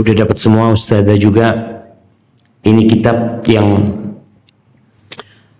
udah 0.00 0.14
dapat 0.24 0.36
semua 0.40 0.72
ustazah 0.72 1.16
juga. 1.20 1.48
Ini 2.60 2.88
kitab 2.88 3.44
yang 3.48 3.96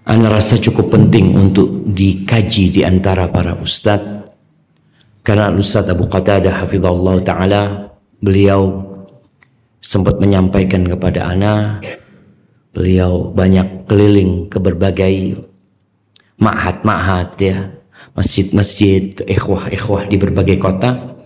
Anda 0.09 0.33
rasa 0.33 0.57
cukup 0.57 0.93
penting 0.97 1.37
untuk 1.37 1.85
dikaji 1.93 2.73
di 2.73 2.81
antara 2.85 3.29
para 3.29 3.57
ustadz 3.57 4.21
karena 5.21 5.53
Ustaz 5.53 5.87
Abu 5.87 6.09
Qatadah 6.09 6.65
hafizallah 6.65 7.21
taala 7.23 7.63
beliau 8.19 8.83
sempat 9.81 10.17
menyampaikan 10.19 10.83
kepada 10.89 11.31
ana 11.31 11.79
beliau 12.73 13.31
banyak 13.31 13.85
keliling 13.85 14.49
ke 14.49 14.57
berbagai 14.57 15.45
ma'had-ma'had 16.41 17.37
ya 17.39 17.69
masjid-masjid 18.17 19.13
ke 19.13 19.23
ikhwah-ikhwah 19.29 20.09
di 20.09 20.17
berbagai 20.17 20.57
kota. 20.57 21.21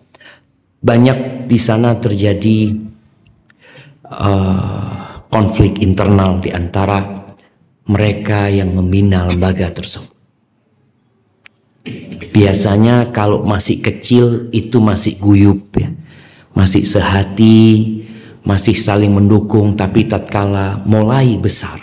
Banyak 0.84 1.48
di 1.48 1.56
sana 1.56 1.96
terjadi 1.96 2.83
uh, 4.18 5.26
konflik 5.28 5.82
internal 5.82 6.38
di 6.38 6.50
antara 6.54 7.26
mereka 7.90 8.48
yang 8.48 8.72
membina 8.72 9.28
lembaga 9.28 9.70
tersebut. 9.70 10.14
Biasanya 12.32 13.12
kalau 13.12 13.44
masih 13.44 13.84
kecil 13.84 14.48
itu 14.50 14.80
masih 14.80 15.20
guyup 15.20 15.68
ya. 15.76 15.92
Masih 16.54 16.86
sehati 16.86 17.94
masih 18.44 18.76
saling 18.76 19.08
mendukung 19.08 19.72
tapi 19.72 20.04
tatkala 20.04 20.84
mulai 20.84 21.40
besar 21.40 21.80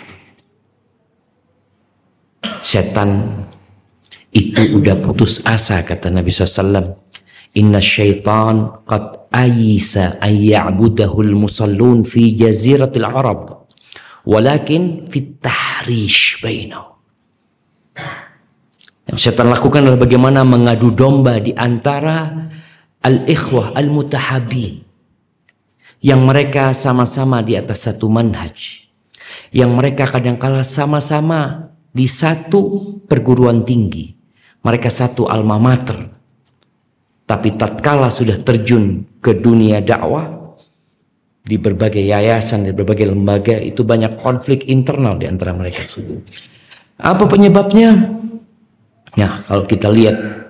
setan 2.62 3.26
itu 4.30 4.78
udah 4.78 5.02
putus 5.02 5.42
asa 5.42 5.82
kata 5.82 6.08
Nabi 6.08 6.30
SAW 6.30 6.94
inna 7.56 7.80
syaitan 7.80 8.82
qad 8.88 9.28
ayisa 9.32 10.20
an 10.20 10.32
ya'budahul 10.32 11.32
musallun 11.36 12.04
fi 12.04 12.32
jaziratil 12.36 13.04
arab 13.04 13.68
walakin 14.24 15.04
fit 15.08 15.40
tahrish 15.40 16.40
bainahum 16.40 16.92
yang 19.12 19.18
setan 19.18 19.52
lakukan 19.52 19.84
adalah 19.84 20.08
bagaimana 20.08 20.40
mengadu 20.40 20.88
domba 20.94 21.36
di 21.36 21.52
antara 21.52 22.48
al-ikhwah 23.02 23.74
al-mutahabin. 23.74 24.80
Yang 26.02 26.20
mereka 26.22 26.74
sama-sama 26.74 27.44
di 27.44 27.54
atas 27.54 27.86
satu 27.86 28.10
manhaj. 28.10 28.88
Yang 29.52 29.70
mereka 29.70 30.04
kadangkala 30.08 30.66
sama-sama 30.66 31.70
di 31.92 32.08
satu 32.08 32.98
perguruan 33.06 33.62
tinggi. 33.62 34.16
Mereka 34.64 34.88
satu 34.90 35.28
alma 35.28 35.60
mater. 35.60 36.21
Tapi 37.32 37.56
tatkala 37.56 38.12
sudah 38.12 38.36
terjun 38.44 39.08
ke 39.24 39.40
dunia 39.40 39.80
dakwah, 39.80 40.52
di 41.40 41.56
berbagai 41.56 42.04
yayasan, 42.04 42.68
di 42.68 42.76
berbagai 42.76 43.08
lembaga, 43.08 43.56
itu 43.56 43.80
banyak 43.80 44.20
konflik 44.20 44.68
internal 44.68 45.16
di 45.16 45.24
antara 45.24 45.56
mereka. 45.56 45.80
Apa 47.00 47.24
penyebabnya? 47.24 48.20
Nah, 49.16 49.48
kalau 49.48 49.64
kita 49.64 49.88
lihat 49.88 50.44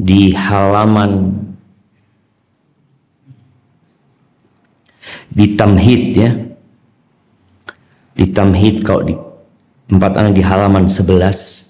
di 0.00 0.32
halaman 0.32 1.36
di 5.28 5.52
tamhid 5.52 6.02
ya. 6.16 6.30
Di 8.16 8.24
tamhid 8.32 8.88
kalau 8.88 9.04
di 9.04 9.14
tempat 9.84 10.16
anak 10.16 10.32
di 10.32 10.40
halaman 10.40 10.88
11 10.88 11.67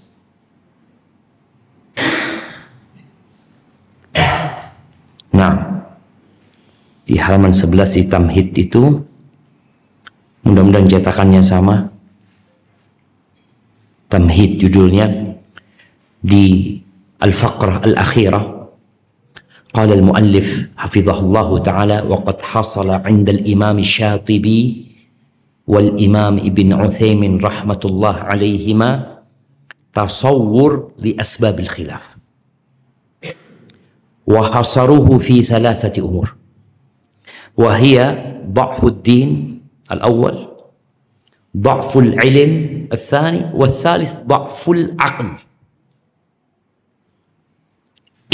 Nah, 5.37 5.83
di 7.03 7.19
halaman 7.19 7.51
11 7.51 7.97
di 7.99 8.03
tamhid 8.07 8.47
itu 8.55 9.01
mudah-mudahan 10.43 10.87
cetakannya 10.87 11.41
sama 11.43 11.91
tamhid 14.07 14.61
judulnya 14.61 15.35
di 16.23 16.77
al-faqrah 17.19 17.83
al-akhirah 17.83 18.63
قال 19.73 19.89
المؤلف 19.89 20.77
حفظه 20.77 21.17
الله 21.19 21.49
تعالى 21.65 21.97
وقد 22.05 22.37
حصل 22.45 22.89
عند 22.93 23.27
الإمام 23.29 23.81
الشاطبي 23.81 24.61
والإمام 25.67 26.35
ابن 26.37 26.67
عثيمين 26.73 27.41
رحمة 27.41 27.81
الله 27.85 28.15
عليهما 28.15 28.89
تصور 29.97 30.91
لأسباب 31.01 31.59
الخلاف 31.59 32.05
وحصروه 34.28 35.18
في 35.18 35.42
ثلاثة 35.42 36.02
أمور. 36.02 36.34
وهي 37.56 38.18
ضعف 38.52 38.84
الدين 38.84 39.60
الأول 39.92 40.48
ضعف 41.56 41.98
العلم 41.98 42.52
الثاني 42.92 43.50
والثالث 43.54 44.14
ضعف 44.26 44.70
العقل. 44.70 45.30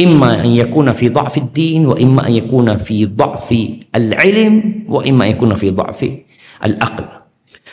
إما 0.03 0.45
أن 0.45 0.51
يكون 0.51 0.93
في 0.93 1.09
ضعف 1.09 1.39
الدين 1.39 1.87
وإما 1.87 2.27
أن 2.27 2.33
يكون 2.37 2.77
في 2.77 3.07
ضعف 3.07 3.55
العلم 3.95 4.85
وإما 4.89 5.25
أن 5.25 5.31
يكون 5.31 5.55
في 5.55 5.71
ضعف 5.71 6.11
العقل. 6.65 7.05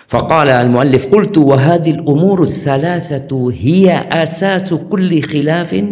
فقال 0.08 0.50
المؤلف 0.50 1.16
قلت 1.16 1.38
وهذه 1.38 1.92
الأمور 1.92 2.44
الثلاثة 2.44 3.52
هي 3.54 3.94
أساس 4.24 4.74
كل 4.74 5.22
خلاف 5.22 5.84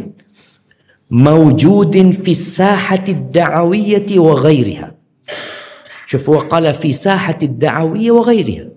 موجود 1.09 2.11
في 2.11 2.31
الساحة 2.31 3.03
الدعوية 3.07 4.19
وغيرها. 4.19 4.95
شوفوا 6.05 6.39
قال 6.39 6.73
في 6.73 6.93
ساحة 6.93 7.37
الدعوية 7.43 8.11
وغيرها. 8.11 8.69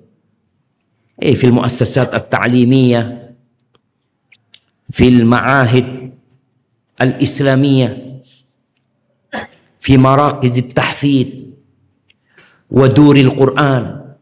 أي 1.23 1.37
في 1.37 1.47
المؤسسات 1.47 2.15
التعليمية 2.15 3.35
في 4.91 5.09
المعاهد 5.09 6.13
الإسلامية 7.01 8.21
في 9.81 9.99
مراكز 9.99 10.59
التحفيظ 10.59 11.27
ودور 12.71 13.17
القرآن. 13.17 14.15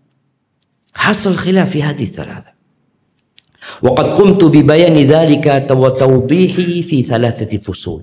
حصل 0.94 1.34
خلاف 1.34 1.70
في 1.70 1.82
هذه 1.82 2.02
الثلاثة. 2.02 2.49
وقد 3.82 4.04
قمت 4.04 4.44
ببيان 4.44 4.96
ذلك 4.96 5.66
وتوضيحه 5.70 6.80
في 6.80 7.02
ثلاثة 7.02 7.58
فصول. 7.58 8.02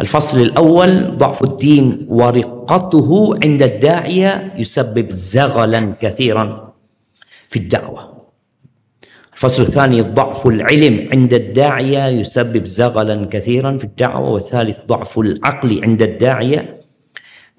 الفصل 0.00 0.42
الأول 0.42 1.16
ضعف 1.16 1.44
الدين 1.44 2.06
ورقته 2.08 3.38
عند 3.44 3.62
الداعية 3.62 4.54
يسبب 4.56 5.10
زغلا 5.10 5.94
كثيرا 6.00 6.74
في 7.48 7.58
الدعوة. 7.58 8.18
الفصل 9.32 9.62
الثاني 9.62 10.00
ضعف 10.00 10.46
العلم 10.46 11.08
عند 11.12 11.34
الداعية 11.34 12.06
يسبب 12.06 12.66
زغلا 12.66 13.28
كثيرا 13.30 13.78
في 13.78 13.84
الدعوة. 13.84 14.30
والثالث 14.30 14.78
ضعف 14.86 15.18
العقل 15.18 15.84
عند 15.84 16.02
الداعية 16.02 16.80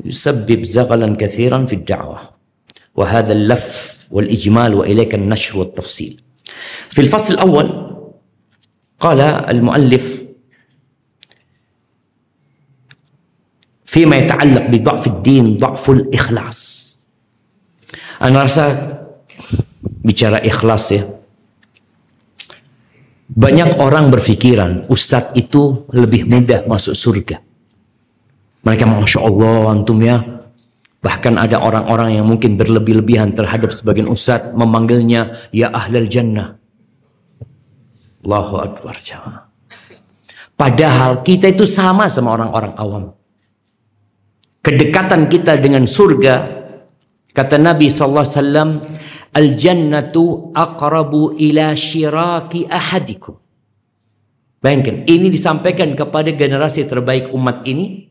يسبب 0.06 0.64
زغلا 0.64 1.16
كثيرا 1.16 1.66
في 1.66 1.74
الدعوة. 1.74 2.20
وهذا 2.96 3.34
اللف 3.34 4.00
والإجمال 4.12 4.74
وإليك 4.74 5.16
النشر 5.16 5.60
والتفصيل. 5.60 6.22
في 6.91 7.01
الفصل 7.01 7.35
الأول 7.35 7.69
قال 9.01 9.21
المؤلف 9.21 10.23
فيما 13.85 14.17
يتعلق 14.17 14.65
بضعف 14.71 15.07
الدين 15.07 15.57
ضعف 15.57 15.91
الإخلاص 15.91 16.61
أنا 18.23 18.43
رأسا 18.43 18.95
bicara 20.05 20.39
ikhlas 20.45 20.85
ya. 20.93 21.03
Banyak 23.25 23.81
orang 23.81 24.13
berpikiran 24.13 24.87
Ustadz 24.93 25.33
itu 25.35 25.89
lebih 25.91 26.29
mudah 26.29 26.69
masuk 26.69 26.93
surga. 26.93 27.41
Mereka 28.63 28.85
Masya 28.85 29.21
Allah 29.25 29.73
antum 29.73 29.99
ya. 30.05 30.38
Bahkan 31.00 31.40
ada 31.40 31.64
orang-orang 31.64 32.20
yang 32.20 32.28
mungkin 32.28 32.60
berlebih-lebihan 32.60 33.32
terhadap 33.32 33.72
sebagian 33.72 34.12
Ustadz 34.12 34.52
memanggilnya 34.52 35.36
ya 35.56 35.72
ahlal 35.72 36.12
jannah. 36.12 36.60
Allahu 38.20 38.56
Akbar 38.60 39.00
jamaah. 39.00 39.48
Padahal 40.60 41.24
kita 41.24 41.56
itu 41.56 41.64
sama 41.64 42.12
sama 42.12 42.36
orang-orang 42.36 42.74
awam. 42.76 43.04
Kedekatan 44.60 45.32
kita 45.32 45.56
dengan 45.56 45.88
surga 45.88 46.60
kata 47.32 47.56
Nabi 47.56 47.88
sallallahu 47.88 48.26
alaihi 48.26 48.38
wasallam 48.42 48.70
al 49.32 49.48
jannatu 49.56 50.52
aqrabu 50.52 51.38
ila 51.38 51.72
syiraki 51.78 52.66
ahadikum 52.66 53.38
bayangkan 54.60 55.06
ini 55.06 55.30
disampaikan 55.30 55.94
kepada 55.94 56.34
generasi 56.34 56.84
terbaik 56.90 57.32
umat 57.32 57.64
ini 57.70 58.09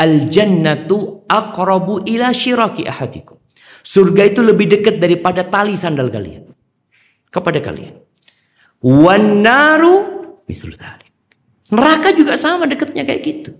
al 0.00 0.26
jannatu 0.26 1.26
aqrabu 1.28 2.02
ila 2.08 2.34
syiraki 2.34 2.86
ahadikum 2.86 3.38
surga 3.84 4.22
itu 4.30 4.40
lebih 4.42 4.66
dekat 4.70 4.96
daripada 4.98 5.46
tali 5.46 5.76
sandal 5.78 6.10
kalian 6.10 6.50
kepada 7.30 7.58
kalian 7.62 8.00
wan 8.82 9.42
naru 9.44 9.96
neraka 11.70 12.12
juga 12.12 12.34
sama 12.38 12.68
dekatnya 12.68 13.02
kayak 13.06 13.22
gitu 13.24 13.52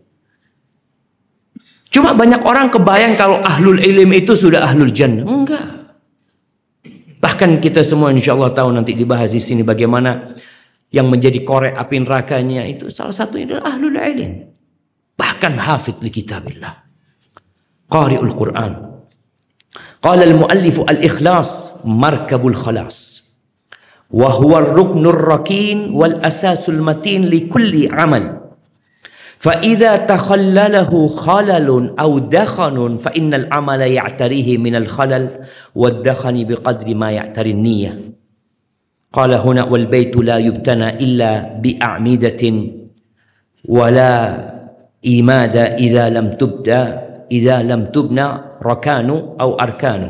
Cuma 1.94 2.10
banyak 2.10 2.42
orang 2.42 2.74
kebayang 2.74 3.14
kalau 3.14 3.38
ahlul 3.38 3.78
ilm 3.78 4.10
itu 4.18 4.34
sudah 4.34 4.66
ahlul 4.66 4.90
jannah. 4.90 5.22
Enggak. 5.22 5.62
Bahkan 7.22 7.62
kita 7.62 7.86
semua 7.86 8.10
insya 8.10 8.34
Allah 8.34 8.50
tahu 8.50 8.74
nanti 8.74 8.98
dibahas 8.98 9.30
di 9.30 9.38
sini 9.38 9.62
bagaimana 9.62 10.34
yang 10.90 11.06
menjadi 11.06 11.46
korek 11.46 11.78
api 11.78 12.02
nerakanya 12.02 12.66
itu 12.66 12.90
salah 12.90 13.14
satunya 13.14 13.46
adalah 13.46 13.78
ahlul 13.78 13.94
ilm. 13.94 14.53
Bahkan 15.14 15.54
hafid 15.58 16.02
li 16.02 16.10
kitabillah. 16.10 16.74
Qari'ul 17.90 18.34
Quran. 18.34 18.72
Qala 20.02 20.22
al-muallifu 20.26 20.84
al-ikhlas 20.86 21.82
markabul 21.86 22.56
khalas. 22.56 23.14
وهو 24.14 24.58
الركن 24.58 25.06
الركين 25.06 25.90
والأساس 25.90 26.68
المتين 26.68 27.26
لكل 27.26 27.88
عمل 27.90 28.40
فإذا 29.38 29.96
تخلله 29.96 31.08
خلل 31.08 31.68
أو 31.98 32.18
دخن 32.18 32.96
فإن 32.96 33.34
العمل 33.34 33.80
يعتريه 33.80 34.58
من 34.58 34.74
الخلل 34.76 35.28
والدخن 35.74 36.44
بقدر 36.44 36.94
ما 36.94 37.10
يعتري 37.10 37.50
النية 37.50 37.92
قال 39.12 39.34
هنا 39.34 39.64
والبيت 39.64 40.16
لا 40.16 40.38
يبتنى 40.38 40.88
إلا 40.88 41.58
بأعمدة 41.58 42.42
ولا 43.68 44.10
إيماد 45.06 45.56
إذا 45.56 46.08
لم 46.08 46.26
تبدأ 46.40 46.82
إذا 47.32 47.62
لم 47.62 47.84
تبنى 47.84 48.28
ركان 48.62 49.08
أو 49.40 49.50
أركان. 49.60 50.02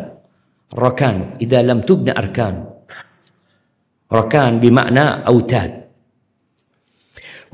ركان 0.79 1.17
إذا 1.41 1.63
لم 1.63 1.81
تبنى 1.81 2.13
أركان. 2.19 2.65
ركان 4.13 4.61
بمعنى 4.61 5.27
أوتاد. 5.27 5.73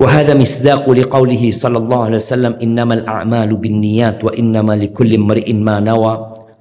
وهذا 0.01 0.33
مصداق 0.35 0.91
لقوله 0.91 1.51
صلى 1.53 1.79
الله 1.79 2.01
عليه 2.05 2.17
وسلم 2.17 2.53
إنما 2.63 2.95
الأعمال 2.95 3.57
بالنيات 3.57 4.25
وإنما 4.25 4.73
لكل 4.73 5.15
امرئ 5.15 5.53
ما 5.53 5.81
نوى. 5.81 6.15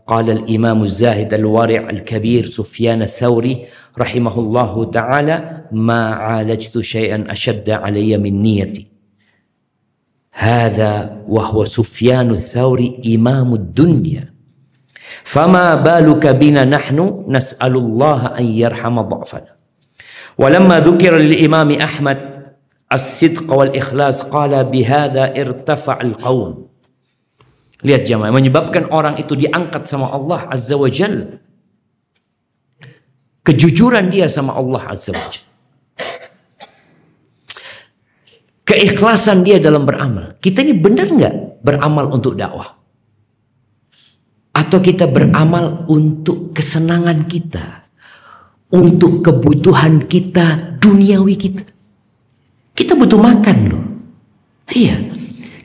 قال 0.09 0.29
الإمام 0.29 0.83
الزاهد 0.83 1.33
الورع 1.33 1.89
الكبير 1.89 2.45
سفيان 2.45 3.01
الثوري 3.01 3.65
رحمه 3.93 4.39
الله 4.39 4.85
تعالى 4.91 5.35
ما 5.71 6.01
عالجت 6.09 6.79
شيئا 6.79 7.29
أشد 7.29 7.69
علي 7.69 8.17
من 8.17 8.41
نيتي. 8.41 8.88
هذا 10.34 11.22
وهو 11.28 11.64
سفيان 11.64 12.30
الثوري 12.30 13.02
إمام 13.14 13.54
الدنيا 13.54 14.34
فما 15.24 15.74
بالك 15.74 16.26
بنا 16.26 16.64
نحن 16.64 17.24
نسأل 17.28 17.76
الله 17.76 18.26
أن 18.38 18.44
يرحم 18.44 19.00
ضعفنا 19.00 19.52
ولما 20.38 20.80
ذكر 20.80 21.12
للإمام 21.16 21.70
أحمد 21.70 22.34
as-sidq 22.94 23.48
wal 23.48 23.72
ikhlas 23.72 24.22
qala 24.28 24.62
bihadza 24.62 25.32
irtafa'al 25.32 26.14
qaum 26.20 26.68
lihat 27.84 28.06
jemaah 28.08 28.32
menyebabkan 28.32 28.88
orang 28.92 29.18
itu 29.20 29.34
diangkat 29.36 29.88
sama 29.90 30.12
Allah 30.12 30.46
azza 30.48 30.76
wa 30.78 30.88
jalla 30.88 31.40
kejujuran 33.44 34.08
dia 34.14 34.28
sama 34.30 34.54
Allah 34.56 34.82
azza 34.94 35.12
wa 35.16 35.26
jalla 35.32 35.47
Keikhlasan 38.69 39.41
dia 39.41 39.57
dalam 39.57 39.89
beramal 39.89 40.37
kita 40.37 40.61
ini 40.61 40.77
benar 40.77 41.09
nggak 41.09 41.65
beramal 41.65 42.13
untuk 42.13 42.37
dakwah 42.37 42.77
atau 44.53 44.77
kita 44.77 45.09
beramal 45.09 45.89
untuk 45.89 46.53
kesenangan 46.53 47.25
kita 47.25 47.89
untuk 48.69 49.25
kebutuhan 49.25 50.05
kita 50.05 50.77
duniawi 50.77 51.33
kita 51.33 51.65
kita 52.79 52.95
butuh 52.95 53.19
makan 53.19 53.57
loh. 53.67 53.83
Iya. 54.71 54.95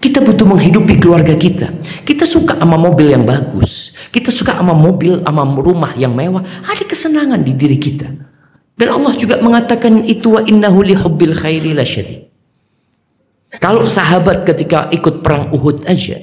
Kita 0.02 0.18
butuh 0.18 0.42
menghidupi 0.50 0.98
keluarga 0.98 1.38
kita. 1.38 1.70
Kita 2.02 2.26
suka 2.26 2.58
sama 2.58 2.74
mobil 2.74 3.14
yang 3.14 3.22
bagus. 3.22 3.94
Kita 4.10 4.34
suka 4.34 4.58
sama 4.58 4.74
mobil, 4.74 5.22
sama 5.22 5.46
rumah 5.54 5.94
yang 5.94 6.10
mewah. 6.10 6.42
Ada 6.42 6.82
kesenangan 6.82 7.46
di 7.46 7.54
diri 7.54 7.78
kita. 7.78 8.10
Dan 8.74 8.88
Allah 8.90 9.14
juga 9.14 9.38
mengatakan 9.38 10.02
itu 10.10 10.34
wa 10.34 10.42
innahu 10.42 10.82
li 10.82 10.98
hubbil 10.98 11.38
khairi 11.38 11.70
la. 11.70 11.86
Kalau 13.62 13.86
sahabat 13.86 14.46
ketika 14.48 14.90
ikut 14.90 15.22
perang 15.22 15.54
Uhud 15.54 15.86
aja 15.86 16.18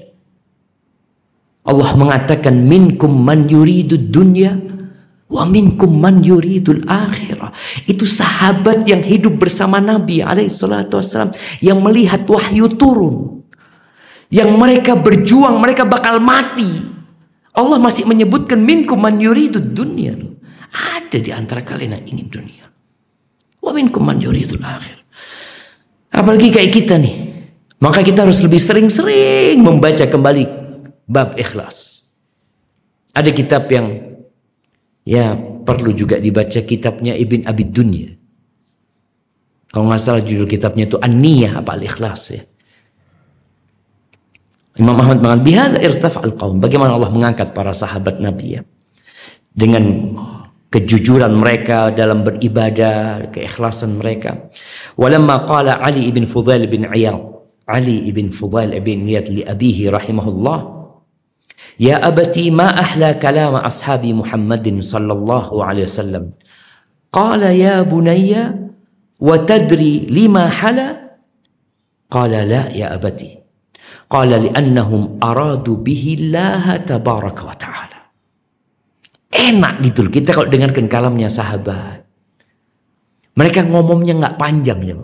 Allah 1.62 1.94
mengatakan 1.94 2.58
minkum 2.58 3.14
man 3.14 3.46
yuridu 3.46 3.96
dunya 3.96 4.72
Wa 5.32 5.48
minkum 5.48 5.96
man 5.96 6.20
yuridul 6.20 6.84
akhirah. 6.84 7.56
Itu 7.88 8.04
sahabat 8.04 8.84
yang 8.84 9.00
hidup 9.00 9.40
bersama 9.40 9.80
Nabi 9.80 10.20
alaihi 10.20 10.52
salatu 10.52 11.00
wassalam 11.00 11.32
yang 11.64 11.80
melihat 11.80 12.28
wahyu 12.28 12.68
turun. 12.76 13.40
Yang 14.28 14.52
mereka 14.60 15.00
berjuang, 15.00 15.56
mereka 15.56 15.88
bakal 15.88 16.20
mati. 16.20 16.84
Allah 17.56 17.80
masih 17.80 18.08
menyebutkan 18.08 18.60
minkum 18.60 19.00
man 19.00 19.24
yuridud 19.24 19.72
dunya. 19.72 20.20
Ada 20.72 21.20
di 21.20 21.32
antara 21.32 21.64
kalian 21.64 21.96
yang 22.00 22.06
ingin 22.12 22.28
dunia. 22.28 22.66
Wa 23.64 23.72
minkum 23.72 24.04
man 24.04 24.20
yuridul 24.20 24.64
akhir. 24.64 25.01
Apalagi 26.22 26.54
kayak 26.54 26.70
kita 26.70 26.96
nih. 27.02 27.16
Maka 27.82 28.06
kita 28.06 28.22
harus 28.22 28.38
lebih 28.46 28.62
sering-sering 28.62 29.58
membaca 29.58 30.06
kembali 30.06 30.46
bab 31.10 31.34
ikhlas. 31.34 31.98
Ada 33.18 33.34
kitab 33.34 33.66
yang 33.74 34.12
Ya 35.02 35.34
perlu 35.66 35.94
juga 35.98 36.22
dibaca 36.22 36.62
kitabnya 36.62 37.18
Ibn 37.18 37.50
Abi 37.50 37.64
Dunya. 37.66 38.14
Kalau 39.72 39.88
nggak 39.88 40.02
salah 40.04 40.22
judul 40.22 40.46
kitabnya 40.46 40.86
itu 40.86 41.00
An-Niyah 41.00 41.64
apa 41.64 41.80
Al-Ikhlas 41.80 42.22
ya. 42.36 42.44
Imam 44.76 44.96
Ahmad 45.00 45.24
mengatakan 45.24 45.44
bihadza 45.44 45.80
irtafa'al 45.80 46.36
qaum. 46.36 46.60
Bagaimana 46.60 46.96
Allah 46.96 47.12
mengangkat 47.12 47.56
para 47.56 47.72
sahabat 47.72 48.20
Nabi 48.20 48.60
ya. 48.60 48.62
Dengan 49.52 50.16
kejujuran 50.72 51.36
mereka 51.36 51.92
dalam 51.92 52.24
beribadah, 52.24 53.30
keikhlasan 53.36 54.00
mereka. 54.00 54.50
Walamma 54.96 55.46
qala 55.46 55.84
Ali 55.84 56.08
ibn 56.08 56.24
Fudail 56.24 56.66
bin 56.72 56.88
Iyad, 56.88 57.20
Ali 57.68 58.08
ibn 58.08 58.32
Fudail 58.32 58.74
bin 58.80 59.06
Iyad 59.06 59.28
li 59.28 59.44
abihi 59.44 59.92
rahimahullah 59.92 60.82
Ya 61.82 61.98
abati 62.02 62.54
ma 62.54 62.74
ahla 62.74 63.18
kalam 63.18 63.58
ashabi 63.58 64.14
Muhammadin 64.14 64.86
sallallahu 64.86 65.62
alaihi 65.62 65.88
wasallam. 65.90 66.26
Qala 67.10 67.52
ya 67.56 67.82
bunayya 67.82 68.54
wa 69.18 69.36
tadri 69.42 70.06
lima 70.06 70.46
hala? 70.46 71.18
Qala 72.12 72.46
la 72.46 72.70
ya 72.70 72.94
abati. 72.94 73.40
Qala 74.12 74.44
li'annahum 74.44 75.24
aradu 75.24 75.80
bihi 75.80 76.30
Allah 76.30 76.84
tabaraka 76.84 77.42
wa 77.48 77.56
ta'ala. 77.56 77.91
Enak 79.32 79.80
gitu 79.88 80.12
kita 80.12 80.36
kalau 80.36 80.52
dengarkan 80.52 80.92
kalamnya 80.92 81.32
sahabat. 81.32 82.04
Mereka 83.36 83.68
ngomongnya 83.72 84.14
nggak 84.20 84.36
panjang 84.36 84.80
ya. 84.84 84.96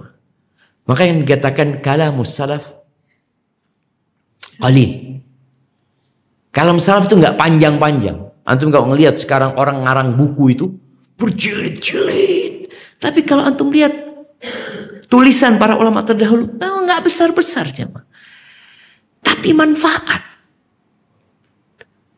Maka 0.87 1.01
yang 1.07 1.23
dikatakan 1.23 1.79
kalamus 1.79 2.35
salaf 2.35 2.63
qalil 4.59 5.17
Kalam 6.57 6.81
salaf 6.81 7.05
itu 7.05 7.21
nggak 7.21 7.37
panjang-panjang. 7.37 8.17
Antum 8.41 8.73
kalau 8.73 8.89
ngelihat 8.89 9.21
sekarang 9.21 9.53
orang 9.61 9.85
ngarang 9.85 10.17
buku 10.17 10.57
itu 10.57 10.65
berjilid-jilid. 11.13 12.73
Tapi 12.97 13.21
kalau 13.21 13.45
antum 13.45 13.69
lihat 13.69 13.93
tulisan 15.05 15.61
para 15.61 15.77
ulama 15.77 16.01
terdahulu, 16.01 16.57
oh, 16.57 16.79
nggak 16.81 17.05
besar-besar 17.05 17.69
cuma. 17.69 18.09
Tapi 19.21 19.53
manfaat. 19.53 20.36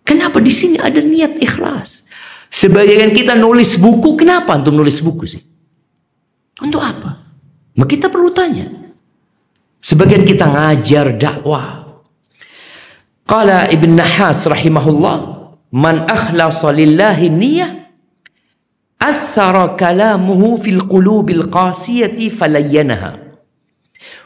Kenapa 0.10 0.42
di 0.42 0.50
sini 0.50 0.82
ada 0.82 0.98
niat 0.98 1.38
ikhlas? 1.38 2.10
Sebagian 2.50 3.14
kita 3.14 3.38
nulis 3.38 3.78
buku, 3.78 4.18
kenapa 4.18 4.58
antum 4.58 4.74
nulis 4.74 5.06
buku 5.06 5.30
sih? 5.30 5.46
Untuk 6.66 6.82
apa? 6.82 7.30
Maka 7.78 7.90
kita 7.94 8.10
perlu 8.10 8.34
tanya. 8.34 8.66
Sebagian 9.78 10.26
kita 10.26 10.50
ngajar 10.50 11.14
dakwah, 11.14 12.02
Qala 13.30 13.70
Ibn 13.70 13.90
Nahas 14.02 14.50
rahimahullah, 14.50 15.18
man 15.78 16.10
akhlasa 16.10 16.74
lillahi 16.74 17.30
niyyah 17.30 17.70
athara 18.98 19.78
kalamuhu 19.78 20.58
fil 20.58 20.82
qulubil 20.90 21.54
qasiyati 21.54 22.34
falayyanaha 22.34 23.22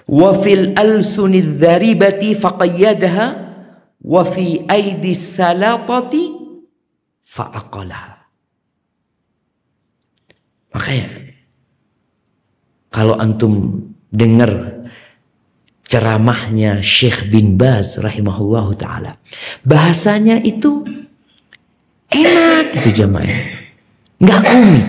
wa 0.07 0.31
fil 0.31 0.71
alsuni 0.79 1.43
dharibati 1.43 2.33
faqayyadaha 2.39 3.42
wa 4.03 4.23
fi 4.27 4.67
aidi 4.67 5.15
salatati 5.15 6.23
makanya 10.73 11.07
kalau 12.93 13.17
antum 13.17 13.81
dengar 14.13 14.83
ceramahnya 15.93 16.81
Syekh 16.81 17.29
bin 17.29 17.53
Baz 17.53 18.01
rahimahullah 18.01 18.67
taala. 18.77 19.21
Bahasanya 19.61 20.41
itu 20.41 20.81
enak 22.09 22.81
itu 22.81 22.89
jamaah. 23.03 23.29
Nggak 24.17 24.41
rumit. 24.41 24.87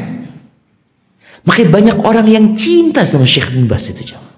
Makanya 1.45 1.69
banyak 1.69 1.97
orang 2.09 2.27
yang 2.29 2.47
cinta 2.57 3.05
sama 3.05 3.29
Syekh 3.29 3.53
bin 3.53 3.69
Baz 3.69 3.93
itu 3.93 4.17
jamaah. 4.17 4.34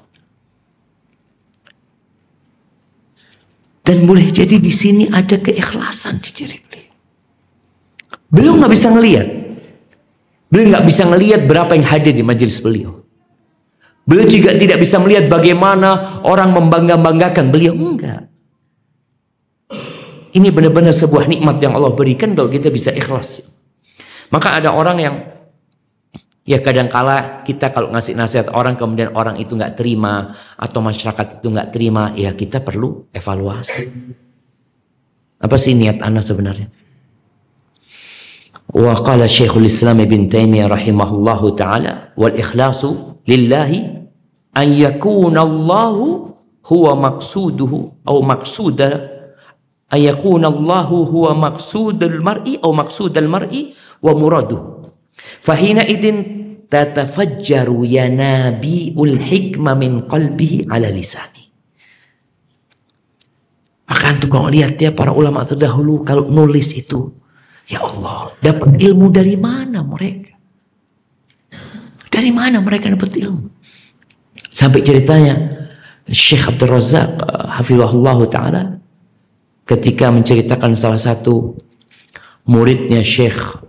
Dan 3.87 4.03
boleh 4.03 4.27
jadi 4.35 4.59
di 4.59 4.73
sini 4.75 5.07
ada 5.07 5.39
keikhlasan 5.39 6.19
di 6.19 6.35
diri 6.35 6.59
beliau. 6.59 6.95
Beliau 8.27 8.53
nggak 8.59 8.73
bisa 8.75 8.91
ngelihat. 8.91 9.27
Beliau 10.51 10.67
nggak 10.75 10.87
bisa 10.91 11.03
ngelihat 11.07 11.41
berapa 11.47 11.71
yang 11.79 11.87
hadir 11.87 12.11
di 12.11 12.27
majelis 12.27 12.59
beliau. 12.59 13.07
Beliau 14.03 14.27
juga 14.27 14.59
tidak 14.59 14.83
bisa 14.83 14.99
melihat 14.99 15.31
bagaimana 15.31 16.19
orang 16.27 16.51
membangga-banggakan 16.51 17.47
beliau. 17.55 17.79
Enggak. 17.79 18.27
Ini 20.35 20.51
benar-benar 20.51 20.91
sebuah 20.91 21.31
nikmat 21.31 21.63
yang 21.63 21.79
Allah 21.79 21.95
berikan 21.95 22.35
kalau 22.35 22.51
kita 22.51 22.75
bisa 22.75 22.91
ikhlas. 22.91 23.55
Maka 24.35 24.59
ada 24.59 24.75
orang 24.75 24.99
yang 24.99 25.15
Ya 26.47 26.63
kadangkala 26.63 27.43
kita 27.43 27.75
kalau 27.75 27.91
ngasih 27.91 28.15
nasihat 28.15 28.55
orang 28.55 28.79
kemudian 28.79 29.11
orang 29.19 29.43
itu 29.43 29.59
nggak 29.59 29.75
terima 29.75 30.31
atau 30.55 30.79
masyarakat 30.79 31.43
itu 31.43 31.47
nggak 31.51 31.75
terima, 31.75 32.15
ya 32.15 32.31
kita 32.39 32.63
perlu 32.63 33.11
evaluasi. 33.11 33.91
Apa 35.43 35.59
sih 35.59 35.75
niat 35.75 35.99
anda 36.07 36.23
sebenarnya? 36.23 36.71
Wa 38.71 38.95
qala 39.03 39.27
Syekhul 39.27 39.67
Islam 39.67 39.99
Ibn 40.07 40.31
Taimiyah 40.31 40.71
rahimahullahu 40.71 41.47
taala 41.59 42.15
wal 42.15 42.39
ikhlasu 42.39 43.19
lillahi 43.27 44.07
an 44.55 44.69
yakuna 44.71 45.43
Allahu 45.43 46.31
huwa 46.63 46.93
maqsuduhu 47.11 48.07
atau 48.07 48.23
maqsuda 48.23 48.91
an 49.91 49.99
yakuna 49.99 50.47
Allahu 50.47 51.11
huwa 51.11 51.51
maqsudul 51.51 52.23
mar'i 52.23 52.59
atau 52.59 52.71
maqsudal 52.71 53.27
mar'i 53.27 53.75
wa 54.03 54.15
muraduhu 54.15 54.76
Fahina 55.17 55.83
idin 55.87 56.37
tatafajjaru 56.69 57.87
yanabiul 57.87 59.17
hikmah 59.17 59.75
min 59.79 60.05
qalbihi 60.05 60.69
ala 60.69 60.91
lisani. 60.91 61.47
Maka 63.87 64.05
antum 64.11 64.29
kalau 64.29 64.51
lihat 64.51 64.75
ya 64.83 64.91
para 64.91 65.15
ulama 65.15 65.47
terdahulu 65.47 66.03
kalau 66.03 66.27
nulis 66.27 66.75
itu, 66.75 67.15
ya 67.71 67.79
Allah, 67.79 68.35
dapat 68.43 68.83
ilmu 68.83 69.07
dari 69.15 69.39
mana 69.39 69.87
mereka? 69.87 70.35
Dari 72.11 72.31
mana 72.35 72.59
mereka 72.59 72.91
dapat 72.91 73.15
ilmu? 73.15 73.47
Sampai 74.51 74.83
ceritanya 74.83 75.37
Syekh 76.11 76.51
Abdul 76.51 76.75
Razak 76.75 77.19
hafizahullah 77.61 78.19
taala 78.27 78.63
ketika 79.69 80.11
menceritakan 80.11 80.75
salah 80.75 80.99
satu 80.99 81.55
muridnya 82.49 83.07
Syekh 83.07 83.66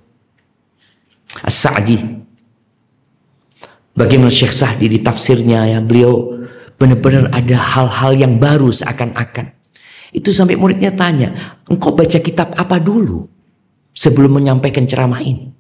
As-Sa'di. 1.44 2.00
Bagaimana 3.98 4.30
Syekh 4.30 4.54
Sa'di 4.54 4.88
di 4.88 5.00
tafsirnya 5.02 5.66
ya, 5.66 5.80
beliau 5.82 6.38
benar-benar 6.78 7.34
ada 7.34 7.58
hal-hal 7.58 8.14
yang 8.14 8.38
baru 8.38 8.70
seakan-akan. 8.70 9.54
Itu 10.14 10.32
sampai 10.32 10.56
muridnya 10.56 10.94
tanya, 10.94 11.34
engkau 11.68 11.94
baca 11.94 12.18
kitab 12.22 12.54
apa 12.56 12.78
dulu 12.78 13.28
sebelum 13.92 14.38
menyampaikan 14.40 14.86
ceramah 14.86 15.20
ini? 15.20 15.52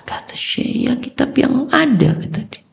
Kata 0.00 0.34
Syekh, 0.34 0.90
ya 0.90 0.94
kitab 0.96 1.36
yang 1.36 1.68
ada, 1.70 2.16
kata 2.16 2.40
dia. 2.50 2.64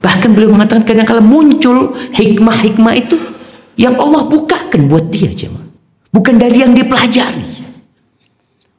Bahkan 0.00 0.32
beliau 0.32 0.52
mengatakan 0.56 0.84
kadang 0.84 1.06
kala 1.06 1.20
muncul 1.20 1.92
hikmah-hikmah 2.16 2.94
itu 2.96 3.16
yang 3.76 3.96
Allah 4.00 4.24
bukakan 4.28 4.88
buat 4.88 5.12
dia 5.12 5.28
jemaah. 5.28 5.68
Bukan 6.10 6.40
dari 6.40 6.64
yang 6.64 6.72
dipelajari. 6.72 7.49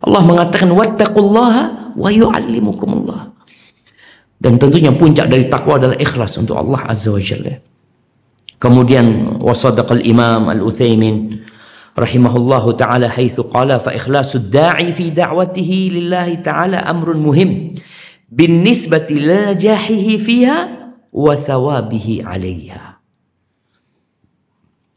Allah 0.01 0.22
mengatakan 0.25 0.74
wattaqullaha 0.74 1.93
wa 1.93 2.10
yu'allimukumullah. 2.10 3.29
Dan 4.41 4.58
tentunya 4.58 4.89
puncak 4.89 5.29
dari 5.29 5.46
takwa 5.46 5.77
adalah 5.77 5.98
ikhlas 6.01 6.41
untuk 6.41 6.58
Allah 6.58 6.89
Azza 6.89 7.13
wa 7.13 7.22
Jalla. 7.22 7.62
Kemudian 8.58 9.38
wasadaqal 9.41 10.01
Imam 10.01 10.50
Al-Utsaimin 10.50 11.46
rahimahullahu 11.93 12.74
taala 12.74 13.10
haitsu 13.10 13.50
qala 13.53 13.77
fa 13.77 13.93
ikhlasu 13.93 14.50
da'i 14.50 14.89
fi 14.93 15.13
da'watihi 15.13 15.98
lillahi 15.98 16.41
ta'ala 16.41 16.81
amrun 16.89 17.22
muhim 17.22 17.77
bin 18.29 18.65
nisbati 18.65 19.22
fiha 20.17 20.58
wa 21.13 21.34
thawabihi 21.38 22.25
'alayha. 22.25 22.98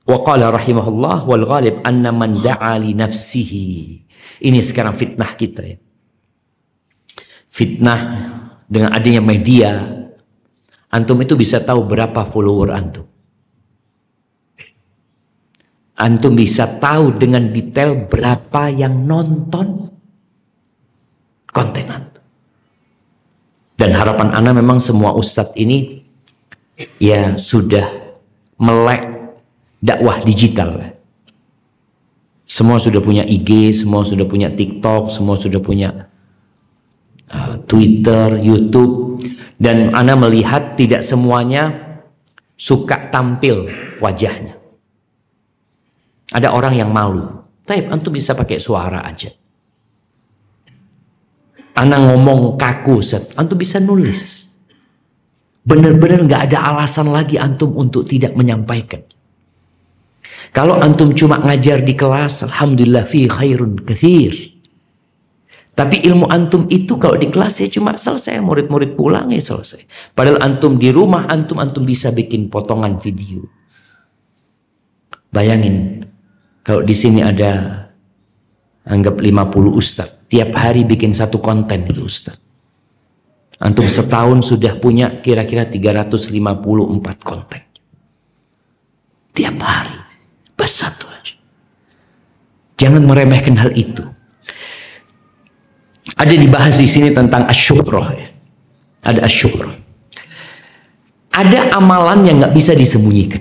Wa 0.05 0.17
qala 0.25 0.53
rahimahullah 0.53 1.25
wal 1.25 1.45
ghalib 1.49 1.81
anna 1.85 2.13
man 2.13 2.37
da'a 2.41 2.77
li 2.81 2.93
nafsihi 2.93 4.04
ini 4.43 4.61
sekarang 4.61 4.95
fitnah 4.95 5.33
kita 5.35 5.63
ya. 5.65 5.79
Fitnah 7.51 8.01
dengan 8.67 8.91
adanya 8.91 9.23
media, 9.23 9.71
antum 10.91 11.23
itu 11.23 11.39
bisa 11.39 11.63
tahu 11.63 11.87
berapa 11.87 12.27
follower 12.27 12.75
antum. 12.75 13.07
Antum 15.95 16.35
bisa 16.35 16.67
tahu 16.83 17.15
dengan 17.15 17.55
detail 17.55 18.11
berapa 18.11 18.67
yang 18.75 19.07
nonton 19.07 19.95
konten 21.55 21.87
antum. 21.87 22.25
Dan 23.79 23.95
harapan 23.95 24.35
Anda 24.35 24.51
memang 24.51 24.83
semua 24.83 25.15
ustadz 25.15 25.55
ini 25.55 26.03
ya 26.99 27.39
sudah 27.39 27.87
melek 28.59 29.03
dakwah 29.79 30.19
digital. 30.23 30.94
Semua 32.45 32.77
sudah 32.77 33.01
punya 33.01 33.25
IG, 33.25 33.73
semua 33.73 34.05
sudah 34.05 34.29
punya 34.29 34.53
TikTok, 34.53 35.09
semua 35.09 35.35
sudah 35.35 35.61
punya 35.65 36.13
uh, 37.33 37.57
Twitter, 37.65 38.41
YouTube. 38.45 39.17
Dan 39.57 39.97
Anda 39.97 40.13
melihat 40.19 40.77
tidak 40.77 41.01
semuanya 41.01 41.73
suka 42.59 43.09
tampil 43.09 43.71
wajahnya. 44.03 44.61
Ada 46.35 46.53
orang 46.53 46.75
yang 46.77 46.91
malu. 46.93 47.45
Tapi 47.65 47.89
antum 47.89 48.13
bisa 48.13 48.37
pakai 48.37 48.61
suara 48.61 49.01
aja. 49.09 49.33
Anda 51.75 51.97
ngomong 51.99 52.61
kaku, 52.61 53.01
set. 53.01 53.33
antum 53.41 53.57
bisa 53.57 53.81
nulis. 53.81 54.53
Benar-benar 55.65 56.29
nggak 56.29 56.43
ada 56.53 56.59
alasan 56.77 57.09
lagi 57.09 57.41
antum 57.41 57.73
untuk 57.73 58.05
tidak 58.05 58.37
menyampaikan. 58.37 59.01
Kalau 60.55 60.79
antum 60.79 61.11
cuma 61.11 61.43
ngajar 61.43 61.83
di 61.83 61.99
kelas, 61.99 62.47
alhamdulillah 62.47 63.03
fi 63.11 63.27
khairun 63.27 63.83
kathir. 63.83 64.55
Tapi 65.75 66.07
ilmu 66.07 66.31
antum 66.31 66.71
itu 66.71 66.95
kalau 66.95 67.19
di 67.19 67.27
kelas 67.27 67.59
ya 67.59 67.67
cuma 67.67 67.99
selesai, 67.99 68.39
murid-murid 68.39 68.95
pulang 68.95 69.35
ya 69.35 69.43
selesai. 69.43 69.83
Padahal 70.15 70.39
antum 70.39 70.79
di 70.79 70.95
rumah 70.95 71.27
antum 71.27 71.59
antum 71.59 71.83
bisa 71.83 72.15
bikin 72.15 72.47
potongan 72.47 72.95
video. 73.03 73.43
Bayangin 75.35 76.07
kalau 76.63 76.87
di 76.87 76.95
sini 76.95 77.27
ada 77.27 77.83
anggap 78.87 79.19
50 79.19 79.75
ustaz, 79.75 80.15
tiap 80.31 80.55
hari 80.55 80.87
bikin 80.87 81.11
satu 81.11 81.43
konten 81.43 81.83
itu 81.91 82.07
ustaz. 82.07 82.39
Antum 83.59 83.91
setahun 83.91 84.47
sudah 84.47 84.79
punya 84.79 85.19
kira-kira 85.19 85.67
354 85.67 86.31
konten. 87.27 87.63
Tiap 89.35 89.59
hari. 89.59 90.04
Pas 90.55 90.71
satu. 90.71 91.15
Jangan 92.85 93.01
meremehkan 93.07 93.57
hal 93.57 93.73
itu. 93.73 94.05
Ada 96.21 96.35
dibahas 96.37 96.77
di 96.77 96.85
sini 96.85 97.17
tentang 97.17 97.49
asyukroh 97.49 98.07
ya. 98.13 98.29
Ada 99.09 99.25
asyukroh. 99.25 99.73
Ada 101.35 101.75
amalan 101.75 102.29
yang 102.29 102.37
nggak 102.45 102.55
bisa 102.55 102.77
disembunyikan. 102.77 103.41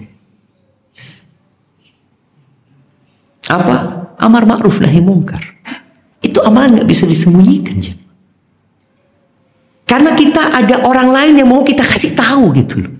Apa? 3.51 3.75
Amar 4.17 4.47
ma'ruf 4.47 4.79
nahi 4.79 5.03
mungkar. 5.03 5.43
Itu 6.23 6.39
amalan 6.39 6.79
nggak 6.79 6.89
bisa 6.89 7.03
disembunyikan. 7.03 7.77
Ya. 7.83 7.93
Karena 9.83 10.15
kita 10.15 10.55
ada 10.55 10.87
orang 10.87 11.11
lain 11.11 11.33
yang 11.43 11.51
mau 11.51 11.61
kita 11.67 11.83
kasih 11.83 12.15
tahu 12.15 12.55
gitu 12.57 12.79
loh. 12.79 12.95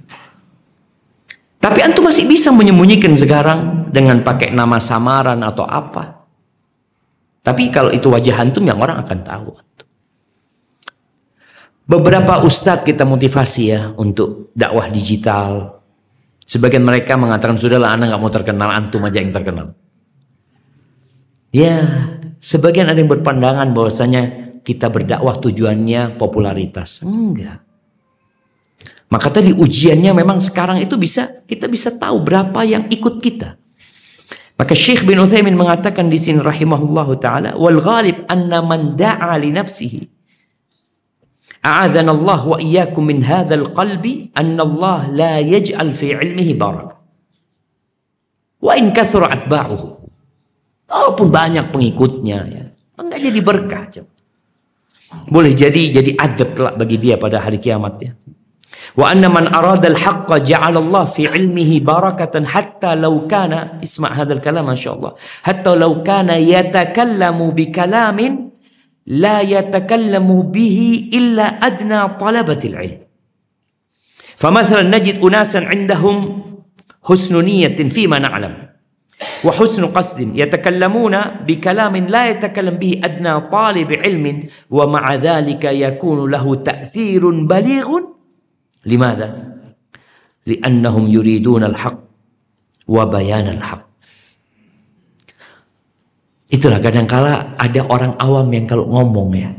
Tapi 1.63 1.79
antum 1.79 2.03
masih 2.03 2.27
bisa 2.27 2.51
menyembunyikan 2.51 3.15
sekarang 3.15 3.82
dengan 3.93 4.25
pakai 4.25 4.49
nama 4.49 4.81
samaran 4.81 5.37
atau 5.45 5.69
apa. 5.69 6.25
Tapi 7.45 7.69
kalau 7.69 7.93
itu 7.93 8.09
wajah 8.09 8.41
antum 8.41 8.65
yang 8.65 8.81
orang 8.81 9.05
akan 9.05 9.19
tahu. 9.21 9.51
Beberapa 11.83 12.41
ustadz 12.41 12.87
kita 12.87 13.05
motivasi 13.05 13.63
ya 13.69 13.93
untuk 13.93 14.49
dakwah 14.57 14.89
digital. 14.89 15.83
Sebagian 16.47 16.81
mereka 16.81 17.19
mengatakan 17.19 17.59
sudahlah 17.59 17.93
anak 17.93 18.09
nggak 18.09 18.21
mau 18.23 18.33
terkenal 18.33 18.69
antum 18.73 19.03
aja 19.05 19.19
yang 19.21 19.35
terkenal. 19.35 19.77
Ya, 21.53 21.85
sebagian 22.41 22.89
ada 22.89 22.97
yang 22.97 23.11
berpandangan 23.11 23.75
bahwasanya 23.77 24.21
kita 24.65 24.89
berdakwah 24.89 25.37
tujuannya 25.37 26.17
popularitas. 26.17 27.03
Enggak. 27.05 27.61
Maka 29.11 29.29
tadi 29.29 29.53
ujiannya 29.53 30.09
memang 30.17 30.41
sekarang 30.41 30.81
itu 30.81 30.97
bisa 30.97 31.45
kita 31.45 31.69
bisa 31.69 31.93
tahu 31.93 32.23
berapa 32.25 32.65
yang 32.65 32.89
ikut 32.89 33.21
kita. 33.21 33.61
Maka 34.53 34.73
Syekh 34.77 35.03
bin 35.09 35.17
Utsaimin 35.17 35.57
mengatakan 35.57 36.13
di 36.13 36.17
sini 36.21 36.37
rahimahullah 36.37 37.07
taala 37.17 37.49
wal 37.57 37.81
ghalib 37.81 38.21
anna 38.29 38.61
man 38.61 38.93
da'a 38.93 39.33
li 39.41 39.49
nafsihi 39.49 40.13
wa 41.63 42.57
iyyakum 42.59 43.07
min 43.07 43.23
hadzal 43.23 43.71
qalbi 43.71 44.29
anna 44.35 44.67
Allah 44.67 44.99
la 45.07 45.33
yaj'al 45.39 45.95
fi 45.95 46.11
ilmihi 46.11 46.53
barak. 46.59 46.91
Wa 48.59 48.75
in 48.75 48.91
kathura 48.91 49.31
atba'uhu. 49.31 49.87
Walaupun 50.91 51.27
banyak 51.31 51.71
pengikutnya 51.71 52.39
ya. 52.51 52.63
Enggak 52.99 53.19
jadi 53.23 53.39
berkah. 53.39 53.85
Boleh 55.31 55.55
jadi 55.55 56.03
jadi 56.03 56.11
adab 56.19 56.49
kelak 56.57 56.75
bagi 56.75 56.97
dia 56.99 57.15
pada 57.15 57.39
hari 57.39 57.63
kiamat 57.63 57.95
ya. 58.03 58.11
وأن 58.97 59.31
من 59.31 59.55
أراد 59.55 59.85
الحق 59.85 60.33
جعل 60.33 60.77
الله 60.77 61.03
في 61.05 61.27
علمه 61.27 61.79
بركة 61.79 62.45
حتى 62.45 62.95
لو 62.95 63.27
كان 63.27 63.79
اسمع 63.83 64.09
هذا 64.09 64.33
الكلام 64.33 64.69
إن 64.69 64.75
شاء 64.75 64.93
الله 64.95 65.11
حتى 65.43 65.75
لو 65.75 66.03
كان 66.03 66.29
يتكلم 66.29 67.49
بكلام 67.51 68.49
لا 69.07 69.41
يتكلم 69.41 70.41
به 70.41 71.09
إلا 71.13 71.43
أدنى 71.43 72.07
طلبة 72.07 72.59
العلم. 72.65 72.99
فمثلا 74.35 74.97
نجد 74.97 75.23
أناسا 75.25 75.57
عندهم 75.57 76.43
حسن 77.03 77.45
نية 77.45 77.89
فيما 77.89 78.19
نعلم 78.19 78.53
وحسن 79.43 79.85
قصد 79.85 80.19
يتكلمون 80.35 81.15
بكلام 81.47 81.95
لا 81.95 82.29
يتكلم 82.29 82.75
به 82.75 83.01
أدنى 83.03 83.41
طالب 83.41 83.93
علم 83.93 84.43
ومع 84.69 85.15
ذلك 85.15 85.63
يكون 85.63 86.31
له 86.31 86.55
تأثير 86.55 87.29
بليغ 87.29 88.12
Limada? 88.83 89.31
Li'annahum 90.43 91.07
yuridun 91.07 91.63
al-haq 91.63 91.95
wa 92.87 93.03
bayan 93.07 93.47
al-haq. 93.55 93.81
Kadangkala 96.53 97.57
ada 97.57 97.81
orang 97.89 98.13
awam 98.19 98.51
yang 98.53 98.67
kalau 98.69 98.85
ngomong 98.85 99.33
ya. 99.33 99.51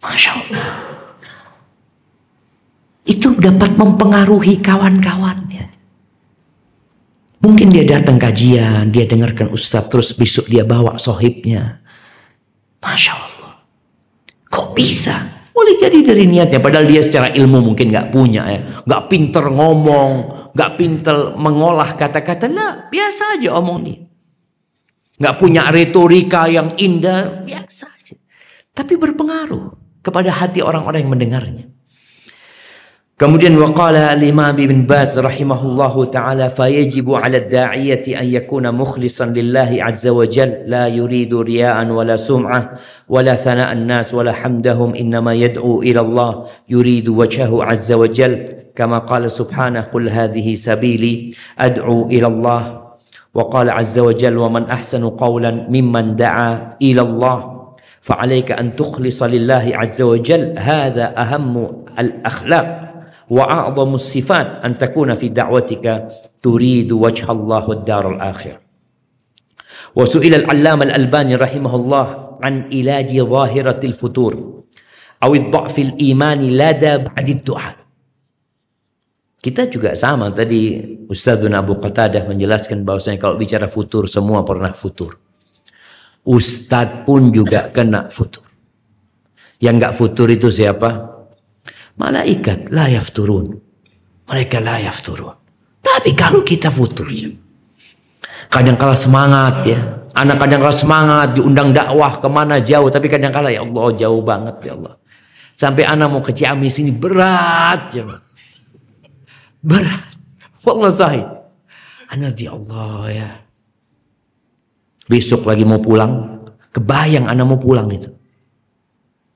Masya 0.00 0.30
Allah. 0.32 0.68
Itu 3.04 3.36
dapat 3.36 3.74
mempengaruhi 3.76 4.62
kawan-kawannya. 4.62 5.66
Mungkin 7.40 7.68
dia 7.72 7.84
datang 7.84 8.20
kajian, 8.20 8.92
dia 8.92 9.04
dengarkan 9.08 9.50
ustadz, 9.50 9.88
terus 9.90 10.12
besok 10.14 10.46
dia 10.48 10.62
bawa 10.64 10.96
sohibnya. 10.96 11.82
Masya 12.80 13.12
Allah. 13.12 13.52
Kok 14.48 14.76
bisa? 14.76 15.39
Boleh 15.60 15.76
jadi 15.76 16.00
dari 16.00 16.24
niatnya, 16.24 16.56
padahal 16.56 16.88
dia 16.88 17.04
secara 17.04 17.28
ilmu 17.36 17.60
mungkin 17.60 17.92
nggak 17.92 18.08
punya 18.16 18.48
ya, 18.48 18.60
nggak 18.88 19.02
pinter 19.12 19.44
ngomong, 19.44 20.12
nggak 20.56 20.70
pinter 20.80 21.36
mengolah 21.36 22.00
kata-kata. 22.00 22.48
Lah, 22.48 22.88
biasa 22.88 23.36
aja 23.36 23.60
omong 23.60 23.78
nih 23.84 24.10
nggak 25.20 25.36
punya 25.36 25.68
retorika 25.68 26.48
yang 26.48 26.72
indah, 26.80 27.44
biasa 27.44 27.84
aja. 27.92 28.16
Tapi 28.72 28.96
berpengaruh 28.96 29.76
kepada 30.00 30.32
hati 30.32 30.64
orang-orang 30.64 31.04
yang 31.04 31.12
mendengarnya. 31.12 31.66
Kemudian 33.20 33.52
waqala 33.60 34.16
al-Imam 34.16 34.56
Ibn 34.56 34.88
Baz 34.88 35.20
rahimahullahu 35.20 36.08
taala 36.08 36.48
fayajibu 36.48 37.20
'ala 37.20 37.36
ad-da'iyati 37.36 38.16
an 38.16 38.24
yakuna 38.24 38.72
mukhlishan 38.72 39.36
lillahi 39.36 39.76
'azza 39.76 40.08
wa 40.08 40.24
jal 40.24 40.64
la 40.64 40.88
yuridu 40.88 41.44
riya'an 41.44 41.92
wala 41.92 42.16
sum'ah 42.16 42.80
wala 43.12 43.36
thana'an 43.36 43.84
nas 43.84 44.16
wala 44.16 44.32
hamdahum 44.32 44.96
innama 44.96 45.36
yad'u 45.36 45.84
ila 45.84 46.00
Allah 46.00 46.32
yuridu 46.64 47.12
wajhahu 47.12 47.60
'azza 47.60 48.00
wa 48.00 48.08
jal 48.08 48.56
kama 48.72 49.04
qala 49.04 49.28
subhanahu 49.28 49.92
qul 49.92 50.08
hadhihi 50.08 50.56
sabili 50.56 51.36
ad'u 51.60 52.08
ila 52.08 52.28
Allah 52.32 52.62
وقال 53.30 53.70
عز 53.70 53.94
وجل 53.94 54.34
ومن 54.34 54.66
أحسن 54.66 55.06
قولا 55.14 55.70
ممن 55.70 56.18
دعا 56.18 56.74
إلى 56.82 56.98
الله 56.98 57.38
فعليك 58.02 58.58
أن 58.58 58.74
تخلص 58.74 59.22
لله 59.22 59.70
عز 59.70 60.02
وجل 60.02 60.58
هذا 60.58 61.14
أهم 61.14 61.54
الأخلاق 61.94 62.89
wa 63.30 63.46
a'dhamus 63.46 64.04
sifat 64.10 64.66
an 64.66 64.74
takuna 64.74 65.14
fi 65.14 65.30
da'watika 65.30 66.10
turidu 66.42 66.98
wajhallah 66.98 67.62
wad 67.64 67.82
darul 67.86 68.18
akhir 68.18 68.58
wa 69.94 70.04
su'ila 70.04 70.42
al-allama 70.42 70.90
al-albani 70.90 71.38
rahimahullah 71.38 72.38
an 72.42 72.66
ilaji 72.74 73.22
zahiratil 73.22 73.94
futur 73.94 74.32
aw 75.22 75.30
dha'fil 75.30 75.94
imani 76.02 76.50
lada 76.50 76.98
ba'did 77.06 77.46
du'a 77.46 77.80
kita 79.40 79.72
juga 79.72 79.96
sama 79.96 80.28
tadi 80.36 80.76
Ustadzuna 81.08 81.64
Abu 81.64 81.80
Qatadah 81.80 82.28
menjelaskan 82.28 82.84
bahwasanya 82.84 83.16
kalau 83.16 83.40
bicara 83.40 83.72
futur 83.72 84.04
semua 84.04 84.44
pernah 84.44 84.76
futur. 84.76 85.16
Ustadz 86.28 87.08
pun 87.08 87.32
juga 87.32 87.72
kena 87.72 88.12
futur. 88.12 88.44
Yang 89.56 89.74
nggak 89.80 89.94
futur 89.96 90.28
itu 90.28 90.52
siapa? 90.52 91.19
Malaikat 92.00 92.72
layaf 92.72 93.12
turun. 93.12 93.60
Mereka 94.24 94.56
layaf 94.56 95.04
turun. 95.04 95.36
Tapi 95.84 96.16
kalau 96.16 96.40
kita 96.40 96.72
futur 96.72 97.12
ya. 97.12 97.28
Kadang 98.48 98.80
kala 98.80 98.96
semangat 98.96 99.68
ya. 99.68 99.78
Anak 100.16 100.40
kadang 100.40 100.64
kala 100.64 100.72
semangat 100.72 101.36
diundang 101.36 101.76
dakwah 101.76 102.16
ke 102.16 102.28
mana 102.32 102.56
jauh. 102.64 102.88
Tapi 102.88 103.04
kadang 103.12 103.36
kala 103.36 103.52
ya 103.52 103.60
Allah 103.60 103.92
jauh 103.92 104.24
banget 104.24 104.56
ya 104.64 104.72
Allah. 104.80 104.96
Sampai 105.52 105.84
anak 105.84 106.08
mau 106.08 106.24
ke 106.24 106.32
Ciamis 106.32 106.80
ini 106.80 106.96
berat 106.96 107.92
ya. 107.92 108.08
Berat. 109.60 110.08
Wallah 110.64 110.92
sahih. 110.96 111.28
Anak 112.08 112.32
di 112.32 112.48
Allah 112.48 112.96
ya. 113.12 113.30
Besok 115.04 115.44
lagi 115.44 115.68
mau 115.68 115.84
pulang. 115.84 116.40
Kebayang 116.72 117.28
anak 117.28 117.44
mau 117.44 117.60
pulang 117.60 117.92
itu. 117.92 118.08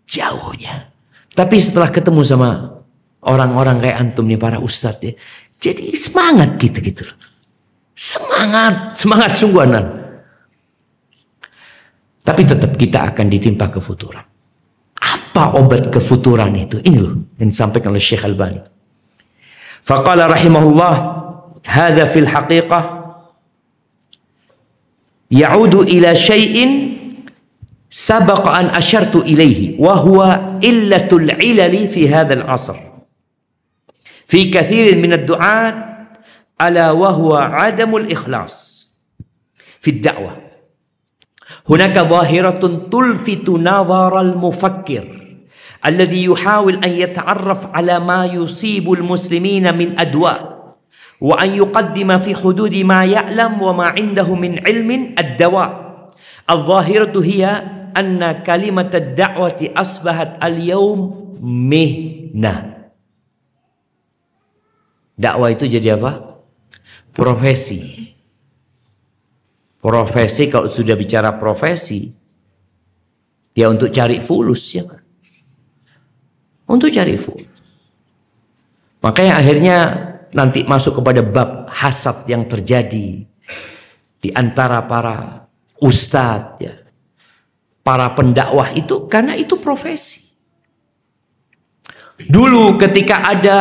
Jauhnya. 0.08 0.93
Tapi 1.34 1.56
setelah 1.58 1.90
ketemu 1.90 2.22
sama 2.22 2.78
orang-orang 3.26 3.82
kayak 3.82 3.96
antum 3.98 4.24
nih 4.30 4.38
para 4.38 4.62
ustadz 4.62 5.02
ya, 5.02 5.12
jadi 5.58 5.90
semangat 5.98 6.54
gitu-gitu. 6.62 7.02
Semangat, 7.94 8.94
semangat 8.94 9.38
sungguhanan. 9.38 9.84
Tapi 12.24 12.42
tetap 12.48 12.72
kita 12.78 13.12
akan 13.12 13.26
ditimpa 13.28 13.68
kefuturan. 13.68 14.24
Apa 14.96 15.60
obat 15.60 15.92
kefuturan 15.92 16.54
itu? 16.56 16.80
Ini 16.80 16.96
loh 16.96 17.20
yang 17.36 17.50
disampaikan 17.52 17.92
oleh 17.92 18.00
Syekh 18.00 18.24
Albani. 18.24 18.64
Faqala 19.84 20.30
rahimahullah, 20.32 20.94
"Hadza 21.68 22.08
fil 22.08 22.24
haqiqah 22.24 22.82
ya'udu 25.28 25.84
ila 25.84 26.16
syai'in 26.16 26.70
sabaqa 27.92 28.50
an 28.62 28.66
asyartu 28.72 29.22
ilaihi 29.28 29.76
wa 29.76 29.98
huwa 30.00 30.53
إلة 30.64 31.08
العلل 31.12 31.88
في 31.88 32.08
هذا 32.08 32.34
العصر. 32.34 32.76
في 34.24 34.50
كثير 34.50 34.98
من 34.98 35.12
الدعاة 35.12 35.84
ألا 36.62 36.90
وهو 36.90 37.34
عدم 37.34 37.96
الإخلاص 37.96 38.86
في 39.80 39.90
الدعوة. 39.90 40.36
هناك 41.70 41.98
ظاهرة 41.98 42.88
تلفت 42.92 43.48
نظر 43.48 44.20
المفكر 44.20 45.24
الذي 45.86 46.24
يحاول 46.24 46.74
أن 46.84 46.90
يتعرف 46.90 47.66
على 47.74 48.00
ما 48.00 48.26
يصيب 48.26 48.92
المسلمين 48.92 49.78
من 49.78 50.00
أدواء 50.00 50.54
وأن 51.20 51.54
يقدم 51.54 52.18
في 52.18 52.34
حدود 52.34 52.74
ما 52.74 53.04
يعلم 53.04 53.62
وما 53.62 53.84
عنده 53.84 54.34
من 54.34 54.66
علم 54.66 55.14
الدواء. 55.18 55.84
الظاهرة 56.50 57.22
هي 57.24 57.62
anna 57.94 58.42
kalimat 58.42 58.90
ad-da'wati 58.90 59.72
asbahat 59.72 60.36
al-yaum 60.42 61.34
mihna. 61.40 62.74
Dakwah 65.14 65.54
itu 65.54 65.70
jadi 65.70 65.94
apa? 65.94 66.42
Profesi. 67.14 68.10
Profesi 69.78 70.50
kalau 70.50 70.66
sudah 70.66 70.98
bicara 70.98 71.38
profesi 71.38 72.10
ya 73.54 73.70
untuk 73.70 73.94
cari 73.94 74.18
fulus 74.18 74.62
ya? 74.74 74.82
Kan? 74.82 75.02
Untuk 76.66 76.90
cari 76.90 77.14
fulus. 77.14 77.54
Makanya 79.04 79.38
akhirnya 79.38 79.76
nanti 80.34 80.66
masuk 80.66 80.98
kepada 80.98 81.22
bab 81.22 81.70
hasad 81.70 82.26
yang 82.26 82.48
terjadi 82.48 83.22
di 84.18 84.28
antara 84.32 84.82
para 84.88 85.46
ustadz 85.78 86.58
ya 86.58 86.83
Para 87.84 88.16
pendakwah 88.16 88.72
itu 88.72 89.04
karena 89.12 89.36
itu 89.36 89.60
profesi. 89.60 90.24
Dulu 92.16 92.80
ketika 92.80 93.28
ada 93.28 93.56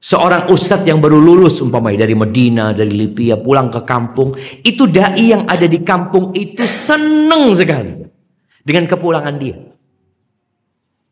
seorang 0.00 0.48
ustadz 0.48 0.88
yang 0.88 0.96
baru 0.96 1.20
lulus 1.20 1.60
umpamanya 1.60 2.08
dari 2.08 2.16
Medina, 2.16 2.72
dari 2.72 2.92
Libya 2.92 3.36
pulang 3.36 3.68
ke 3.68 3.84
kampung, 3.84 4.32
itu 4.64 4.88
dai 4.88 5.36
yang 5.36 5.44
ada 5.44 5.68
di 5.68 5.84
kampung 5.84 6.32
itu 6.32 6.64
senang 6.64 7.52
sekali 7.52 8.00
dengan 8.64 8.88
kepulangan 8.88 9.36
dia. 9.36 9.60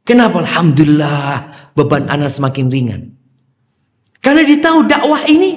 Kenapa? 0.03 0.41
Alhamdulillah 0.41 1.29
beban 1.77 2.09
anak 2.09 2.33
semakin 2.33 2.67
ringan. 2.73 3.03
Karena 4.25 4.47
dia 4.47 4.59
tahu 4.63 4.87
dakwah 4.87 5.27
ini 5.29 5.51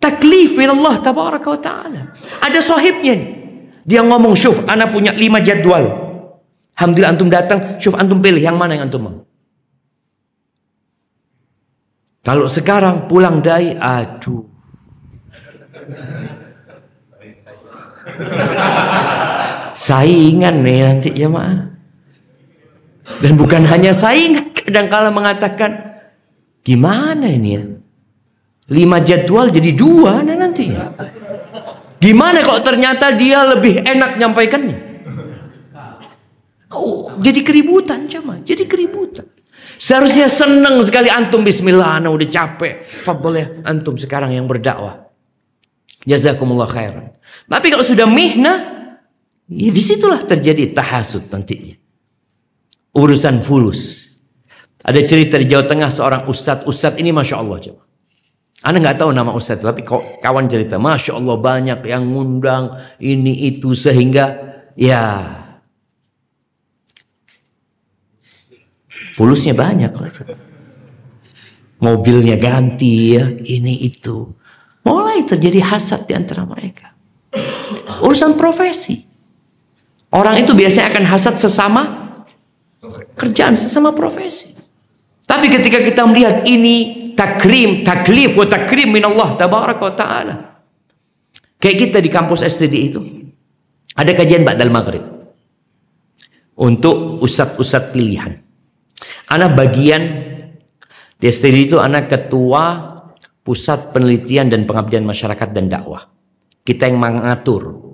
taklif 0.00 0.56
min 0.56 0.72
Allah 0.72 0.98
tabaraka 0.98 1.48
wa 1.48 1.60
ta'ala. 1.60 2.02
Ada 2.42 2.58
sahibnya 2.58 3.14
nih. 3.14 3.37
Dia 3.88 4.04
ngomong, 4.04 4.36
syuf, 4.36 4.68
anak 4.68 4.92
punya 4.92 5.16
lima 5.16 5.40
jadwal. 5.40 5.88
Alhamdulillah 6.76 7.12
antum 7.16 7.32
datang, 7.32 7.80
syuf 7.80 7.96
antum 7.96 8.20
pilih 8.20 8.44
yang 8.44 8.60
mana 8.60 8.76
yang 8.76 8.92
antum 8.92 9.08
mau. 9.08 9.24
Kalau 12.20 12.44
sekarang 12.44 13.08
pulang 13.08 13.40
dai, 13.40 13.72
aduh. 13.80 14.44
Saingan 19.88 20.60
nih 20.60 20.78
nanti 20.84 21.08
ya 21.16 21.32
maaf. 21.32 21.72
Dan 23.24 23.40
bukan 23.40 23.64
hanya 23.64 23.96
saingan, 23.96 24.52
kadang 24.52 24.92
kala 24.92 25.08
mengatakan, 25.08 25.96
gimana 26.60 27.24
ini 27.24 27.50
ya? 27.56 27.64
Lima 28.68 29.00
jadwal 29.00 29.48
jadi 29.48 29.72
dua 29.72 30.20
nah 30.20 30.36
nanti 30.36 30.68
ya. 30.68 30.92
Gimana 31.98 32.46
kalau 32.46 32.62
ternyata 32.62 33.10
dia 33.14 33.42
lebih 33.42 33.82
enak 33.82 34.22
nyampaikannya? 34.22 34.78
Oh, 36.68 37.16
jadi 37.18 37.40
keributan 37.42 38.06
cuma, 38.06 38.38
jadi 38.44 38.68
keributan. 38.68 39.26
Seharusnya 39.78 40.28
senang 40.28 40.78
sekali 40.84 41.08
antum 41.08 41.42
bismillah, 41.42 41.98
ana 41.98 42.12
udah 42.12 42.28
capek. 42.28 42.86
Fadol 42.86 43.34
ya 43.34 43.46
antum 43.64 43.96
sekarang 43.96 44.36
yang 44.36 44.44
berdakwah. 44.44 45.08
Jazakumullah 46.04 46.68
khairan. 46.68 47.14
Tapi 47.48 47.66
kalau 47.72 47.82
sudah 47.82 48.04
mihna, 48.04 48.52
ya 49.48 49.70
di 49.72 49.82
situlah 49.82 50.22
terjadi 50.28 50.76
tahasud 50.76 51.32
nantinya. 51.32 51.74
Urusan 52.94 53.40
fulus. 53.40 54.12
Ada 54.84 55.02
cerita 55.08 55.40
di 55.40 55.48
Jawa 55.48 55.64
Tengah 55.66 55.90
seorang 55.90 56.22
ustadz. 56.28 56.68
Ustadz 56.68 57.00
ini 57.00 57.10
Masya 57.10 57.36
Allah 57.40 57.58
coba. 57.58 57.87
Anda 58.58 58.82
nggak 58.82 58.98
tahu 58.98 59.14
nama 59.14 59.30
ustadz, 59.38 59.62
tapi 59.62 59.86
kawan 60.18 60.50
cerita, 60.50 60.82
Masya 60.82 61.14
Allah 61.14 61.36
banyak 61.38 61.78
yang 61.86 62.10
ngundang 62.10 62.74
ini 62.98 63.54
itu 63.54 63.70
sehingga 63.70 64.34
ya 64.74 65.30
fulusnya 69.14 69.54
banyak 69.54 69.92
lah. 69.94 70.10
Mobilnya 71.78 72.34
ganti 72.34 73.14
ya, 73.14 73.30
ini 73.30 73.86
itu. 73.86 74.26
Mulai 74.82 75.22
terjadi 75.22 75.62
hasad 75.62 76.10
di 76.10 76.18
antara 76.18 76.42
mereka. 76.42 76.90
Urusan 78.02 78.34
profesi. 78.34 79.06
Orang 80.10 80.34
itu 80.34 80.58
biasanya 80.58 80.90
akan 80.90 81.04
hasad 81.06 81.38
sesama 81.38 81.82
kerjaan, 83.14 83.54
sesama 83.54 83.94
profesi. 83.94 84.58
Tapi 85.22 85.46
ketika 85.46 85.78
kita 85.78 86.02
melihat 86.08 86.42
ini 86.48 87.07
takrim, 87.18 87.82
taklif 87.82 88.38
wa 88.38 88.46
takrim 88.46 88.94
min 88.94 89.02
Allah 89.02 89.34
tabaraka 89.34 89.82
wa 89.82 89.94
ta'ala. 89.98 90.34
Kayak 91.58 91.76
kita 91.90 91.98
di 91.98 92.10
kampus 92.14 92.46
STD 92.46 92.74
itu. 92.78 93.00
Ada 93.98 94.14
kajian 94.14 94.46
Ba'dal 94.46 94.70
Maghrib. 94.70 95.02
Untuk 96.54 97.18
ustad-ustad 97.18 97.90
pilihan. 97.90 98.38
Anak 99.34 99.58
bagian 99.58 100.02
di 101.18 101.26
STD 101.26 101.74
itu 101.74 101.76
anak 101.82 102.06
ketua 102.06 102.94
Pusat 103.42 103.96
Penelitian 103.96 104.52
dan 104.52 104.68
Pengabdian 104.68 105.02
Masyarakat 105.02 105.48
dan 105.50 105.66
Dakwah. 105.66 106.06
Kita 106.62 106.86
yang 106.86 107.00
mengatur. 107.00 107.90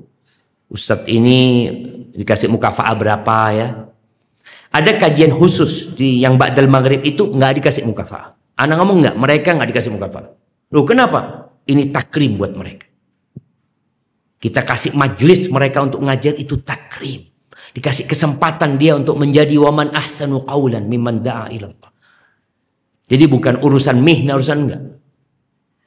Ustadz 0.69 1.07
ini 1.09 1.71
dikasih 2.13 2.51
mukafa'ah 2.53 2.95
berapa 2.99 3.39
ya. 3.55 3.69
Ada 4.75 4.99
kajian 4.99 5.31
khusus 5.31 5.95
di 5.95 6.21
yang 6.21 6.37
Ba'dal 6.37 6.69
Maghrib 6.69 7.01
itu 7.07 7.31
nggak 7.31 7.63
dikasih 7.63 7.87
mukafa'ah. 7.87 8.44
Anak 8.55 8.77
ngomong 8.79 8.99
nggak, 9.03 9.17
mereka 9.19 9.49
nggak 9.55 9.69
dikasih 9.75 9.91
mukafalah. 9.95 10.31
Loh 10.71 10.85
kenapa? 10.87 11.51
Ini 11.67 11.91
takrim 11.91 12.39
buat 12.39 12.55
mereka. 12.55 12.87
Kita 14.39 14.61
kasih 14.61 14.95
majelis 14.95 15.49
mereka 15.49 15.81
untuk 15.81 16.05
ngajar 16.05 16.37
itu 16.37 16.61
takrim. 16.61 17.25
Dikasih 17.75 18.07
kesempatan 18.07 18.79
dia 18.79 18.95
untuk 18.95 19.19
menjadi 19.19 19.57
waman 19.59 19.91
ahsanu 19.91 20.45
qawlan 20.47 20.87
mimman 20.87 21.25
da'a 21.25 21.51
ilallah. 21.51 21.91
Jadi 23.11 23.25
bukan 23.27 23.59
urusan 23.65 23.99
mihna, 23.99 24.37
urusan 24.39 24.59
enggak. 24.69 24.83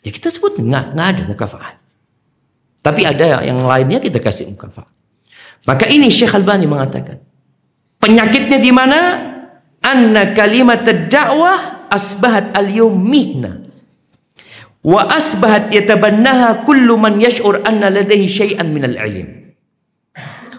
Ya 0.03 0.11
kita 0.11 0.33
sebut 0.33 0.59
enggak, 0.59 0.91
enggak 0.91 1.07
ada 1.13 1.21
mukafaat. 1.29 1.75
Tapi 2.83 3.01
ada 3.07 3.45
yang 3.45 3.63
lainnya 3.63 4.01
kita 4.01 4.19
kasih 4.19 4.51
mukafaat. 4.51 4.91
Maka 5.63 5.85
ini 5.87 6.09
Syekh 6.09 6.35
Albani 6.35 6.65
mengatakan. 6.65 7.21
Penyakitnya 8.01 8.57
di 8.57 8.71
mana? 8.73 8.99
Anna 9.85 10.33
kalimat 10.33 10.83
dakwah 10.83 11.76
أصبحت 11.91 12.57
اليوم 12.57 13.11
مهنة. 13.11 13.67
وأصبحت 14.83 15.73
يتبناها 15.75 16.63
كل 16.63 16.87
من 16.87 17.21
يشعر 17.21 17.63
أن 17.67 17.93
لديه 17.93 18.27
شيئا 18.27 18.63
من 18.63 18.83
العلم. 18.83 19.53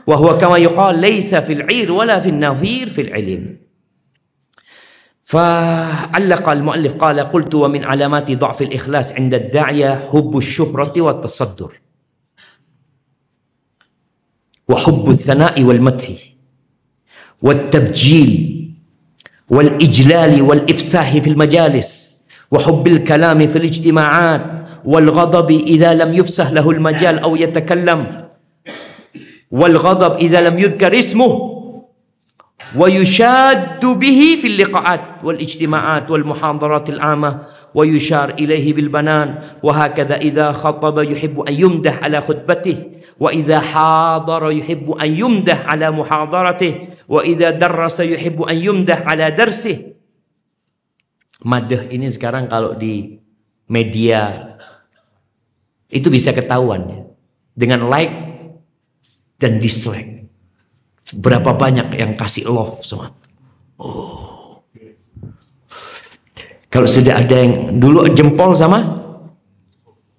وهو 0.07 0.39
كما 0.39 0.57
يقال 0.57 0.99
ليس 0.99 1.35
في 1.35 1.53
العير 1.53 1.93
ولا 1.93 2.21
في 2.21 2.29
النافير 2.29 2.89
في 2.89 3.01
العلم. 3.01 3.57
فعلق 5.25 6.49
المؤلف 6.49 6.93
قال 6.95 7.21
قلت 7.21 7.55
ومن 7.55 7.85
علامات 7.85 8.31
ضعف 8.33 8.63
الإخلاص 8.63 9.13
عند 9.13 9.35
الداعية 9.35 10.09
حب 10.13 10.37
الشهرة 10.37 11.01
والتصدر. 11.01 11.81
وحب 14.69 15.11
الثناء 15.11 15.63
والمدح. 15.63 16.09
والتبجيل. 17.43 18.58
والإجلال 19.51 20.43
والإفساح 20.43 21.19
في 21.19 21.31
المجالس 21.31 22.09
وحب 22.51 22.87
الكلام 22.87 23.47
في 23.47 23.57
الاجتماعات 23.57 24.43
والغضب 24.85 25.51
إذا 25.51 25.95
لم 25.95 26.15
يفسح 26.15 26.51
له 26.51 26.71
المجال 26.71 27.19
أو 27.19 27.37
يتكلم 27.37 28.29
والغضب 29.51 30.17
إذا 30.17 30.41
لم 30.41 30.59
يذكر 30.59 30.99
اسمه 30.99 31.58
wa 32.75 32.87
yushaddu 32.91 33.95
bihi 33.95 34.39
fil 34.39 34.57
liqa'at 34.59 35.23
wal 35.23 35.39
ijtima'at 35.39 36.11
wal 36.11 36.27
muhadaratil 36.27 37.01
amah. 37.01 37.55
Wa 37.73 37.85
yushar 37.85 38.35
ilaihi 38.41 38.75
bil 38.75 38.89
banan. 38.89 39.61
Wa 39.61 39.73
hakadha 39.77 40.19
idza 40.19 40.53
khataba 40.57 41.05
yuhibbu 41.05 41.45
an 41.45 41.55
yumdah 41.55 42.01
ala 42.03 42.25
khutbatihi. 42.25 43.17
Wa 43.19 43.35
idza 43.35 43.59
hadara 43.61 44.51
yuhibbu 44.55 44.95
an 44.99 45.11
yumdah 45.11 45.67
ala 45.67 45.91
muhadaratihi 45.91 47.07
wa 47.11 47.25
idza 47.27 47.55
yuhibbu 48.07 48.47
an 48.47 48.57
yumdah 48.57 49.03
ala 49.03 49.35
darsihi 49.35 49.99
madah 51.45 51.87
ini 51.95 52.11
sekarang 52.11 52.51
kalau 52.51 52.75
di 52.75 53.23
media 53.71 54.55
itu 55.89 56.11
bisa 56.11 56.35
ketahuan 56.35 56.83
ya. 56.89 57.01
Dengan 57.59 57.91
like 57.91 58.15
dan 59.43 59.59
dislike. 59.59 60.18
Berapa 61.17 61.57
banyak 61.57 61.97
yang 61.97 62.13
kasih 62.19 62.49
love 62.51 62.85
semua. 62.85 63.15
Oh. 63.81 64.61
Kalau 66.69 66.85
sudah 66.85 67.25
ada 67.25 67.33
yang 67.33 67.81
dulu 67.81 68.05
jempol 68.13 68.53
sama 68.53 69.01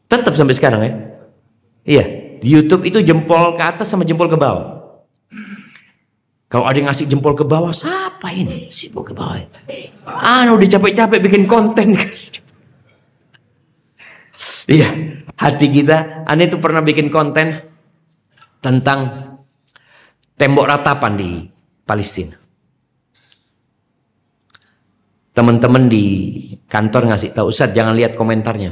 tetap 0.09 0.33
sampai 0.33 0.57
sekarang 0.57 0.81
ya. 0.81 0.93
Iya, 1.85 2.03
di 2.41 2.49
YouTube 2.49 2.89
itu 2.89 3.05
jempol 3.05 3.53
ke 3.53 3.63
atas 3.63 3.85
sama 3.85 4.01
jempol 4.01 4.25
ke 4.25 4.37
bawah. 4.37 4.79
Kalau 6.49 6.65
ada 6.65 6.81
yang 6.81 6.89
ngasih 6.89 7.05
jempol 7.05 7.37
ke 7.37 7.45
bawah, 7.45 7.69
siapa 7.69 8.33
ini? 8.33 8.73
Jempol 8.73 9.05
ke 9.05 9.13
bawah. 9.13 9.37
Ah, 10.09 10.49
udah 10.49 10.65
capek-capek 10.65 11.19
bikin 11.21 11.45
konten. 11.45 11.93
Iya, 14.69 14.85
hati 15.33 15.65
kita. 15.65 16.29
Ane 16.29 16.45
itu 16.45 16.61
pernah 16.61 16.85
bikin 16.85 17.09
konten 17.09 17.57
tentang 18.61 19.28
tembok 20.39 20.65
ratapan 20.71 21.13
di 21.19 21.31
Palestina. 21.83 22.39
Teman-teman 25.35 25.91
di 25.91 26.05
kantor 26.67 27.11
ngasih 27.11 27.35
tahu 27.35 27.51
Ustaz 27.51 27.75
jangan 27.75 27.93
lihat 27.93 28.15
komentarnya. 28.15 28.71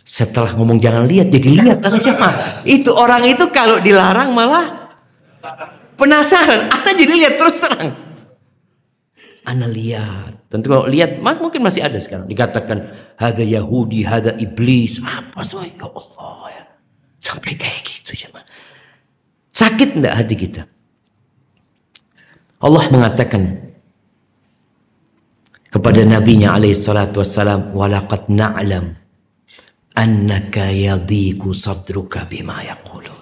Setelah 0.00 0.56
ngomong 0.58 0.80
jangan 0.80 1.06
lihat 1.06 1.28
jadi 1.28 1.48
lihat 1.60 1.78
siapa? 2.00 2.60
Itu 2.64 2.96
orang 2.96 3.28
itu 3.28 3.46
kalau 3.52 3.78
dilarang 3.78 4.32
malah 4.32 4.80
Penasaran, 6.00 6.72
Anda 6.72 6.96
jadi 6.96 7.12
lihat 7.12 7.34
terus 7.36 7.60
terang. 7.60 7.92
Anda 9.44 9.68
lihat. 9.68 10.48
Tentu 10.48 10.72
kalau 10.72 10.88
lihat, 10.88 11.20
mas 11.20 11.36
mungkin 11.36 11.60
masih 11.60 11.84
ada 11.84 12.00
sekarang. 12.00 12.24
Dikatakan, 12.24 12.88
ada 13.20 13.44
Yahudi, 13.44 14.08
ada 14.08 14.32
iblis. 14.40 14.96
Apa 15.04 15.44
semua? 15.44 15.68
Ya 15.68 15.84
Allah 15.84 16.40
ya. 16.56 16.64
Sampai 17.20 17.52
kayak 17.52 17.84
gitu 17.84 18.16
ya. 18.16 18.32
Sakit 19.60 20.00
enggak 20.00 20.16
hati 20.16 20.34
kita? 20.40 20.62
Allah 22.64 22.84
mengatakan 22.88 23.60
kepada 25.68 26.00
nabinya 26.00 26.56
alaihi 26.56 26.72
salatu 26.72 27.20
wassalam 27.20 27.76
walaqad 27.76 28.32
na'lam 28.32 28.96
annaka 29.92 30.72
yadhiku 30.72 31.52
sadruka 31.52 32.24
bima 32.24 32.64
yaqulu 32.64 33.12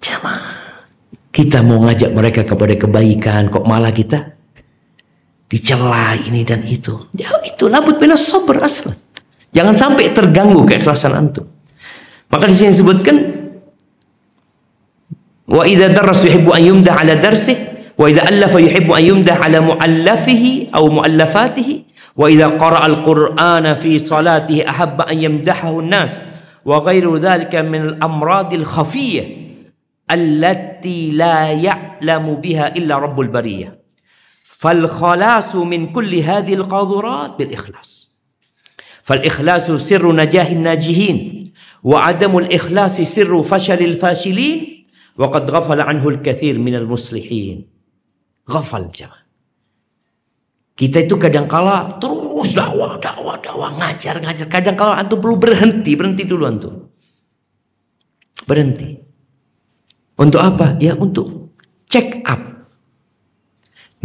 Jamaah. 0.00 0.88
Kita 1.28 1.60
mau 1.60 1.84
ngajak 1.84 2.10
mereka 2.16 2.42
kepada 2.48 2.74
kebaikan, 2.80 3.52
kok 3.52 3.66
malah 3.68 3.92
kita 3.92 4.40
dicela 5.52 6.16
ini 6.16 6.48
dan 6.48 6.64
itu. 6.64 6.96
Ya 7.12 7.28
itu 7.44 7.68
labut 7.68 8.00
bina 8.00 8.16
sober 8.16 8.56
aslan. 8.64 8.96
Jangan 9.52 9.76
sampai 9.76 10.16
terganggu 10.16 10.64
keikhlasan 10.64 11.12
antum. 11.12 11.44
Maka 12.32 12.48
di 12.48 12.56
sini 12.56 12.72
disebutkan 12.72 13.37
darras 15.48 16.24
yuhibbu 16.24 16.52
an 16.52 16.62
yumdah 16.62 17.00
ala 17.00 17.16
darsih 17.16 17.56
wa 17.96 18.10
idza 18.10 18.22
allafa 18.28 18.60
yuhibbu 18.60 18.92
an 18.94 19.02
yumdah 19.04 19.40
ala 19.40 19.60
muallafihi 19.60 20.68
aw 20.72 20.84
muallafatihi 20.86 21.88
وإذا 22.18 22.46
قرأ 22.58 22.86
القرآن 22.86 23.74
في 23.74 23.98
صلاته 23.98 24.68
أحب 24.68 25.00
أن 25.00 25.18
يمدحه 25.22 25.80
الناس 25.80 26.22
وغير 26.64 27.16
ذلك 27.16 27.54
من 27.54 27.82
الأمراض 27.82 28.54
الخفية 28.54 29.22
التي 30.10 31.10
لا 31.10 31.52
يعلم 31.52 32.34
بها 32.34 32.76
إلا 32.76 32.98
رب 32.98 33.20
البرية. 33.20 33.78
فالخلاص 34.44 35.56
من 35.56 35.92
كل 35.92 36.14
هذه 36.14 36.54
القاذورات 36.54 37.38
بالإخلاص. 37.38 38.18
فالإخلاص 39.02 39.70
سر 39.70 40.12
نجاح 40.12 40.46
الناجحين 40.46 41.52
وعدم 41.82 42.38
الإخلاص 42.38 43.00
سر 43.00 43.42
فشل 43.42 43.84
الفاشلين 43.84 44.77
وقد 45.18 45.44
غفل 45.50 45.78
anhu 45.82 46.06
al-kathir 46.14 46.54
المصلحين 46.54 47.56
غفل 48.48 48.48
Ghafal 48.48 48.84
jemaah. 48.94 49.22
Kita 50.78 51.02
itu 51.02 51.18
kadang 51.18 51.50
kala 51.50 51.98
terus 51.98 52.54
dakwah, 52.54 53.02
dakwah, 53.02 53.34
dakwah, 53.42 53.74
ngajar, 53.82 54.22
ngajar. 54.22 54.46
Kadang 54.46 54.78
kala 54.78 54.94
antum 54.94 55.18
perlu 55.18 55.34
berhenti, 55.34 55.98
berhenti 55.98 56.22
dulu 56.22 56.46
antum. 56.46 56.86
Berhenti. 58.46 58.94
Untuk 60.22 60.38
apa? 60.38 60.78
Ya 60.78 60.94
untuk 60.94 61.50
check 61.90 62.22
up. 62.22 62.38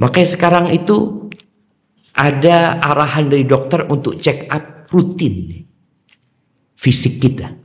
Makanya 0.01 0.29
sekarang 0.33 0.65
itu 0.73 1.29
ada 2.17 2.81
arahan 2.81 3.29
dari 3.29 3.45
dokter 3.45 3.85
untuk 3.85 4.17
check 4.17 4.49
up 4.49 4.89
rutin 4.89 5.63
fisik 6.73 7.21
kita. 7.21 7.62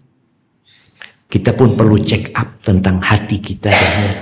Kita 1.29 1.53
pun 1.53 1.77
perlu 1.77 2.01
check 2.01 2.33
up 2.33 2.65
tentang 2.65 3.05
hati 3.05 3.37
kita 3.37 3.69
dan 3.69 3.93
niat. 4.01 4.19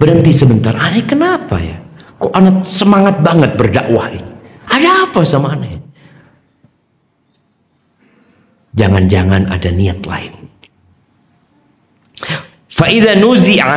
Berhenti 0.00 0.32
sebentar. 0.32 0.72
Aneh 0.72 1.04
kenapa 1.04 1.60
ya? 1.60 1.76
Kok 2.16 2.32
anak 2.32 2.64
semangat 2.64 3.20
banget 3.20 3.60
berdakwah 3.60 4.08
ini? 4.08 4.24
Ada 4.72 5.04
apa 5.04 5.20
sama 5.20 5.52
aneh? 5.52 5.76
Jangan-jangan 8.72 9.52
ada 9.52 9.68
niat 9.68 10.00
lain. 10.08 10.32
Fa'idha 12.72 13.16
nuzi'a 13.20 13.76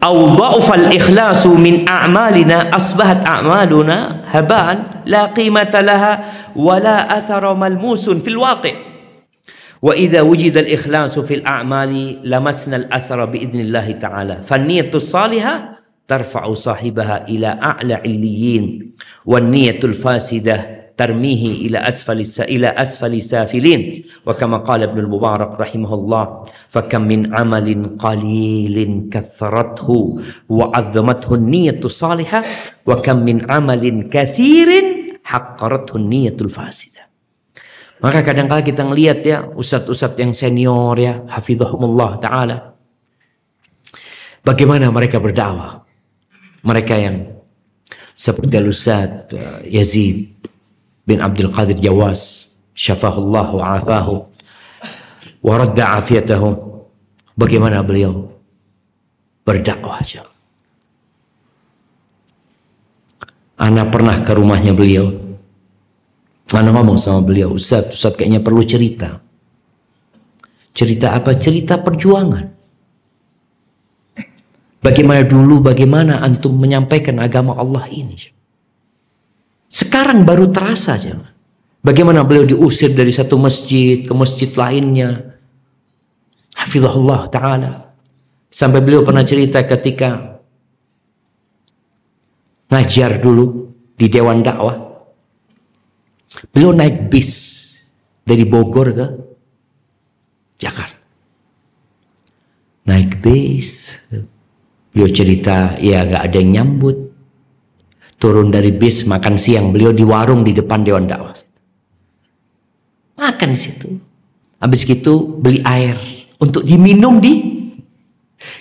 au 0.00 0.36
al 0.36 0.86
ikhlasu 0.92 1.56
min 1.60 1.84
a'malina 1.84 2.72
asbahat 2.72 3.24
a'maluna 3.24 4.24
haban 4.32 5.04
la 5.08 5.32
qimata 5.32 5.80
laha 5.80 6.12
wa 6.56 6.76
la 6.76 7.08
malmusun 7.56 8.20
fil 8.20 8.40
waqi' 8.40 8.93
وإذا 9.84 10.20
وجد 10.20 10.56
الإخلاص 10.56 11.18
في 11.18 11.34
الأعمال 11.34 12.20
لمسنا 12.30 12.76
الأثر 12.76 13.24
بإذن 13.24 13.60
الله 13.60 13.92
تعالى. 13.92 14.42
فالنية 14.42 14.90
الصالحة 14.94 15.54
ترفع 16.08 16.54
صاحبها 16.54 17.28
إلى 17.28 17.46
أعلى 17.46 17.94
عليين 17.94 18.92
والنية 19.26 19.80
الفاسدة 19.84 20.56
ترميه 20.96 21.66
إلى 21.66 21.78
أسفل 21.78 22.18
إلى 22.40 22.66
أسفل 22.66 23.20
سافلين 23.20 24.04
وكما 24.26 24.56
قال 24.56 24.82
ابن 24.82 24.98
المبارك 24.98 25.60
رحمه 25.60 25.94
الله 25.94 26.44
فكم 26.68 27.02
من 27.02 27.34
عمل 27.34 27.96
قليل 27.98 29.08
كثرته 29.12 30.18
وعظمته 30.48 31.34
النية 31.34 31.80
الصالحة 31.84 32.44
وكم 32.86 33.16
من 33.16 33.50
عمل 33.50 34.08
كثير 34.12 34.68
حقرته 35.24 35.96
النية 35.96 36.36
الفاسدة. 36.40 37.13
Maka 38.04 38.20
kadang-kala 38.20 38.60
kita 38.60 38.84
ngelihat 38.84 39.18
ya 39.24 39.48
ustadz-ustadz 39.56 40.20
yang 40.20 40.36
senior 40.36 40.92
ya 41.00 41.24
hafizahumullah 41.24 42.20
taala. 42.20 42.76
Bagaimana 44.44 44.92
mereka 44.92 45.16
berdakwah? 45.16 45.88
Mereka 46.60 46.94
yang 47.00 47.32
seperti 48.12 48.60
Al-Ustaz 48.60 49.32
uh, 49.32 49.64
Yazid 49.64 50.36
bin 51.08 51.24
Abdul 51.24 51.48
Qadir 51.48 51.80
Jawas 51.80 52.52
syafahullah 52.76 53.46
wa 53.56 53.64
afahu 53.80 54.28
wa 55.40 55.54
radda 55.56 55.96
afiyatahu. 55.96 56.76
Bagaimana 57.40 57.80
beliau 57.80 58.36
berdakwah 59.48 60.04
aja. 60.04 60.28
Ana 63.56 63.88
pernah 63.88 64.20
ke 64.20 64.32
rumahnya 64.36 64.76
beliau 64.76 65.23
Ana 66.52 66.70
ngomong 66.76 67.00
sama 67.00 67.24
beliau 67.24 67.56
Ustaz, 67.56 67.94
Ustaz 67.96 68.12
kayaknya 68.18 68.44
perlu 68.44 68.60
cerita 68.60 69.22
cerita 70.74 71.14
apa? 71.16 71.38
cerita 71.40 71.80
perjuangan 71.80 72.54
Bagaimana 74.84 75.24
dulu, 75.24 75.64
bagaimana 75.64 76.20
antum 76.20 76.60
menyampaikan 76.60 77.16
agama 77.16 77.56
Allah 77.56 77.88
ini. 77.88 78.20
Sekarang 79.64 80.28
baru 80.28 80.52
terasa 80.52 81.00
aja. 81.00 81.24
Bagaimana 81.80 82.20
beliau 82.20 82.44
diusir 82.44 82.92
dari 82.92 83.08
satu 83.08 83.40
masjid 83.40 84.04
ke 84.04 84.12
masjid 84.12 84.52
lainnya. 84.52 85.40
Hafizahullah 86.52 87.32
ta'ala. 87.32 87.72
Sampai 88.52 88.84
beliau 88.84 89.00
pernah 89.00 89.24
cerita 89.24 89.64
ketika 89.64 90.36
ngajar 92.68 93.24
dulu 93.24 93.72
di 93.96 94.06
Dewan 94.12 94.44
Dakwah. 94.44 94.93
Beliau 96.50 96.74
naik 96.74 97.10
bis 97.12 97.30
dari 98.26 98.42
Bogor 98.42 98.88
ke 98.90 99.06
Jakarta. 100.58 101.02
Naik 102.84 103.22
bis 103.24 103.94
Beliau 104.94 105.10
cerita, 105.10 105.74
ya 105.82 106.06
gak 106.06 106.22
ada 106.30 106.36
yang 106.38 106.50
nyambut. 106.54 106.94
Turun 108.22 108.54
dari 108.54 108.70
bis, 108.70 109.02
makan 109.10 109.34
siang. 109.34 109.74
Beliau 109.74 109.90
di 109.90 110.06
warung 110.06 110.46
di 110.46 110.54
depan 110.54 110.86
Dewan 110.86 111.10
Dakwah. 111.10 111.34
Makan 113.18 113.48
di 113.50 113.58
situ. 113.58 113.90
Habis 114.62 114.86
itu 114.86 115.34
beli 115.42 115.58
air 115.66 115.98
untuk 116.38 116.62
diminum 116.62 117.18
di 117.18 117.66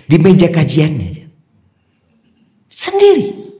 di 0.09 0.17
meja 0.17 0.49
kajiannya. 0.49 1.21
Sendiri. 2.65 3.52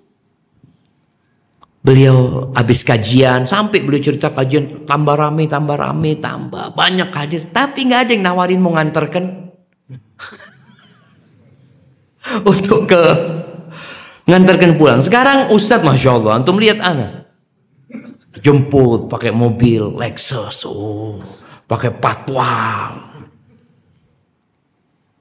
Beliau 1.83 2.47
habis 2.55 2.79
kajian, 2.79 3.43
sampai 3.43 3.83
beliau 3.83 3.99
cerita 3.99 4.31
kajian 4.31 4.87
tambah 4.87 5.19
rame, 5.19 5.51
tambah 5.51 5.75
rame, 5.75 6.15
tambah 6.15 6.71
banyak 6.79 7.11
hadir. 7.11 7.51
Tapi 7.51 7.91
nggak 7.91 8.07
ada 8.07 8.11
yang 8.15 8.23
nawarin 8.23 8.63
mau 8.63 8.71
nganterkan. 8.71 9.51
untuk 12.47 12.87
ke 12.87 13.03
ngantarkan 14.27 14.79
pulang. 14.79 14.99
Sekarang 15.03 15.51
Ustadz 15.51 15.83
Masya 15.83 16.09
Allah, 16.15 16.31
antum 16.39 16.57
lihat 16.57 16.79
anak. 16.79 17.27
Jemput 18.43 19.07
pakai 19.07 19.29
mobil 19.29 19.93
Lexus, 19.93 20.65
oh, 20.65 21.21
pakai 21.69 21.93
patwal. 21.93 23.13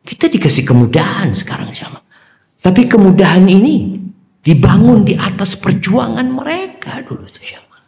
Kita 0.02 0.26
dikasih 0.26 0.66
kemudahan 0.66 1.30
sekarang 1.30 1.70
sama. 1.70 2.02
Tapi 2.58 2.90
kemudahan 2.90 3.46
ini 3.46 4.01
dibangun 4.42 5.06
di 5.06 5.14
atas 5.14 5.54
perjuangan 5.54 6.26
mereka 6.26 6.98
dulu 7.06 7.24
tuh 7.30 7.46
sama. 7.46 7.78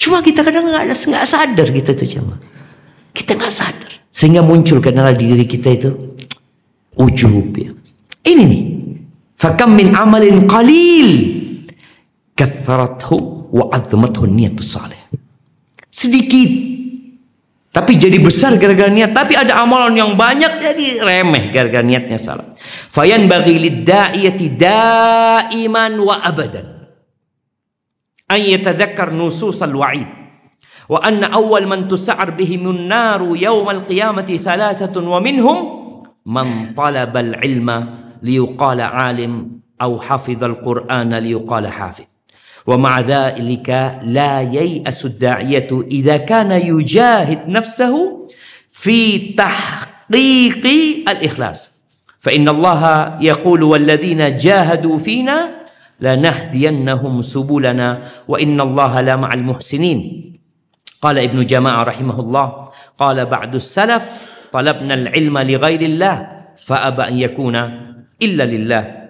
Cuma 0.00 0.24
kita 0.24 0.40
kadang 0.42 0.66
nggak 0.66 0.88
ada 0.88 0.96
nggak 0.96 1.26
sadar 1.28 1.68
kita 1.68 1.92
tuh 1.92 2.08
sama. 2.08 2.36
Kita 3.12 3.36
nggak 3.36 3.52
sadar 3.52 3.92
sehingga 4.12 4.40
muncul 4.44 4.80
karena 4.80 5.12
di 5.12 5.28
diri 5.28 5.44
kita 5.44 5.68
itu 5.72 5.90
ujub 6.96 7.52
ya. 7.56 7.70
Ini 8.24 8.42
nih. 8.44 8.62
Fakam 9.36 9.74
min 9.74 9.90
amalin 9.92 10.46
qalil 10.46 11.08
katharathu 12.38 13.50
wa 13.50 13.68
azmathu 13.74 14.24
niyatus 14.30 14.78
salih. 14.78 15.00
Sedikit 15.90 16.71
tapi 17.72 17.96
jadi 17.96 18.20
besar 18.20 18.60
gara-gara 18.60 18.92
niat. 18.92 19.16
Tapi 19.16 19.32
ada 19.32 19.64
amalan 19.64 19.96
yang 19.96 20.12
banyak 20.12 20.60
jadi 20.60 21.00
remeh 21.00 21.48
gara-gara 21.48 21.80
niatnya 21.80 22.20
salah. 22.20 22.52
Fayan 22.92 23.24
bagi 23.24 23.56
lidda'iyati 23.56 24.46
daiman 24.60 25.96
wa 25.96 26.20
abadan. 26.20 26.84
Ay 28.28 28.52
yatadhakkar 28.52 29.16
nususal 29.16 29.72
wa'id. 29.72 30.04
Wa 30.84 31.00
anna 31.00 31.32
awal 31.32 31.64
man 31.64 31.88
tusa'ar 31.88 32.36
bihi 32.36 32.60
min 32.60 32.92
naru 32.92 33.32
yawmal 33.40 33.88
qiyamati 33.88 34.36
thalatatun, 34.36 35.08
wa 35.08 35.16
minhum 35.24 35.58
man 36.28 36.76
talabal 36.76 37.40
ilma 37.40 38.12
liyuqala 38.20 38.92
alim 38.92 39.64
au 39.80 39.96
hafidhal 39.96 40.60
qur'ana 40.60 41.24
liyuqala 41.24 41.72
hafiz. 41.72 42.11
ومع 42.66 43.00
ذلك 43.00 43.98
لا 44.02 44.40
ييأس 44.40 45.04
الداعية 45.04 45.68
إذا 45.90 46.16
كان 46.16 46.52
يجاهد 46.52 47.48
نفسه 47.48 48.26
في 48.70 49.18
تحقيق 49.34 50.66
الإخلاص. 51.08 51.72
فإن 52.20 52.48
الله 52.48 52.82
يقول 53.20 53.62
والذين 53.62 54.36
جاهدوا 54.36 54.98
فينا 54.98 55.50
لنهدينهم 56.00 57.22
سبلنا 57.22 58.02
وإن 58.28 58.60
الله 58.60 59.00
لا 59.00 59.16
مع 59.16 59.30
المحسنين. 59.34 60.32
قال 61.02 61.18
ابن 61.18 61.46
جماعة 61.46 61.82
رحمه 61.82 62.20
الله 62.20 62.68
قال 62.98 63.26
بعد 63.26 63.54
السلف 63.54 64.22
طلبنا 64.52 64.94
العلم 64.94 65.38
لغير 65.38 65.80
الله 65.80 66.26
فأبى 66.56 67.02
أن 67.02 67.18
يكون 67.18 67.56
إلا 68.22 68.44
لله. 68.44 69.02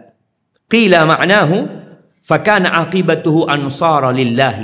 قيل 0.70 1.04
معناه 1.06 1.81
فكان 2.21 2.65
عاقبته 2.65 3.53
أنصار 3.53 4.11
لله 4.11 4.57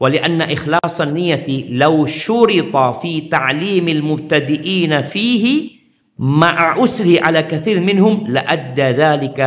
ولأن 0.00 0.42
إخلاص 0.42 1.00
النية 1.00 1.68
لو 1.74 2.06
شرط 2.06 2.76
في 3.02 3.20
تعليم 3.20 3.88
المبتدئين 3.88 5.02
فيه 5.02 5.70
مع 6.18 6.84
أسره 6.84 7.24
على 7.24 7.42
كثير 7.42 7.80
منهم 7.80 8.26
لأدى 8.28 8.88
ذلك 9.02 9.38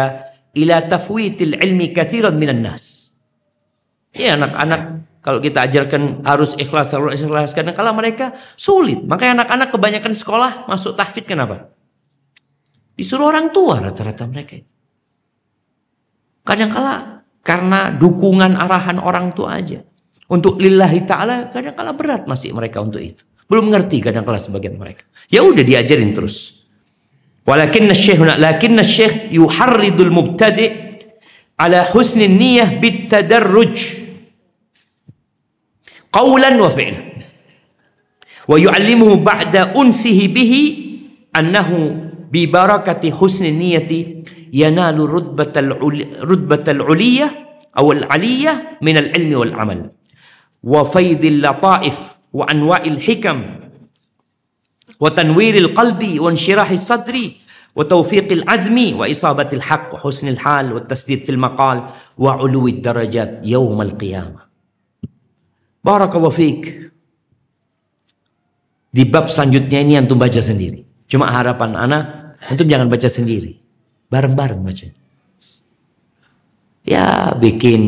إلى 0.57 0.81
تفويت 0.81 1.41
العلم 1.41 1.79
كثيرا 1.95 2.29
من 2.29 2.49
الناس 2.49 3.03
Ya 4.13 4.37
anak-anak 4.37 5.09
kalau 5.25 5.41
kita 5.41 5.65
ajarkan 5.65 6.21
harus 6.21 6.53
ikhlas 6.53 6.93
harus 6.93 7.17
ikhlas 7.17 7.57
karena 7.57 7.73
kalau 7.73 7.97
mereka 7.97 8.37
sulit 8.53 9.01
makanya 9.01 9.41
anak-anak 9.41 9.73
kebanyakan 9.73 10.13
sekolah 10.13 10.69
masuk 10.69 10.93
tahfidz 10.93 11.25
kenapa 11.25 11.73
disuruh 12.93 13.33
orang 13.33 13.49
tua 13.49 13.81
rata-rata 13.81 14.29
mereka 14.29 14.61
kadang 16.45 16.69
kala 16.69 17.16
karena 17.48 17.88
dukungan 17.88 18.60
arahan 18.60 19.00
orang 19.00 19.32
tua 19.32 19.56
aja. 19.56 19.80
Untuk 20.28 20.60
lillahi 20.60 21.08
ta'ala 21.08 21.48
kadang-kala 21.48 21.96
berat 21.96 22.28
masih 22.28 22.52
mereka 22.52 22.84
untuk 22.84 23.00
itu. 23.00 23.24
Belum 23.48 23.72
ngerti 23.72 24.04
kadang-kala 24.04 24.36
sebagian 24.36 24.76
mereka. 24.76 25.08
Ya 25.32 25.40
udah 25.40 25.64
diajarin 25.64 26.12
terus. 26.12 26.68
Walakinna 27.48 27.96
syekh 27.96 28.20
lakinna 28.20 28.84
syekh 28.84 29.32
yuharridul 29.32 30.12
mubtadi 30.12 30.68
ala 31.56 31.88
husni 31.88 32.28
niyah 32.28 32.76
bitadarruj. 32.76 34.04
Qawlan 36.12 36.60
wa 36.60 36.68
fi'lan. 36.68 37.24
Wa 38.44 38.56
yu'allimuhu 38.60 39.24
ba'da 39.24 39.72
unsihi 39.72 40.28
bihi 40.28 40.60
annahu 41.32 42.07
ببركة 42.32 43.02
حسن 43.16 43.44
النية 43.44 43.90
ينال 44.52 44.98
رتبة 45.10 45.54
رتبة 46.22 46.66
العلية 46.68 47.26
أو 47.78 47.92
العلية 47.92 48.78
من 48.82 48.96
العلم 48.96 49.38
والعمل 49.38 49.90
وفيض 50.64 51.24
اللطائف 51.24 52.18
وأنواع 52.32 52.82
الحكم 52.82 53.38
وتنوير 55.00 55.54
القلب 55.54 56.20
وانشراح 56.20 56.70
الصدر 56.70 57.30
وتوفيق 57.76 58.32
العزم 58.32 58.96
وإصابة 58.98 59.48
الحق 59.52 59.94
وحسن 59.94 60.28
الحال 60.28 60.72
والتسديد 60.72 61.18
في 61.18 61.30
المقال 61.32 61.82
وعلو 62.18 62.68
الدرجات 62.68 63.40
يوم 63.44 63.82
القيامة 63.82 64.48
Barakallahu 65.78 66.34
fiik. 66.34 66.62
Di 68.90 69.06
bab 69.06 69.30
selanjutnya 69.30 69.78
ini 69.78 69.94
antum 69.94 70.18
baca 70.18 70.42
sendiri. 70.42 70.82
Cuma 71.06 71.30
harapan 71.30 71.78
anak 71.78 72.04
antum 72.46 72.66
jangan 72.68 72.86
baca 72.86 73.08
sendiri. 73.10 73.58
Bareng-bareng 74.08 74.60
baca. 74.62 74.86
Ya 76.88 77.36
bikin 77.36 77.80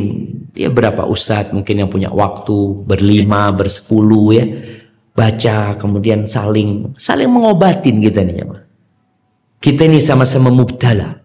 ya 0.53 0.69
berapa 0.69 1.09
ustadz 1.09 1.57
mungkin 1.57 1.87
yang 1.87 1.89
punya 1.89 2.13
waktu 2.13 2.85
berlima, 2.85 3.55
bersepuluh 3.55 4.27
ya. 4.35 4.45
Baca 5.15 5.77
kemudian 5.77 6.25
saling 6.25 6.97
saling 6.99 7.31
mengobatin 7.31 8.03
kita 8.03 8.25
nih 8.27 8.43
ya. 8.43 8.45
Kita 9.61 9.85
ini 9.85 10.01
sama-sama 10.01 10.49
mubtala. 10.49 11.21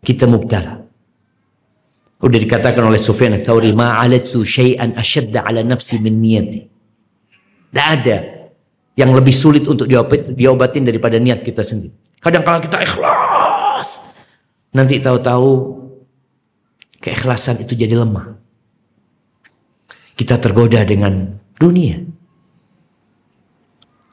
Kita 0.00 0.24
mubtala. 0.24 0.80
Udah 2.20 2.36
dikatakan 2.36 2.84
oleh 2.84 3.00
Sufyan 3.00 3.32
al-Thawri, 3.32 3.72
ma'alatu 3.72 4.44
syai'an 4.44 4.92
asyadda 4.92 5.40
ala 5.44 5.64
nafsi 5.64 5.96
min 6.00 6.20
niyati. 6.20 6.60
Tidak 7.72 7.86
ada 7.86 8.39
yang 9.00 9.16
lebih 9.16 9.32
sulit 9.32 9.64
untuk 9.64 9.88
diobat, 9.88 10.36
diobatin 10.36 10.84
daripada 10.84 11.16
niat 11.16 11.40
kita 11.40 11.64
sendiri. 11.64 11.96
Kadang 12.20 12.44
kala 12.44 12.60
kita 12.60 12.84
ikhlas. 12.84 14.12
Nanti 14.76 15.00
tahu-tahu 15.00 15.48
keikhlasan 17.00 17.64
itu 17.64 17.72
jadi 17.72 17.96
lemah. 17.96 18.36
Kita 20.12 20.36
tergoda 20.36 20.84
dengan 20.84 21.40
dunia. 21.56 21.96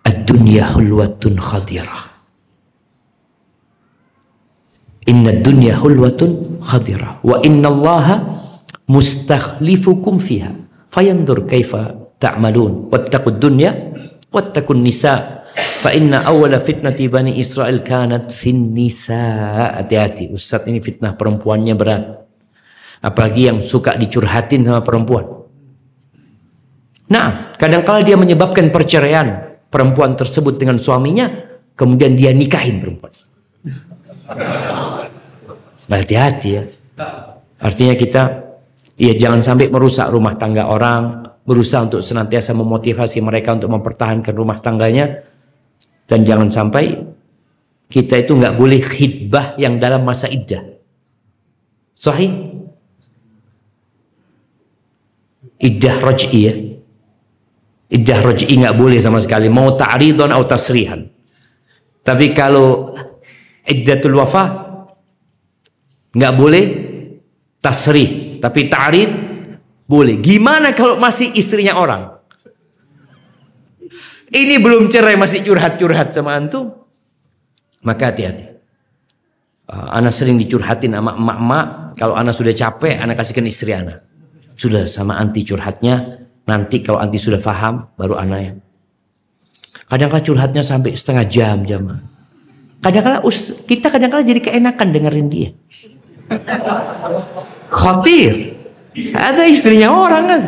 Ad-dunya 0.08 0.72
hulwatun 0.72 1.36
khadirah. 1.36 2.08
Inna 5.08 5.36
dunya 5.36 5.76
hulwatun 5.76 6.60
khadirah 6.64 7.24
wa 7.24 7.40
inna 7.40 7.72
allaha 7.72 8.16
mustakhlifukum 8.92 10.20
fiha 10.20 10.52
fayandur 10.92 11.48
kaifa 11.48 11.96
ta'malun 12.20 12.92
wattaqud 12.92 13.40
dunya 13.40 13.87
wattaqun 14.32 14.80
nisa 14.84 15.46
fa 15.82 15.90
inna 15.96 16.24
awwala 16.28 16.60
fitnati 16.62 17.08
bani 17.08 17.40
Israel 17.40 17.82
kanat 17.82 18.30
fin 18.30 18.76
nisa 18.76 19.18
hati-hati 19.80 20.30
Ustaz 20.32 20.68
ini 20.68 20.84
fitnah 20.84 21.16
perempuannya 21.16 21.76
berat. 21.78 22.04
Apalagi 22.98 23.46
yang 23.46 23.62
suka 23.62 23.94
dicurhatin 23.94 24.66
sama 24.66 24.82
perempuan. 24.82 25.26
Nah 27.08 27.54
kadangkala 27.56 28.02
dia 28.02 28.18
menyebabkan 28.18 28.74
perceraian 28.74 29.58
perempuan 29.70 30.18
tersebut 30.18 30.58
dengan 30.58 30.82
suaminya 30.82 31.30
kemudian 31.78 32.18
dia 32.18 32.34
nikahin 32.34 32.82
perempuan. 32.82 33.14
Hati-hati 35.88 36.50
ya. 36.52 36.64
Artinya 37.58 37.96
kita 37.96 38.24
ya 38.98 39.14
jangan 39.14 39.46
sampai 39.46 39.70
merusak 39.70 40.10
rumah 40.10 40.36
tangga 40.36 40.68
orang, 40.68 41.24
berusaha 41.48 41.88
untuk 41.88 42.04
senantiasa 42.04 42.52
memotivasi 42.52 43.24
mereka 43.24 43.56
untuk 43.56 43.72
mempertahankan 43.72 44.36
rumah 44.36 44.60
tangganya 44.60 45.24
dan 46.04 46.28
jangan 46.28 46.52
sampai 46.52 47.00
kita 47.88 48.20
itu 48.20 48.36
nggak 48.36 48.60
boleh 48.60 48.84
khidbah 48.84 49.56
yang 49.56 49.80
dalam 49.80 50.04
masa 50.04 50.28
iddah. 50.28 50.60
Sahih? 51.96 52.36
Iddah 55.58 55.96
raj'i 56.04 56.40
ya. 56.44 56.54
Iddah 57.96 58.20
raj'i 58.28 58.54
nggak 58.60 58.76
boleh 58.76 59.00
sama 59.00 59.24
sekali. 59.24 59.48
Mau 59.48 59.72
ta'ridon 59.80 60.30
atau 60.36 60.46
tasrihan. 60.52 61.08
Tapi 62.04 62.36
kalau 62.36 62.92
iddatul 63.64 64.20
wafa 64.20 64.68
nggak 66.12 66.34
boleh 66.36 66.66
tasrih 67.60 68.40
tapi 68.40 68.72
ta'rid 68.72 69.27
boleh. 69.88 70.20
Gimana 70.20 70.76
kalau 70.76 71.00
masih 71.00 71.34
istrinya 71.34 71.80
orang? 71.80 72.20
Ini 74.28 74.60
belum 74.60 74.92
cerai 74.92 75.16
masih 75.16 75.40
curhat-curhat 75.48 76.12
sama 76.12 76.36
antum. 76.36 76.76
Maka 77.88 78.12
hati-hati. 78.12 78.60
Uh, 79.68 79.88
anak 79.96 80.12
sering 80.12 80.36
dicurhatin 80.36 80.96
sama 80.96 81.16
emak-emak. 81.16 81.66
Kalau 81.96 82.14
anak 82.20 82.36
sudah 82.36 82.52
capek 82.52 83.00
anak 83.00 83.20
kasihkan 83.20 83.48
istri 83.48 83.72
anak 83.72 84.04
sudah 84.58 84.90
sama 84.90 85.16
anti 85.22 85.46
curhatnya. 85.46 86.26
Nanti 86.48 86.80
kalau 86.80 87.00
anti 87.00 87.20
sudah 87.20 87.40
paham 87.40 87.92
baru 88.00 88.16
anak 88.20 88.40
yang 88.40 88.58
kadang-kadang 89.88 90.26
curhatnya 90.28 90.64
sampai 90.64 90.96
setengah 90.96 91.26
jam 91.28 91.58
jam. 91.68 91.84
Kadang-kala 92.80 93.24
kita 93.68 93.88
kadang-kala 93.92 94.24
jadi 94.24 94.42
keenakan 94.44 94.88
dengerin 94.92 95.28
dia. 95.28 95.50
Khatir. 97.72 98.57
Ada 99.14 99.46
istrinya 99.46 99.94
orang 99.94 100.24
kan. 100.26 100.44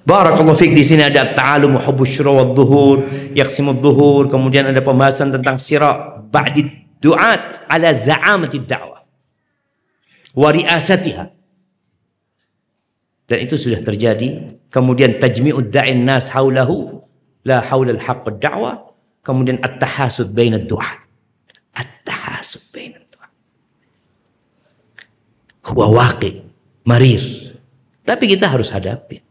Barakallahu 0.00 0.56
fiqh 0.56 0.72
di 0.72 0.82
sini 0.82 1.04
ada 1.04 1.28
ta'alum 1.28 1.76
hubbus 1.76 2.08
syura 2.08 2.32
wa 2.32 2.44
dhuhur, 2.50 3.30
yaqsimu 3.36 3.76
dhuhur, 3.78 4.32
kemudian 4.32 4.66
ada 4.72 4.80
pembahasan 4.80 5.28
tentang 5.30 5.60
sira 5.60 6.18
ba'di 6.24 6.66
du'at 6.98 7.68
ala 7.68 7.92
za'amati 7.92 8.58
da'wah 8.64 9.04
wa 10.34 10.48
riasatiha. 10.50 11.24
Dan 13.30 13.38
itu 13.38 13.54
sudah 13.54 13.78
terjadi. 13.84 14.58
Kemudian 14.72 15.22
tajmi'ud 15.22 15.70
da'in 15.70 16.02
nas 16.02 16.32
haulahu 16.34 17.04
la 17.46 17.62
haula 17.62 17.94
al-haqq 17.94 18.26
ad-da'wah 18.26 18.90
Kemudian 19.20 19.60
at-tahasud 19.60 20.32
baina 20.32 20.56
doa. 20.56 21.04
At-tahasud 21.76 22.72
baina 22.72 22.98
doa. 23.12 23.28
Huwa 25.70 25.86
waqi, 25.92 26.40
marir. 26.84 27.54
Tapi 28.04 28.24
kita 28.26 28.50
harus 28.50 28.72
hadapi. 28.72 29.22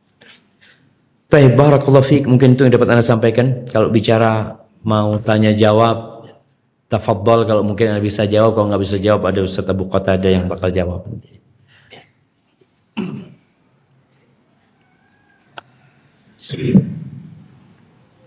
Baik, 1.30 1.54
barakallahu 1.54 2.02
fiik. 2.02 2.26
Mungkin 2.26 2.58
itu 2.58 2.66
yang 2.66 2.74
dapat 2.74 2.90
Anda 2.90 3.06
sampaikan. 3.06 3.68
Kalau 3.70 3.94
bicara 3.94 4.58
mau 4.82 5.22
tanya 5.22 5.54
jawab, 5.54 6.26
tafadhol 6.90 7.46
kalau 7.46 7.62
mungkin 7.62 7.94
Anda 7.94 8.02
bisa 8.02 8.26
jawab. 8.26 8.58
Kalau 8.58 8.68
nggak 8.74 8.82
bisa 8.82 8.98
jawab, 8.98 9.30
ada 9.30 9.46
Ustaz 9.46 9.70
Abu 9.70 9.86
Qatada 9.86 10.26
yang 10.26 10.50
bakal 10.50 10.74
jawab. 10.74 11.06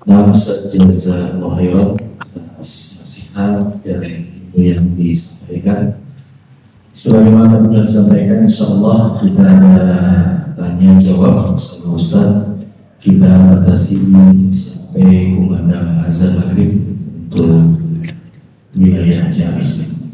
Nah, 0.06 0.30
Ustaz 0.30 0.70
Jazakallah 0.70 1.58
khairan 1.58 1.88
atas 2.22 2.70
nasihat 3.02 3.82
dan 3.82 4.02
yang 4.54 4.94
disampaikan. 4.94 6.01
Sebagaimana 6.92 7.64
sudah 7.64 7.82
disampaikan, 7.88 8.44
insya 8.44 8.68
Allah 8.68 9.16
kita 9.16 9.48
tanya 10.52 10.90
jawab 11.00 11.56
sama 11.56 11.96
Ustaz. 11.96 12.30
Kita 13.00 13.48
batasi 13.48 14.12
sampai 14.52 15.34
kumandang 15.34 16.04
azan 16.04 16.36
maghrib 16.36 16.84
untuk 17.26 17.80
wilayah 18.76 19.32
Jamis. 19.32 20.04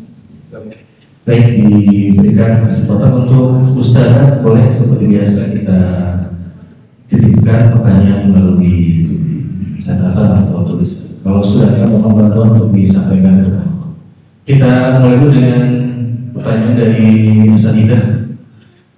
Baik, 1.27 1.61
diberikan 1.67 2.63
kesempatan 2.63 3.27
untuk 3.27 3.75
Ustaz 3.75 4.39
boleh 4.41 4.71
seperti 4.71 5.19
biasa 5.19 5.41
kita 5.59 5.81
titipkan 7.11 7.75
pertanyaan 7.75 8.31
melalui 8.31 8.79
catatan 9.83 10.47
atau 10.47 10.63
tulis. 10.63 11.27
Kalau 11.27 11.43
sudah 11.43 11.75
ada 11.75 11.91
mohon 11.91 12.15
bantuan 12.15 12.55
untuk 12.55 12.71
disampaikan 12.71 13.67
Kita 14.49 15.05
mulai 15.05 15.21
dulu 15.21 15.29
dengan 15.29 15.78
pertanyaan 16.39 16.75
dari 16.79 17.07
Mas 17.51 17.67
Anida. 17.67 17.99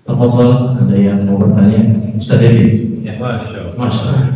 Tafadhol, 0.04 0.76
ada 0.76 0.96
yang 0.96 1.24
mau 1.24 1.40
bertanya? 1.40 2.12
Ustaz 2.20 2.44
Dedi. 2.44 3.00
Ya, 3.00 3.16
Masya 3.16 3.72
Allah. 3.72 3.74
Masya 3.80 4.08
Allah. 4.12 4.28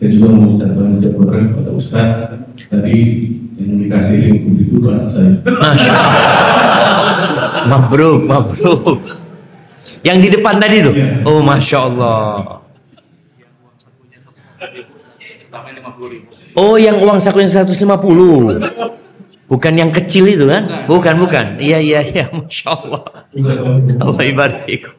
Saya 0.00 0.08
juga 0.16 0.32
mau 0.32 0.48
ucapkan 0.56 0.96
ucapan 0.96 1.52
kepada 1.52 1.70
Ustaz 1.76 2.08
tadi 2.72 2.98
yang 3.60 3.84
dikasih 3.84 4.40
buku 4.40 4.50
itu 4.64 4.76
Pak 4.80 5.12
saya. 5.12 5.36
Masya 5.44 5.92
Allah. 5.92 7.16
Mabruk, 7.68 8.20
mabruk. 8.24 8.98
Yang 10.04 10.18
di 10.24 10.28
depan 10.38 10.54
tadi 10.60 10.76
tuh? 10.84 10.92
Iya. 10.92 11.24
Oh, 11.24 11.40
Masya 11.40 11.78
Allah. 11.80 12.60
Oh, 16.56 16.74
yang 16.76 17.00
uang 17.00 17.18
sakunya 17.22 17.48
150. 17.48 17.80
Bukan 19.50 19.72
yang 19.74 19.90
kecil 19.90 20.30
itu 20.30 20.46
kan? 20.46 20.86
Bukan, 20.86 21.14
bukan. 21.18 21.58
Iya, 21.58 21.78
iya, 21.82 22.00
iya. 22.04 22.24
Masya 22.30 22.68
Allah. 22.70 23.02
Allah 23.98 24.22
ibarat 24.24 24.62
fikum. 24.68 24.94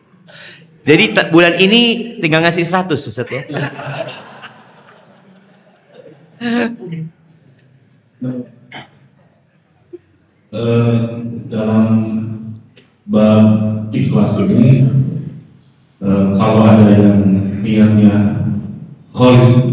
Jadi 0.82 1.14
ta- 1.14 1.30
bulan 1.30 1.62
ini 1.62 2.18
tinggal 2.18 2.42
ngasih 2.42 2.66
100 2.66 2.98
Ustaz 2.98 3.30
ya. 3.30 3.46
Eh, 10.52 10.92
dalam 11.48 11.88
bab 13.08 13.48
ikhlas 13.96 14.36
ini 14.52 14.84
eh, 16.04 16.26
kalau 16.36 16.68
ada 16.68 16.92
yang 16.92 17.24
niatnya 17.64 18.44
kholis 19.16 19.72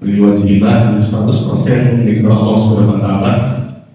berwajibah 0.00 0.96
100% 1.04 2.08
dikira 2.08 2.32
Allah 2.32 2.56
Subhanahu 2.56 3.04
wa 3.04 3.32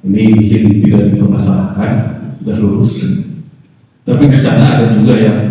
ini 0.06 0.38
mungkin 0.38 0.64
tidak 0.86 1.02
dipermasalahkan 1.10 1.92
sudah 2.38 2.58
lulus. 2.62 2.94
Tapi 4.06 4.30
di 4.30 4.38
sana 4.38 4.78
ada 4.78 4.94
juga 4.94 5.18
yang 5.18 5.42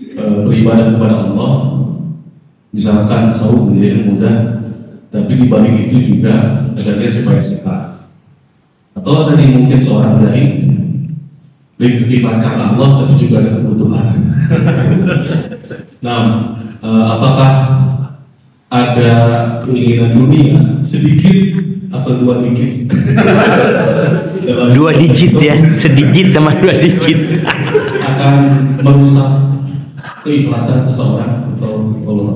eh, 0.00 0.36
beribadah 0.40 0.96
kepada 0.96 1.20
Allah. 1.20 1.52
Misalkan 2.72 3.28
saum 3.28 3.76
dia 3.76 4.08
mudah 4.08 4.56
tapi 5.12 5.36
di 5.36 5.52
balik 5.52 5.92
itu 5.92 6.16
juga 6.16 6.64
ada 6.72 6.92
dia 6.96 7.12
supaya 7.12 7.44
sehat 7.44 7.85
atau 9.06 9.22
tadi 9.30 9.46
mungkin 9.54 9.78
seorang 9.78 10.18
dai 10.18 10.66
ikhlas 11.78 12.42
karena 12.42 12.74
Allah 12.74 12.88
tapi 12.98 13.14
juga 13.14 13.38
ada 13.38 13.54
kebutuhan. 13.54 14.06
nah, 16.06 16.22
eh, 16.82 17.04
apakah 17.14 17.52
ada 18.66 19.12
keinginan 19.62 20.10
dunia 20.18 20.58
sedikit 20.82 21.54
atau 21.94 22.18
dua? 22.18 22.42
Dalam- 24.42 24.74
Dua 24.74 24.90
digit 24.90 25.38
ya, 25.38 25.54
sedikit 25.70 26.34
sama 26.34 26.50
dua 26.58 26.74
digit. 26.74 27.46
akan 28.02 28.34
merusak 28.82 29.30
keikhlasan 30.26 30.82
seseorang 30.82 31.54
atau 31.54 31.94
Allah. 32.10 32.34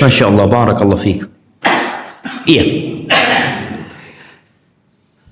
Masya 0.00 0.24
Allah, 0.32 0.46
barakallah 0.48 0.96
fiqh. 0.96 1.28
Iya. 2.48 2.64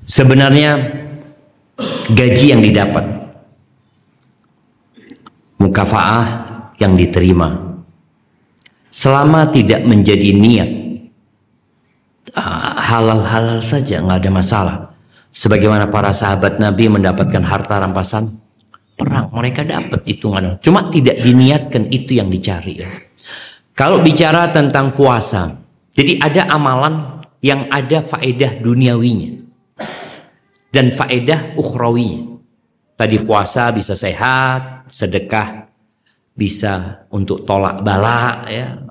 Sebenarnya 0.04 0.76
gaji 2.12 2.46
yang 2.52 2.60
didapat, 2.60 3.08
mukafaah 5.56 6.26
yang 6.76 6.92
diterima, 6.92 7.80
selama 8.92 9.48
tidak 9.48 9.80
menjadi 9.88 10.28
niat, 10.36 10.70
ah, 12.36 12.76
halal-halal 12.84 13.64
saja, 13.64 14.04
nggak 14.04 14.28
ada 14.28 14.30
masalah. 14.30 14.76
Sebagaimana 15.32 15.88
para 15.88 16.12
sahabat 16.12 16.60
Nabi 16.60 16.92
mendapatkan 16.92 17.40
harta 17.40 17.80
rampasan 17.80 18.36
perang, 19.00 19.32
mereka 19.32 19.64
dapat 19.64 20.04
hitungan. 20.04 20.60
Cuma 20.60 20.92
tidak 20.92 21.16
diniatkan 21.16 21.88
itu 21.88 22.20
yang 22.20 22.28
dicari. 22.28 22.84
Kalau 23.72 24.04
bicara 24.04 24.52
tentang 24.52 24.92
puasa, 24.92 25.64
jadi 25.96 26.20
ada 26.20 26.52
amalan 26.52 27.24
yang 27.40 27.66
ada 27.72 28.04
faedah 28.04 28.60
duniawinya 28.60 29.43
dan 30.74 30.90
faedah 30.90 31.54
ukhrawinya. 31.54 32.34
Tadi 32.94 33.22
puasa 33.22 33.70
bisa 33.70 33.94
sehat, 33.94 34.90
sedekah 34.90 35.70
bisa 36.34 37.06
untuk 37.14 37.46
tolak 37.46 37.82
bala 37.86 38.46
ya. 38.50 38.82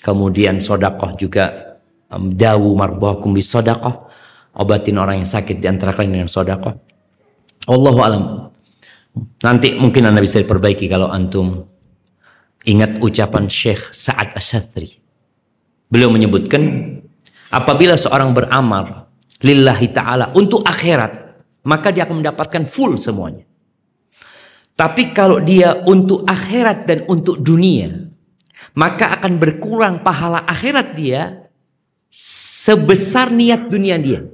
Kemudian 0.00 0.60
sodakoh 0.60 1.16
juga 1.16 1.76
dawu 2.12 2.76
mardhakum 2.76 3.32
bis 3.32 3.48
sodakoh 3.48 4.08
obatin 4.56 4.96
orang 5.00 5.24
yang 5.24 5.28
sakit 5.28 5.56
di 5.60 5.66
antara 5.68 5.96
kalian 5.96 6.20
dengan 6.20 6.30
sodakoh. 6.32 6.76
Allahu 7.68 8.00
alam. 8.04 8.24
Nanti 9.44 9.76
mungkin 9.76 10.06
anda 10.08 10.20
bisa 10.20 10.40
diperbaiki 10.40 10.86
kalau 10.86 11.10
antum 11.10 11.66
Ingat 12.60 13.00
ucapan 13.00 13.48
Syekh 13.48 13.88
Sa'ad 13.96 14.36
Asyatri. 14.36 15.00
Beliau 15.88 16.12
menyebutkan 16.12 16.60
apabila 17.48 17.96
seorang 17.96 18.36
beramal 18.36 19.09
lillahi 19.40 19.88
taala 19.92 20.32
untuk 20.36 20.60
akhirat, 20.64 21.12
maka 21.64 21.88
dia 21.92 22.04
akan 22.04 22.24
mendapatkan 22.24 22.64
full 22.68 23.00
semuanya. 23.00 23.44
Tapi 24.76 25.12
kalau 25.12 25.44
dia 25.44 25.84
untuk 25.84 26.24
akhirat 26.24 26.88
dan 26.88 26.98
untuk 27.04 27.36
dunia, 27.36 28.08
maka 28.76 29.20
akan 29.20 29.36
berkurang 29.36 30.00
pahala 30.00 30.40
akhirat 30.48 30.96
dia 30.96 31.44
sebesar 32.08 33.28
niat 33.28 33.68
dunia 33.68 34.00
dia. 34.00 34.24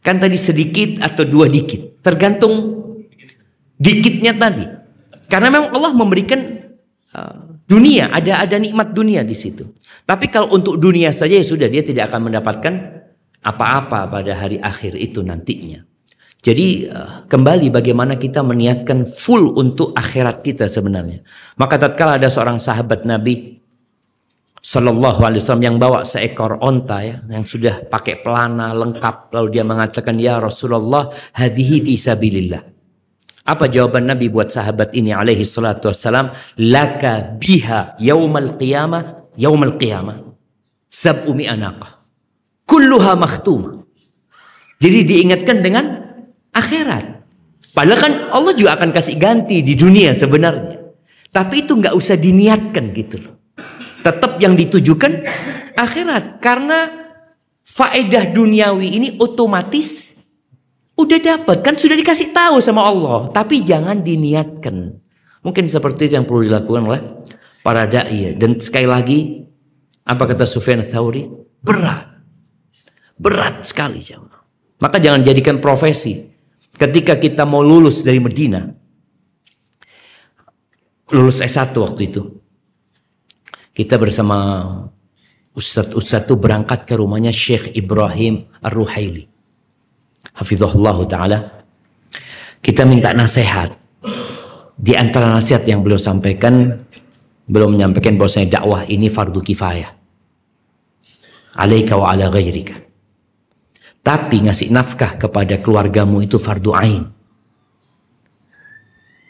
Kan 0.00 0.16
tadi 0.16 0.40
sedikit 0.40 1.04
atau 1.04 1.28
dua 1.28 1.50
dikit, 1.50 2.00
tergantung 2.00 2.72
dikitnya 3.76 4.32
tadi. 4.32 4.64
Karena 5.28 5.52
memang 5.52 5.74
Allah 5.74 5.92
memberikan 5.92 6.40
uh, 7.12 7.58
dunia, 7.68 8.08
ada 8.14 8.40
ada 8.40 8.56
nikmat 8.56 8.96
dunia 8.96 9.26
di 9.26 9.34
situ. 9.36 9.76
Tapi 10.08 10.30
kalau 10.30 10.56
untuk 10.56 10.80
dunia 10.80 11.10
saja 11.12 11.36
ya 11.36 11.44
sudah 11.44 11.68
dia 11.68 11.82
tidak 11.84 12.08
akan 12.08 12.30
mendapatkan 12.32 12.95
apa-apa 13.46 14.10
pada 14.10 14.34
hari 14.34 14.58
akhir 14.58 14.98
itu 14.98 15.22
nantinya. 15.22 15.86
Jadi 16.42 16.86
uh, 16.90 17.26
kembali 17.26 17.70
bagaimana 17.70 18.18
kita 18.18 18.42
meniatkan 18.42 19.06
full 19.06 19.54
untuk 19.54 19.94
akhirat 19.94 20.42
kita 20.42 20.66
sebenarnya. 20.66 21.22
Maka 21.58 21.78
tatkala 21.78 22.18
ada 22.18 22.26
seorang 22.30 22.58
sahabat 22.58 23.06
Nabi 23.06 23.56
Sallallahu 24.66 25.22
alaihi 25.22 25.38
wasallam 25.46 25.62
yang 25.62 25.78
bawa 25.78 26.02
seekor 26.02 26.58
onta 26.58 26.98
ya, 26.98 27.22
yang 27.30 27.46
sudah 27.46 27.86
pakai 27.86 28.18
pelana 28.18 28.74
lengkap 28.74 29.30
lalu 29.30 29.54
dia 29.54 29.62
mengatakan 29.62 30.18
ya 30.18 30.42
Rasulullah 30.42 31.06
hadhihi 31.38 31.86
fi 31.86 31.94
sabilillah. 31.94 32.62
Apa 33.46 33.70
jawaban 33.70 34.10
Nabi 34.10 34.26
buat 34.26 34.50
sahabat 34.50 34.90
ini 34.98 35.14
alaihi 35.14 35.46
salatu 35.46 35.86
wassalam? 35.86 36.34
Laka 36.58 37.38
biha 37.38 37.94
yaumal 38.02 38.58
qiyamah 38.58 39.30
yaumal 39.38 39.78
qiyamah 39.78 40.34
sab'u 40.90 41.30
mi'anaqah. 41.30 41.95
Kulluha 42.66 43.14
makhtumah. 43.14 43.86
Jadi 44.82 44.98
diingatkan 45.06 45.62
dengan 45.62 45.84
akhirat. 46.52 47.24
Padahal 47.72 48.00
kan 48.00 48.12
Allah 48.34 48.52
juga 48.52 48.76
akan 48.76 48.90
kasih 48.92 49.16
ganti 49.16 49.62
di 49.62 49.72
dunia 49.78 50.12
sebenarnya. 50.12 50.82
Tapi 51.30 51.64
itu 51.64 51.78
nggak 51.78 51.94
usah 51.94 52.18
diniatkan 52.18 52.92
gitu 52.92 53.16
loh. 53.22 53.34
Tetap 54.02 54.42
yang 54.42 54.58
ditujukan 54.58 55.24
akhirat. 55.78 56.42
Karena 56.42 56.90
faedah 57.64 58.34
duniawi 58.34 58.98
ini 58.98 59.08
otomatis 59.20 60.16
Udah 60.96 61.20
dapat 61.20 61.60
kan 61.60 61.76
sudah 61.76 61.92
dikasih 61.92 62.32
tahu 62.32 62.56
sama 62.64 62.80
Allah, 62.80 63.28
tapi 63.28 63.60
jangan 63.60 64.00
diniatkan. 64.00 64.96
Mungkin 65.44 65.68
seperti 65.68 66.08
itu 66.08 66.16
yang 66.16 66.24
perlu 66.24 66.48
dilakukan 66.48 66.82
oleh 66.88 67.00
para 67.60 67.84
dai. 67.84 68.32
Dan 68.32 68.56
sekali 68.56 68.88
lagi, 68.88 69.44
apa 70.08 70.24
kata 70.24 70.48
Sufyan 70.48 70.80
Thauri? 70.88 71.28
Berat. 71.60 72.15
Berat 73.16 73.64
sekali. 73.64 74.04
Maka 74.80 74.96
jangan 75.00 75.24
jadikan 75.24 75.60
profesi. 75.60 76.28
Ketika 76.76 77.16
kita 77.16 77.48
mau 77.48 77.64
lulus 77.64 78.04
dari 78.04 78.20
Medina, 78.20 78.68
lulus 81.08 81.40
S1 81.40 81.72
waktu 81.72 82.02
itu. 82.12 82.22
Kita 83.72 83.96
bersama 83.96 84.68
Ustadz-Ustadz 85.56 86.28
itu 86.28 86.36
berangkat 86.36 86.84
ke 86.84 87.00
rumahnya 87.00 87.32
Syekh 87.32 87.72
Ibrahim 87.72 88.44
Ar-Ruhaili 88.60 89.36
hafizahullah 90.36 90.96
taala. 91.08 91.38
Kita 92.60 92.84
minta 92.84 93.16
nasihat. 93.16 93.72
Di 94.76 94.92
antara 94.92 95.32
nasihat 95.32 95.64
yang 95.64 95.80
beliau 95.80 95.96
sampaikan, 95.96 96.84
beliau 97.48 97.72
menyampaikan 97.72 98.20
bahwasanya 98.20 98.60
dakwah 98.60 98.84
ini 98.84 99.08
fardu 99.08 99.40
kifayah. 99.40 99.88
Alaika 101.56 101.96
wa 101.96 102.12
ala 102.12 102.28
ghairika. 102.28 102.85
Tapi 104.06 104.46
ngasih 104.46 104.70
nafkah 104.70 105.18
kepada 105.18 105.58
keluargamu 105.58 106.22
itu 106.22 106.38
fardu 106.38 106.70
ain. 106.78 107.02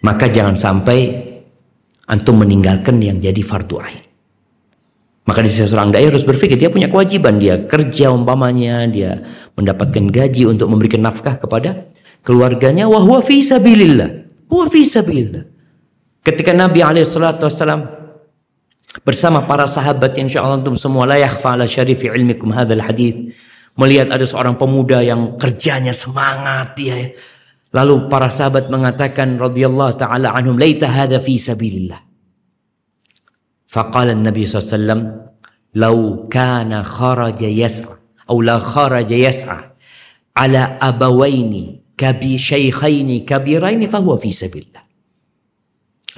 Maka 0.04 0.28
jangan 0.28 0.52
sampai 0.52 1.24
antum 2.04 2.44
meninggalkan 2.44 3.00
yang 3.00 3.16
jadi 3.16 3.40
fardu 3.40 3.76
ain. 3.80 4.04
Maka 5.24 5.40
di 5.40 5.48
sisi 5.48 5.66
seorang 5.66 5.96
dai 5.96 6.04
harus 6.04 6.22
berpikir 6.22 6.60
dia 6.60 6.68
punya 6.68 6.86
kewajiban 6.92 7.40
dia 7.40 7.66
kerja 7.66 8.14
umpamanya 8.14 8.86
dia 8.86 9.26
mendapatkan 9.58 10.12
gaji 10.12 10.46
untuk 10.46 10.70
memberikan 10.70 11.02
nafkah 11.02 11.40
kepada 11.40 11.90
keluarganya 12.20 12.84
wa 12.86 13.00
huwa 13.00 13.24
fi 13.24 13.40
sabilillah. 13.40 14.28
Huwa 14.52 14.68
fi 14.68 14.84
sabilillah. 14.84 15.42
Ketika 16.20 16.52
Nabi 16.52 16.84
alaihi 16.84 17.08
bersama 19.02 19.44
para 19.48 19.64
sahabat 19.64 20.14
insyaallah 20.20 20.62
antum 20.62 20.76
semua 20.76 21.08
la 21.08 21.16
yakhfa 21.16 21.56
ala 21.56 21.64
syarifi 21.64 22.12
ilmikum 22.12 22.52
hadzal 22.54 22.80
hadis 22.80 23.34
melihat 23.76 24.12
ada 24.12 24.24
seorang 24.24 24.56
pemuda 24.56 25.04
yang 25.04 25.36
kerjanya 25.36 25.92
semangat 25.92 26.76
dia. 26.76 26.96
Ya. 26.96 27.08
Lalu 27.76 28.08
para 28.08 28.32
sahabat 28.32 28.72
mengatakan 28.72 29.36
radhiyallahu 29.36 30.00
taala 30.00 30.32
anhum 30.32 30.56
laita 30.56 30.88
hadza 30.88 31.20
fi 31.20 31.36
sabilillah. 31.36 32.06
Faqala 33.66 34.14
Nabi 34.16 34.46
SAW 34.46 35.28
Lau 35.76 36.24
kana 36.32 36.80
kharaja 36.80 37.44
yas'a 37.44 37.92
Au 38.32 38.40
la 38.40 38.56
kharaja 38.56 39.12
yas'a 39.12 39.76
Ala 40.32 40.80
abawaini 40.80 41.82
Kabi 41.98 42.40
syaykhaini 42.40 43.28
kabiraini 43.28 43.90
Fahuwa 43.90 44.16
fi 44.16 44.32
sabillah 44.32 44.82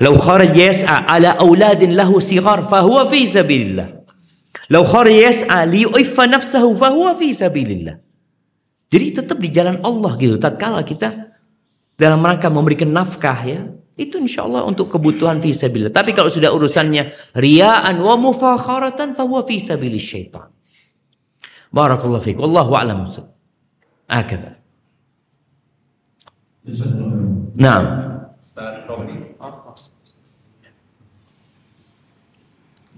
Lau 0.04 0.14
kharaja 0.14 0.54
yas'a 0.54 1.08
Ala 1.10 1.40
auladin 1.42 1.98
lahu 1.98 2.22
sigar 2.22 2.62
Fahuwa 2.68 3.10
fi 3.10 3.26
Lau 4.68 4.84
khari 4.84 5.24
ali 5.48 5.88
uifa 5.88 6.28
nafsahu 6.28 6.76
fahuwa 6.76 7.16
fi 7.16 7.32
sabilillah. 7.32 7.96
Jadi 8.88 9.06
tetap 9.16 9.40
di 9.40 9.48
jalan 9.48 9.80
Allah 9.80 10.16
gitu. 10.20 10.36
Tatkala 10.36 10.84
kita 10.84 11.32
dalam 11.96 12.20
rangka 12.20 12.52
memberikan 12.52 12.92
nafkah 12.92 13.40
ya, 13.44 13.60
itu 13.96 14.20
insya 14.20 14.44
Allah 14.44 14.68
untuk 14.68 14.92
kebutuhan 14.92 15.40
fi 15.40 15.56
sabilillah. 15.56 15.92
Tapi 15.92 16.12
kalau 16.12 16.28
sudah 16.28 16.52
urusannya 16.52 17.12
ria'an 17.36 17.96
wa 17.96 18.14
mufakharatan 18.20 19.16
fahuwa 19.16 19.44
fi 19.44 19.56
sabilillah 19.56 20.04
syaitan. 20.04 20.48
Barakallahu 21.72 22.24
fiik. 22.24 22.36
Wallahu 22.40 22.72
a'lam. 22.76 23.08
Akhirnya. 24.08 24.56
Nah. 27.56 27.80
Nah. 28.56 29.27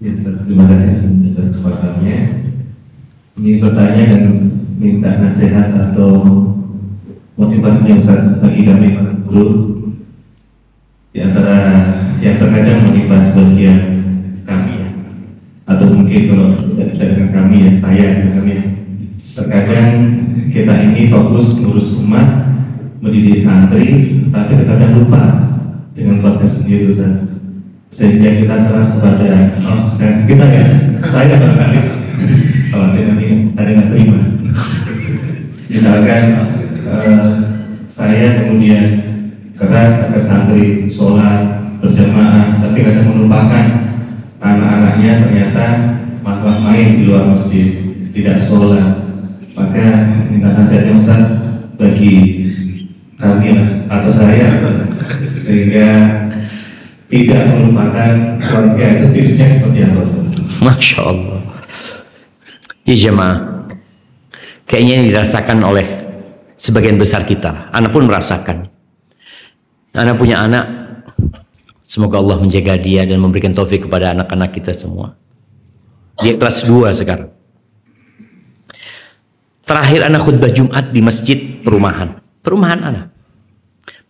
Ya, 0.01 0.17
terima 0.17 0.65
kasih 0.65 1.13
atas 1.29 1.53
kesempatannya. 1.53 2.17
Ingin 3.37 3.61
bertanya 3.61 4.03
dan 4.09 4.23
minta 4.81 5.21
nasihat 5.21 5.77
atau 5.77 6.25
motivasinya 7.37 8.01
Ustaz 8.01 8.41
bagi 8.41 8.65
kami 8.65 8.97
para 8.97 9.13
guru 9.29 9.49
di 11.13 11.21
antara 11.21 11.57
yang 12.17 12.41
terkadang 12.41 12.89
menimpa 12.89 13.21
sebagian 13.21 13.77
kami 14.41 15.05
atau 15.69 15.85
mungkin 15.93 16.21
kalau 16.33 16.47
tidak 16.73 16.87
bisa 16.97 17.03
dengan 17.13 17.29
kami 17.29 17.55
ya 17.61 17.71
saya 17.77 18.07
kami 18.41 18.51
ya. 18.57 18.63
terkadang 19.37 19.89
kita 20.49 20.73
ini 20.81 21.13
fokus 21.13 21.61
ngurus 21.61 22.01
umat 22.01 22.49
mendidik 23.05 23.37
santri 23.37 24.17
tapi 24.33 24.57
terkadang 24.57 24.97
lupa 24.97 25.23
dengan 25.93 26.17
keluarga 26.17 26.49
sendiri 26.49 26.89
Ustaz 26.89 27.40
sehingga 27.91 28.39
kita 28.39 28.55
keras 28.71 28.87
kepada 28.97 29.31
saya 29.99 30.15
kita 30.23 30.45
ya. 30.47 30.65
Saya 31.11 31.35
barangkali 31.35 31.79
kalau 32.71 32.85
ada 32.87 32.99
nanti 33.03 33.27
ada 33.51 33.71
yang 33.75 33.87
terima. 33.91 34.19
Misalkan 35.67 36.23
uh, 36.87 37.29
saya 37.91 38.47
kemudian 38.47 38.85
keras 39.59 40.07
agar 40.07 40.23
santri 40.23 40.87
sholat 40.87 41.75
berjamaah 41.83 42.63
tapi 42.63 42.79
kadang 42.79 43.11
melupakan 43.11 43.65
anak-anaknya 44.39 45.11
ternyata 45.27 45.65
masalah 46.23 46.63
main 46.63 46.95
di 46.95 47.11
luar 47.11 47.27
masjid 47.35 47.75
tidak 48.15 48.39
sholat. 48.39 49.03
Maka 49.51 50.15
minta 50.31 50.55
nasihatnya 50.55 50.95
Ustaz 50.95 51.21
bagi 51.75 52.13
kami 53.19 53.51
atau 53.91 54.07
saya. 54.07 54.79
Sehingga 55.35 55.87
tidak 57.11 57.43
melupakan 57.51 58.39
keluarga 58.39 58.85
itu 58.95 59.05
tipsnya 59.11 59.47
seperti 59.51 59.79
apa? 59.83 60.01
Masya 60.63 60.99
Allah. 61.03 61.39
Ya 62.87 62.95
jemaah. 62.95 63.39
Kayaknya 64.63 64.93
ini 64.95 65.03
dirasakan 65.11 65.59
oleh 65.67 65.85
sebagian 66.55 66.95
besar 66.95 67.27
kita. 67.27 67.67
Anak 67.75 67.91
pun 67.91 68.07
merasakan. 68.07 68.71
Anak 69.91 70.15
punya 70.15 70.39
anak. 70.39 70.65
Semoga 71.83 72.23
Allah 72.23 72.39
menjaga 72.39 72.79
dia 72.79 73.03
dan 73.03 73.19
memberikan 73.19 73.51
taufik 73.51 73.91
kepada 73.91 74.15
anak-anak 74.15 74.55
kita 74.55 74.71
semua. 74.71 75.19
Dia 76.23 76.39
kelas 76.39 76.63
2 76.63 76.95
sekarang. 76.95 77.35
Terakhir 79.67 80.07
anak 80.07 80.23
khutbah 80.23 80.51
Jumat 80.55 80.95
di 80.95 81.03
masjid 81.03 81.35
perumahan. 81.59 82.23
Perumahan 82.39 82.79
anak. 82.79 83.10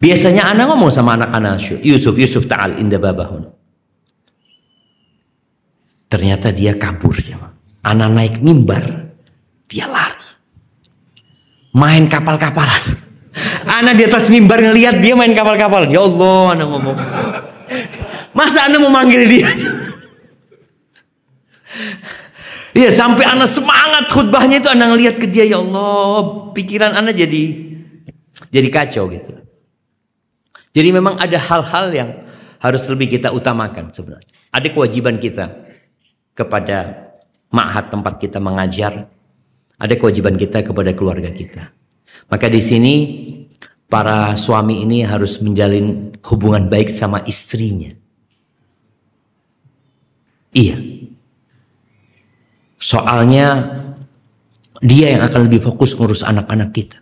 Biasanya 0.01 0.49
anak 0.49 0.65
ngomong 0.73 0.89
sama 0.89 1.13
anak-anak 1.13 1.61
Yusuf, 1.85 2.17
Yusuf 2.17 2.49
ta'al 2.49 2.81
inda 2.81 2.97
babahun. 2.97 3.53
Ternyata 6.09 6.49
dia 6.49 6.73
kabur. 6.73 7.13
Ya. 7.21 7.37
Anak 7.85 8.09
naik 8.09 8.35
mimbar. 8.41 9.13
Dia 9.69 9.85
lari. 9.85 10.25
Main 11.77 12.09
kapal-kapalan. 12.09 12.99
Anak 13.79 13.95
di 13.95 14.03
atas 14.09 14.27
mimbar 14.27 14.59
ngelihat 14.59 14.99
dia 14.99 15.15
main 15.15 15.31
kapal-kapalan. 15.31 15.87
Ya 15.87 16.03
Allah, 16.03 16.41
anak 16.51 16.67
ngomong. 16.67 16.97
Masa 18.35 18.67
anak 18.67 18.83
mau 18.83 18.91
manggil 18.91 19.23
dia? 19.29 19.47
Iya 22.71 22.87
sampai 22.87 23.27
anak 23.27 23.51
semangat 23.51 24.07
khutbahnya 24.07 24.63
itu 24.63 24.71
anak 24.71 24.95
ngelihat 24.95 25.15
ke 25.19 25.27
dia 25.27 25.43
ya 25.43 25.59
Allah 25.59 26.47
pikiran 26.55 26.95
anak 26.95 27.19
jadi 27.19 27.43
jadi 28.47 28.67
kacau 28.71 29.11
gitu. 29.11 29.35
Jadi 30.71 30.89
memang 30.95 31.19
ada 31.19 31.35
hal-hal 31.35 31.85
yang 31.91 32.09
harus 32.63 32.87
lebih 32.87 33.19
kita 33.19 33.33
utamakan 33.35 33.91
sebenarnya. 33.91 34.31
Ada 34.51 34.67
kewajiban 34.71 35.19
kita 35.19 35.51
kepada 36.31 37.11
ma'had 37.51 37.91
tempat 37.91 38.21
kita 38.21 38.39
mengajar. 38.39 39.11
Ada 39.81 39.93
kewajiban 39.97 40.37
kita 40.39 40.63
kepada 40.63 40.95
keluarga 40.95 41.33
kita. 41.33 41.73
Maka 42.31 42.47
di 42.47 42.61
sini 42.63 42.95
para 43.91 44.39
suami 44.39 44.85
ini 44.85 45.03
harus 45.03 45.43
menjalin 45.43 46.15
hubungan 46.23 46.71
baik 46.71 46.87
sama 46.87 47.19
istrinya. 47.27 47.91
Iya. 50.55 50.79
Soalnya 52.79 53.47
dia 54.79 55.17
yang 55.17 55.27
akan 55.27 55.51
lebih 55.51 55.59
fokus 55.65 55.97
ngurus 55.97 56.23
anak-anak 56.23 56.71
kita. 56.71 57.00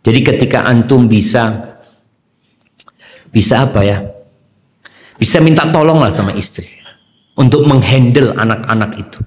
Jadi 0.00 0.20
ketika 0.24 0.64
antum 0.64 1.04
bisa 1.06 1.76
bisa 3.30 3.68
apa 3.68 3.80
ya? 3.84 3.98
Bisa 5.20 5.36
minta 5.44 5.68
tolong 5.68 6.00
lah 6.00 6.08
sama 6.08 6.32
istri 6.32 6.80
untuk 7.36 7.68
menghandle 7.68 8.32
anak-anak 8.36 8.90
itu. 8.96 9.20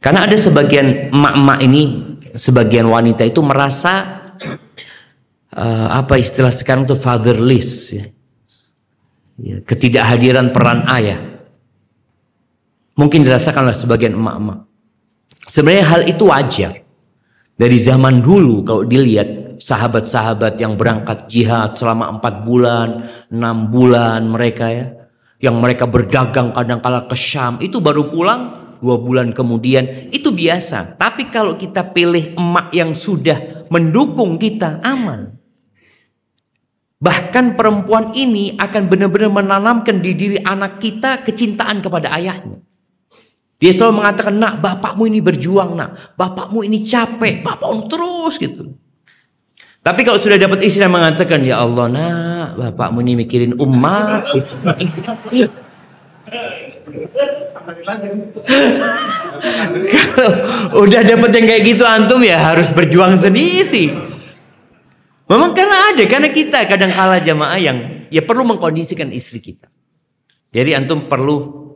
Karena 0.00 0.24
ada 0.24 0.36
sebagian 0.38 1.12
emak-emak 1.12 1.58
ini, 1.68 1.82
sebagian 2.32 2.88
wanita 2.88 3.28
itu 3.28 3.44
merasa 3.44 4.24
uh, 5.52 5.88
apa 5.92 6.16
istilah 6.16 6.54
sekarang 6.54 6.88
itu 6.88 6.96
fatherless 6.96 7.92
ya. 7.92 8.04
ya. 9.36 9.56
Ketidakhadiran 9.66 10.54
peran 10.54 10.86
ayah. 10.88 11.20
Mungkin 12.96 13.22
dirasakan 13.22 13.68
oleh 13.68 13.76
sebagian 13.76 14.16
emak-emak. 14.16 14.64
Sebenarnya 15.44 15.84
hal 15.86 16.00
itu 16.08 16.24
wajar. 16.26 16.87
Dari 17.58 17.74
zaman 17.74 18.22
dulu 18.22 18.62
kalau 18.62 18.86
dilihat 18.86 19.58
sahabat-sahabat 19.58 20.62
yang 20.62 20.78
berangkat 20.78 21.26
jihad 21.26 21.74
selama 21.74 22.06
empat 22.14 22.46
bulan, 22.46 23.10
enam 23.34 23.66
bulan 23.66 24.30
mereka 24.30 24.70
ya, 24.70 24.86
yang 25.42 25.58
mereka 25.58 25.90
berdagang 25.90 26.54
kadang 26.54 26.78
kala 26.78 27.10
ke 27.10 27.18
Syam, 27.18 27.58
itu 27.58 27.82
baru 27.82 28.14
pulang 28.14 28.40
dua 28.78 28.94
bulan 29.02 29.34
kemudian, 29.34 30.10
itu 30.14 30.30
biasa. 30.30 30.94
Tapi 30.94 31.34
kalau 31.34 31.58
kita 31.58 31.90
pilih 31.90 32.38
emak 32.38 32.70
yang 32.70 32.94
sudah 32.94 33.66
mendukung 33.74 34.38
kita, 34.38 34.78
aman. 34.86 35.34
Bahkan 36.98 37.58
perempuan 37.58 38.14
ini 38.14 38.54
akan 38.54 38.86
benar-benar 38.86 39.30
menanamkan 39.34 39.98
di 39.98 40.14
diri 40.14 40.38
anak 40.42 40.78
kita 40.78 41.26
kecintaan 41.26 41.82
kepada 41.82 42.10
ayahnya. 42.14 42.67
Dia 43.58 43.74
selalu 43.74 43.94
mengatakan, 44.02 44.34
nak 44.38 44.62
bapakmu 44.62 45.10
ini 45.10 45.18
berjuang 45.18 45.74
nak. 45.74 46.14
Bapakmu 46.14 46.62
ini 46.62 46.86
capek. 46.86 47.42
Bapakmu 47.42 47.90
terus 47.90 48.38
gitu. 48.38 48.78
Tapi 49.82 50.06
kalau 50.06 50.22
sudah 50.22 50.38
dapat 50.38 50.62
istri 50.62 50.86
yang 50.86 50.94
mengatakan, 50.94 51.42
ya 51.42 51.58
Allah 51.58 51.90
nak, 51.90 52.48
bapakmu 52.54 53.02
ini 53.02 53.26
mikirin 53.26 53.58
umat. 53.58 54.30
kalau 54.30 55.50
udah 60.78 61.02
dapat 61.04 61.30
yang 61.34 61.46
kayak 61.46 61.62
gitu 61.66 61.84
antum 61.84 62.22
ya 62.22 62.38
harus 62.38 62.70
berjuang 62.70 63.18
sendiri. 63.18 63.90
Memang 65.28 65.52
karena 65.52 65.92
ada, 65.92 66.02
karena 66.08 66.28
kita 66.32 66.64
kadang 66.64 66.92
kala 66.94 67.20
jamaah 67.20 67.58
yang 67.60 68.08
ya 68.08 68.24
perlu 68.24 68.48
mengkondisikan 68.48 69.12
istri 69.12 69.44
kita. 69.44 69.68
Jadi 70.48 70.72
antum 70.72 71.04
perlu 71.04 71.67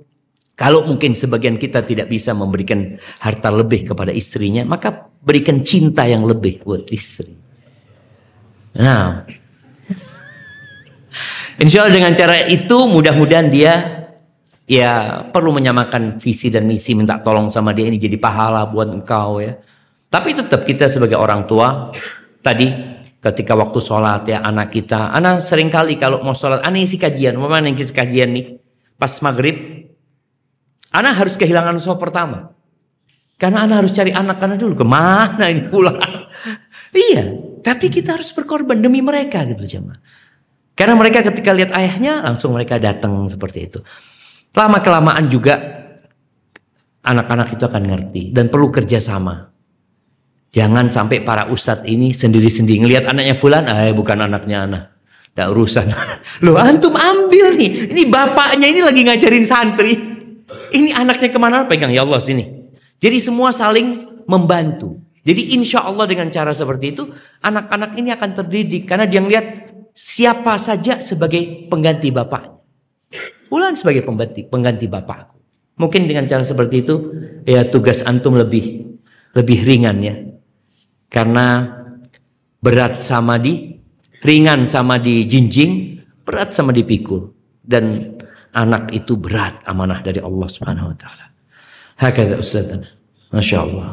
kalau 0.62 0.86
mungkin 0.86 1.18
sebagian 1.18 1.58
kita 1.58 1.82
tidak 1.82 2.06
bisa 2.06 2.30
memberikan 2.30 2.94
harta 3.18 3.50
lebih 3.50 3.90
kepada 3.90 4.14
istrinya, 4.14 4.62
maka 4.62 5.10
berikan 5.18 5.58
cinta 5.66 6.06
yang 6.06 6.22
lebih 6.22 6.62
buat 6.62 6.86
istri. 6.94 7.34
Nah, 8.78 9.26
insya 11.58 11.82
Allah 11.82 11.98
dengan 11.98 12.14
cara 12.14 12.46
itu 12.46 12.78
mudah-mudahan 12.86 13.50
dia 13.50 14.06
ya 14.70 15.26
perlu 15.34 15.50
menyamakan 15.50 16.22
visi 16.22 16.46
dan 16.46 16.70
misi 16.70 16.94
minta 16.94 17.18
tolong 17.18 17.50
sama 17.50 17.74
dia 17.74 17.90
ini 17.90 17.98
jadi 17.98 18.14
pahala 18.22 18.62
buat 18.70 18.86
engkau 18.86 19.42
ya. 19.42 19.58
Tapi 20.14 20.30
tetap 20.30 20.62
kita 20.62 20.86
sebagai 20.86 21.18
orang 21.18 21.42
tua 21.50 21.90
tadi 22.38 22.70
ketika 23.18 23.58
waktu 23.58 23.82
sholat 23.82 24.30
ya 24.30 24.46
anak 24.46 24.70
kita, 24.70 25.10
anak 25.10 25.42
sering 25.42 25.74
kali 25.74 25.98
kalau 25.98 26.22
mau 26.22 26.38
sholat, 26.38 26.62
anak 26.62 26.86
isi 26.86 27.02
kajian, 27.02 27.34
mana 27.34 27.66
yang 27.66 27.74
isi 27.74 27.90
kajian 27.90 28.30
nih 28.30 28.62
pas 28.94 29.10
maghrib, 29.26 29.81
anak 30.92 31.12
harus 31.18 31.34
kehilangan 31.40 31.80
sholat 31.80 32.00
pertama. 32.00 32.38
Karena 33.40 33.66
anak 33.66 33.84
harus 33.84 33.92
cari 33.96 34.14
anak 34.14 34.38
karena 34.38 34.54
dulu 34.54 34.74
ke 34.78 34.86
mana 34.86 35.50
ini 35.50 35.66
pulang. 35.66 35.98
iya, 37.10 37.26
tapi 37.58 37.90
kita 37.90 38.14
harus 38.14 38.30
berkorban 38.30 38.78
demi 38.78 39.02
mereka 39.02 39.42
gitu 39.50 39.66
jemaah. 39.66 39.98
Karena 40.78 40.94
mereka 40.94 41.26
ketika 41.26 41.50
lihat 41.50 41.74
ayahnya 41.74 42.22
langsung 42.22 42.54
mereka 42.54 42.78
datang 42.78 43.26
seperti 43.26 43.66
itu. 43.66 43.80
Lama 44.54 44.78
kelamaan 44.78 45.26
juga 45.26 45.58
anak-anak 47.02 47.58
itu 47.58 47.64
akan 47.66 47.82
ngerti 47.82 48.22
dan 48.30 48.46
perlu 48.46 48.70
kerjasama. 48.70 49.50
Jangan 50.52 50.92
sampai 50.92 51.24
para 51.24 51.48
ustadz 51.48 51.88
ini 51.88 52.12
sendiri-sendiri 52.12 52.84
ngelihat 52.84 53.04
anaknya 53.08 53.32
fulan, 53.32 53.64
ah 53.66 53.88
bukan 53.90 54.20
anaknya 54.20 54.58
anak. 54.68 54.84
Tidak 55.32 55.48
urusan. 55.48 55.88
Loh 56.44 56.60
antum 56.60 56.92
ambil 56.92 57.56
nih. 57.56 57.88
Ini 57.88 58.02
bapaknya 58.12 58.68
ini 58.68 58.80
lagi 58.84 59.00
ngajarin 59.00 59.46
santri. 59.48 60.11
Ini 60.72 60.96
anaknya 60.96 61.28
ke 61.32 61.38
mana? 61.40 61.64
Pegang 61.68 61.92
ya 61.92 62.04
Allah 62.06 62.20
sini. 62.22 62.48
Jadi 63.02 63.18
semua 63.18 63.50
saling 63.50 64.22
membantu. 64.30 65.02
Jadi 65.22 65.54
insya 65.54 65.86
Allah 65.86 66.06
dengan 66.10 66.30
cara 66.34 66.50
seperti 66.50 66.98
itu 66.98 67.06
anak-anak 67.42 67.94
ini 67.94 68.10
akan 68.10 68.30
terdidik 68.42 68.90
karena 68.90 69.06
dia 69.06 69.22
ngeliat 69.22 69.70
siapa 69.94 70.58
saja 70.58 70.98
sebagai 70.98 71.68
pengganti 71.70 72.10
bapak. 72.10 72.50
Fulan 73.46 73.76
sebagai 73.78 74.02
pengganti 74.02 74.48
pengganti 74.48 74.86
bapakku. 74.88 75.38
Mungkin 75.78 76.08
dengan 76.08 76.26
cara 76.26 76.42
seperti 76.42 76.82
itu 76.82 76.94
ya 77.46 77.68
tugas 77.68 78.02
antum 78.02 78.34
lebih 78.34 78.96
lebih 79.36 79.58
ringan 79.62 79.98
ya. 80.02 80.14
Karena 81.12 81.68
berat 82.58 83.04
sama 83.04 83.36
di 83.36 83.78
ringan 84.24 84.64
sama 84.64 84.96
di 84.96 85.28
jinjing, 85.28 86.02
berat 86.24 86.56
sama 86.56 86.72
dipikul. 86.72 87.30
Dan 87.62 88.16
anak 88.52 88.92
itu 88.92 89.16
berat 89.16 89.56
amanah 89.64 90.04
dari 90.04 90.20
Allah 90.20 90.48
Subhanahu 90.48 90.92
wa 90.92 90.96
taala. 90.96 91.26
Hakada 91.96 92.36
ustazana. 92.40 92.88
Masya 93.32 93.56
Allah. 93.64 93.88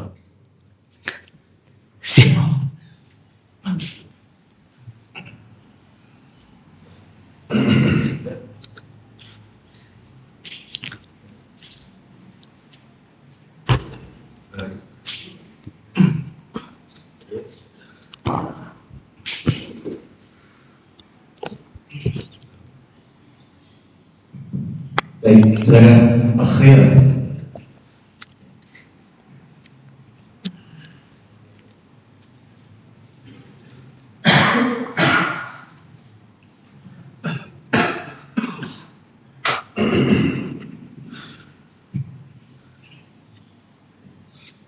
أي 25.30 25.54
أخيرا. 26.40 26.88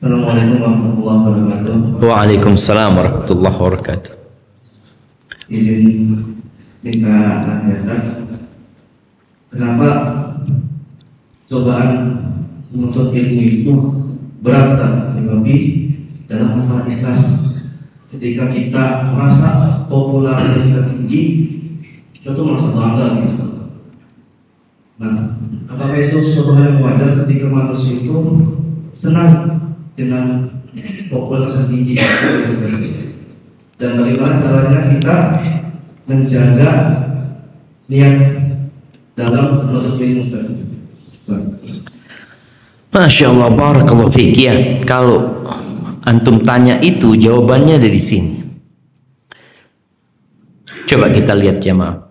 عليكم 0.03 0.63
ورحمة 0.63 0.93
الله 0.99 1.17
وبركاته. 1.27 2.07
وعليكم 2.07 2.53
السلام 2.55 2.93
ورحمة 2.99 3.29
الله 3.31 3.55
وبركاته. 3.63 4.13
izin 5.53 6.17
minta 6.81 7.45
nasihat 7.45 8.25
kenapa 9.53 10.12
cobaan 11.53 11.93
menuntut 12.73 13.13
ilmu 13.13 13.43
itu 13.45 13.73
berat 14.41 14.73
Ustaz? 14.73 15.13
Terlebih 15.13 15.61
dalam 16.25 16.57
masalah 16.57 16.89
ikhlas. 16.89 17.53
Ketika 18.09 18.49
kita 18.49 19.13
merasa 19.13 19.49
popularitas 19.89 20.73
kita 20.73 20.83
tinggi, 20.93 21.23
tuh 22.25 22.45
merasa 22.45 22.73
bangga 22.73 23.07
gitu. 23.29 23.47
Nah, 25.01 25.41
apakah 25.69 25.97
itu 25.97 26.19
suatu 26.21 26.57
hal 26.57 26.77
yang 26.77 26.81
wajar 26.85 27.25
ketika 27.25 27.49
manusia 27.49 28.05
itu 28.05 28.17
senang 28.93 29.61
dengan 29.97 30.49
popularitas 31.09 31.69
yang 31.69 31.69
tinggi? 31.73 31.95
Dan 33.81 33.99
bagaimana 33.99 34.39
caranya 34.39 34.81
kita 34.95 35.17
menjaga 36.07 36.71
niat 37.91 38.17
dalam 39.17 39.67
menuntut 39.67 39.99
ilmu 39.99 40.23
Ustaz? 40.23 40.72
Masya 42.93 43.32
Allah, 43.32 43.49
barakallahu 43.57 44.12
fiik. 44.12 44.36
Ya, 44.36 44.53
kalau 44.84 45.49
antum 46.05 46.45
tanya 46.45 46.76
itu, 46.84 47.16
jawabannya 47.16 47.80
ada 47.80 47.88
di 47.88 47.97
sini. 47.97 48.32
Coba 50.84 51.09
kita 51.09 51.32
lihat 51.32 51.64
jemaah. 51.64 52.05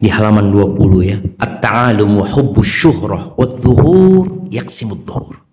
Di 0.00 0.08
halaman 0.08 0.48
20 0.48 1.04
ya. 1.04 1.20
At-ta'alum 1.36 2.24
wa 2.24 2.26
hubbus 2.28 2.64
syuhrah 2.64 3.36
wa 3.36 3.44
dhuhur 3.44 4.48
yaksimud 4.48 5.04
dhuhur. 5.04 5.44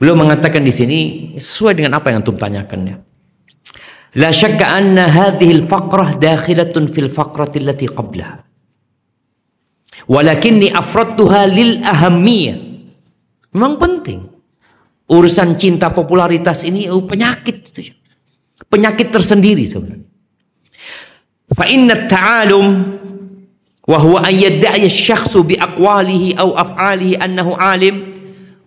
Beliau 0.00 0.16
mengatakan 0.16 0.64
di 0.64 0.72
sini 0.72 0.98
sesuai 1.36 1.76
dengan 1.76 2.00
apa 2.00 2.08
yang 2.08 2.24
antum 2.24 2.40
tanyakan 2.40 2.80
ya. 2.88 2.96
La 4.16 4.32
syakka 4.32 4.72
anna 4.72 5.04
hadhihi 5.04 5.60
al-faqrah 5.60 6.16
dakhilatun 6.16 6.88
fil 6.88 7.12
faqrati 7.12 7.60
allati 7.60 7.84
qablaha. 7.92 8.47
Walakinni 10.08 10.72
afradtuha 10.72 11.44
lil 11.44 11.84
ahammiyah. 11.84 12.56
Memang 13.52 13.76
penting. 13.76 14.24
Urusan 15.08 15.56
cinta 15.60 15.92
popularitas 15.92 16.64
ini 16.64 16.88
oh, 16.88 17.04
penyakit 17.04 17.68
itu. 17.68 17.92
Penyakit 18.68 19.08
tersendiri 19.12 19.64
sebenarnya. 19.64 20.08
Fa 21.48 21.64
inna 21.68 22.04
ta'alum 22.04 22.66
wa 23.88 23.96
huwa 23.96 24.20
an 24.20 24.36
yadda'i 24.36 24.84
asy-syakhsu 24.84 25.48
bi 25.48 25.56
aqwalihi 25.56 26.36
aw 26.36 26.52
af'alihi 26.60 27.16
annahu 27.16 27.56
alim 27.56 28.12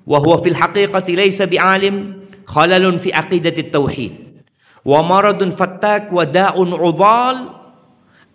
wa 0.01 0.17
huwa 0.17 0.41
fil 0.41 0.57
haqiqati 0.57 1.13
laysa 1.13 1.45
bi 1.45 1.61
alim 1.61 2.25
khalalun 2.49 2.97
fi 2.97 3.13
aqidati 3.13 3.69
tauhid 3.69 4.41
wa 4.81 5.05
maradun 5.05 5.53
fattak 5.53 6.09
wa 6.09 6.25
da'un 6.25 6.73
'udhal 6.73 7.60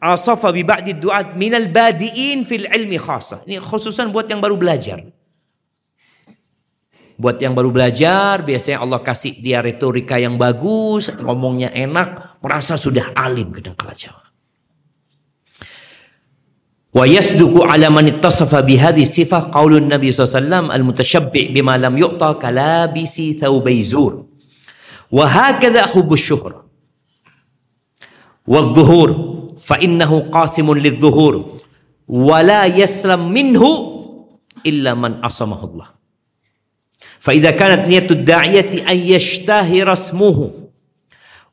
asafa 0.00 0.52
bi 0.52 0.62
ba'di 0.62 0.96
du'at 0.96 1.36
minal 1.36 1.68
badiin 1.68 2.44
fil 2.44 2.68
ilmi 2.68 3.00
khasa. 3.00 3.42
Ini 3.48 3.60
khususan 3.60 4.12
buat 4.12 4.28
yang 4.28 4.40
baru 4.40 4.56
belajar. 4.56 5.02
Buat 7.16 7.40
yang 7.40 7.56
baru 7.56 7.72
belajar, 7.72 8.44
biasanya 8.44 8.84
Allah 8.84 9.00
kasih 9.00 9.40
dia 9.40 9.64
retorika 9.64 10.20
yang 10.20 10.36
bagus, 10.36 11.08
ngomongnya 11.16 11.72
enak, 11.72 12.40
merasa 12.44 12.76
sudah 12.76 13.16
alim 13.16 13.56
kedengkala 13.56 13.96
Jawa. 13.96 14.20
Wa 16.92 17.04
yasduku 17.04 17.64
ala 17.64 17.92
man 17.92 18.08
ittasafa 18.08 18.60
bi 18.64 18.76
hadhi 18.80 19.04
sifah 19.04 19.52
qaulun 19.52 19.84
Nabi 19.84 20.12
SAW 20.12 20.72
al-mutashabbi' 20.72 21.52
bima 21.52 21.76
lam 21.76 21.96
yu'ta 21.96 22.36
kalabisi 22.40 23.36
thawbay 23.36 23.80
zur. 23.84 24.28
Wa 25.12 25.24
hakadha 25.28 25.88
hubbus 25.92 26.20
syuhra. 26.20 26.64
Wa 28.48 28.60
dhuhur 28.72 29.35
فإنه 29.66 30.30
قاسم 30.30 30.74
للظهور 30.74 31.34
ولا 32.08 32.62
يسلم 32.66 33.22
منه 33.34 33.62
إلا 34.66 34.94
من 34.94 35.24
عصمه 35.24 35.60
الله. 35.64 35.88
فإذا 37.18 37.50
كانت 37.50 37.88
نية 37.88 38.06
الداعية 38.10 38.86
أن 38.90 38.96
يشتهر 38.96 39.92
اسمه 39.92 40.50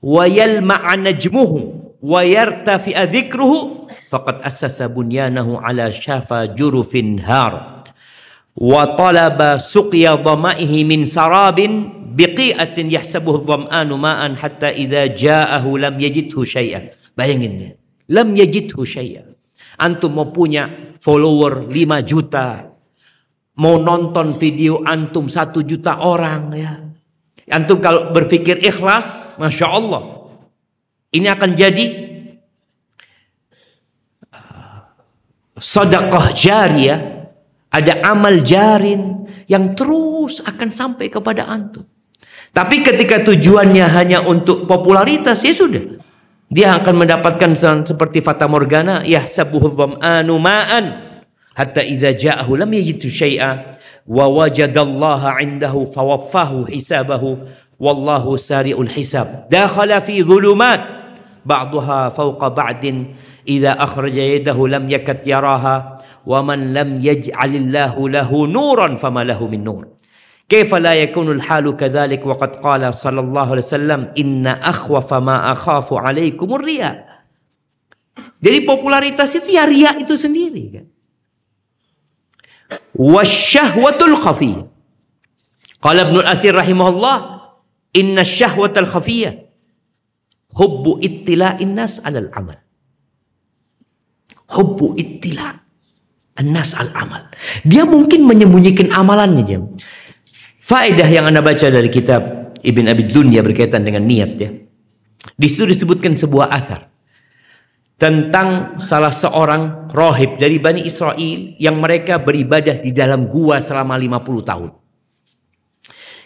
ويلمع 0.01 0.95
نجمه 0.95 1.51
ويرتفع 2.01 3.03
ذكره 3.03 3.53
فقد 4.09 4.35
أسس 4.41 4.81
بنيانه 4.81 5.47
على 5.61 5.91
شافى 5.91 6.53
جرف 6.57 6.93
هار 7.25 7.83
وطلب 8.55 9.57
سقيا 9.57 10.15
ظمائه 10.15 10.83
من 10.83 11.05
سراب 11.05 11.59
بقيئة 12.13 12.77
يحسبه 12.77 13.35
الظمآن 13.35 13.87
ماء 13.87 14.35
حتى 14.35 14.69
إذا 14.69 15.05
جاءه 15.05 15.65
لم 15.77 15.99
يجده 15.99 16.43
شيئا. 16.43 16.81
bayangin 17.17 17.77
lam 18.09 18.35
yajidhu 18.35 18.83
syai'an 18.83 19.31
antum 19.79 20.17
mau 20.17 20.33
punya 20.33 20.95
follower 20.99 21.69
5 21.69 22.09
juta 22.09 22.67
mau 23.59 23.77
nonton 23.77 24.35
video 24.35 24.81
antum 24.83 25.29
1 25.29 25.53
juta 25.63 26.01
orang 26.01 26.43
ya 26.57 26.73
Antum 27.51 27.83
kalau 27.83 28.15
berpikir 28.15 28.63
ikhlas, 28.63 29.35
masya 29.35 29.67
Allah, 29.67 30.31
ini 31.11 31.27
akan 31.27 31.51
jadi 31.59 31.85
uh, 34.31 34.79
sedekah 35.59 36.31
jariah, 36.31 37.27
ada 37.67 37.99
amal 38.07 38.39
jarin 38.39 39.27
yang 39.51 39.75
terus 39.75 40.39
akan 40.39 40.71
sampai 40.71 41.11
kepada 41.11 41.43
antum. 41.51 41.83
Tapi 42.55 42.79
ketika 42.79 43.19
tujuannya 43.27 43.91
hanya 43.91 44.19
untuk 44.23 44.63
popularitas, 44.63 45.43
ya 45.43 45.51
sudah. 45.51 45.99
Dia 46.53 46.77
akan 46.77 47.01
mendapatkan 47.01 47.57
seperti 47.81 48.21
Fata 48.21 48.45
Morgana, 48.45 49.01
yahsabuhu 49.01 49.73
dham'anu 49.73 50.37
ma'an 50.37 50.85
hatta 51.57 51.81
idza 51.81 52.13
ja'ahu 52.13 52.61
lam 52.61 52.69
yajidu 52.69 53.09
syai'a 53.09 53.73
wa 54.05 54.29
wajadallaha 54.29 55.41
indahu 55.41 55.89
fawaffahu 55.89 56.69
hisabahu 56.69 57.41
wallahu 57.81 58.37
sari'ul 58.37 58.85
hisab. 58.85 59.49
Dakhala 59.49 59.97
fi 59.97 60.21
dhulumat 60.21 60.77
ba'daha 61.41 62.13
fawqa 62.13 62.53
ba'din 62.53 63.17
idza 63.49 63.73
akhraja 63.73 64.21
yadahu 64.37 64.69
lam 64.69 64.85
yakat 64.85 65.25
yaraha 65.25 66.05
wa 66.21 66.39
man 66.45 66.69
lam 66.69 67.01
yaj'alillahu 67.01 68.13
lahu 68.13 68.45
nuran 68.45 69.01
fama 69.01 69.25
min 69.25 69.61
nur 69.65 69.89
Kaifa 70.43 70.77
la 70.77 70.93
yakunul 70.93 71.39
halu 71.39 71.73
kadzalik 71.73 72.21
wa 72.21 72.35
qad 72.35 72.59
qala 72.59 72.91
sallallahu 72.91 73.57
alaihi 73.57 73.67
wasallam 73.67 74.01
inna 74.13 74.59
akhwafa 74.59 75.17
ma 75.23 75.49
akhafu 75.49 75.97
alaikumur 75.97 76.61
riya. 76.61 77.03
Jadi 78.43 78.59
popularitas 78.67 79.33
itu 79.39 79.55
ya 79.55 79.63
riya 79.63 79.97
itu 79.97 80.13
sendiri 80.13 80.63
kan. 80.69 80.85
Wasyahwatul 82.93 84.17
khafiyah. 84.19 84.63
Qala 85.83 86.07
Ibnu 86.07 86.19
Athir 86.23 86.55
rahimahullah, 86.55 87.15
inna 87.97 88.23
syahwatal 88.23 88.87
khafiyah 88.87 89.35
hubbu 90.53 91.01
ittila'in 91.01 91.71
nas 91.73 91.99
'alal 92.03 92.29
amal. 92.35 92.59
Hubbu 94.53 94.93
ittila' 94.99 95.63
an-nas 96.37 96.73
al-amal. 96.73 97.29
Dia 97.65 97.85
mungkin 97.85 98.25
menyembunyikan 98.25 98.89
amalannya, 98.93 99.43
Jam. 99.45 99.63
Faedah 100.63 101.11
yang 101.11 101.27
Anda 101.27 101.43
baca 101.43 101.67
dari 101.67 101.91
kitab 101.91 102.55
Ibn 102.63 102.85
Abi 102.87 103.03
Dunya 103.03 103.43
berkaitan 103.43 103.83
dengan 103.83 104.07
niat 104.07 104.31
ya. 104.39 104.47
Di 105.35 105.47
situ 105.51 105.67
disebutkan 105.67 106.15
sebuah 106.15 106.47
athar 106.47 106.87
tentang 107.99 108.79
salah 108.79 109.11
seorang 109.11 109.91
rohib 109.91 110.39
dari 110.39 110.63
Bani 110.63 110.87
Israel 110.87 111.59
yang 111.59 111.83
mereka 111.83 112.23
beribadah 112.23 112.79
di 112.79 112.95
dalam 112.95 113.27
gua 113.27 113.59
selama 113.59 113.99
50 113.99 114.47
tahun. 114.47 114.71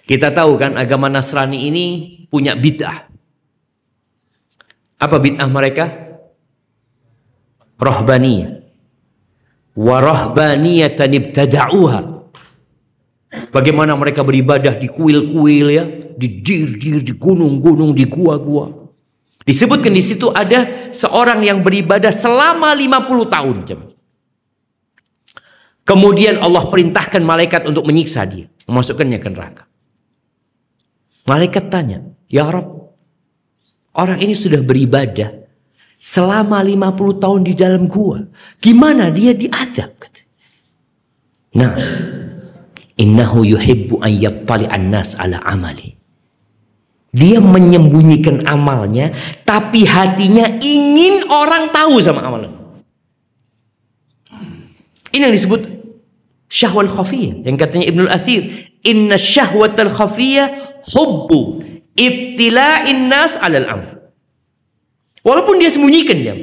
Kita 0.06 0.30
tahu 0.30 0.54
kan 0.56 0.78
agama 0.78 1.10
Nasrani 1.10 1.68
ini 1.68 1.86
punya 2.30 2.54
bid'ah. 2.54 3.10
Apa 5.02 5.18
bid'ah 5.18 5.50
mereka? 5.50 5.86
Rohbaniyah. 7.82 8.50
Wa 9.74 9.98
rohbaniyatan. 9.98 12.17
Bagaimana 13.28 13.92
mereka 14.00 14.24
beribadah 14.24 14.80
di 14.80 14.88
kuil-kuil 14.88 15.68
ya, 15.68 15.84
di 16.16 16.40
dir-dir, 16.40 17.04
di 17.04 17.14
gunung-gunung, 17.16 17.92
di 17.92 18.08
gua-gua. 18.08 18.72
Disebutkan 19.44 19.92
di 19.96 20.04
situ 20.04 20.32
ada 20.32 20.92
seorang 20.92 21.44
yang 21.44 21.60
beribadah 21.64 22.12
selama 22.12 22.72
50 22.72 23.28
tahun. 23.28 23.58
Kemudian 25.88 26.44
Allah 26.44 26.68
perintahkan 26.68 27.24
malaikat 27.24 27.64
untuk 27.68 27.88
menyiksa 27.88 28.28
dia. 28.28 28.52
Memasukkannya 28.68 29.20
ke 29.24 29.30
neraka. 29.32 29.64
Malaikat 31.28 31.72
tanya, 31.72 32.04
Ya 32.28 32.48
Rob, 32.48 32.96
orang 33.96 34.20
ini 34.20 34.36
sudah 34.36 34.60
beribadah 34.60 35.48
selama 35.96 36.60
50 36.64 37.24
tahun 37.24 37.42
di 37.44 37.54
dalam 37.56 37.88
gua. 37.88 38.24
Gimana 38.60 39.12
dia 39.12 39.32
diadab? 39.32 39.96
Nah, 41.58 41.74
innahu 42.98 43.46
yuhibbu 43.46 44.02
an 44.02 44.12
yattali 44.12 44.66
an-nas 44.68 45.16
ala 45.18 45.40
amali. 45.46 45.96
Dia 47.14 47.40
menyembunyikan 47.40 48.46
amalnya, 48.46 49.16
tapi 49.48 49.88
hatinya 49.88 50.60
ingin 50.60 51.26
orang 51.32 51.72
tahu 51.72 51.98
sama 52.04 52.22
amalnya. 52.26 52.52
Ini 55.16 55.32
yang 55.32 55.34
disebut 55.34 55.62
syahwal 56.52 56.92
khafiyah. 56.92 57.42
Yang 57.48 57.58
katanya 57.64 57.86
Ibnul 57.90 58.12
Athir, 58.12 58.70
inna 58.86 59.18
syahwatal 59.18 59.90
khafiyah 59.90 60.48
hubbu 60.94 61.64
ibtila'in 61.98 63.10
nas 63.10 63.40
alal 63.40 63.66
amal. 63.66 63.90
Walaupun 65.26 65.58
dia 65.58 65.74
sembunyikan 65.74 66.18
dia. 66.22 66.36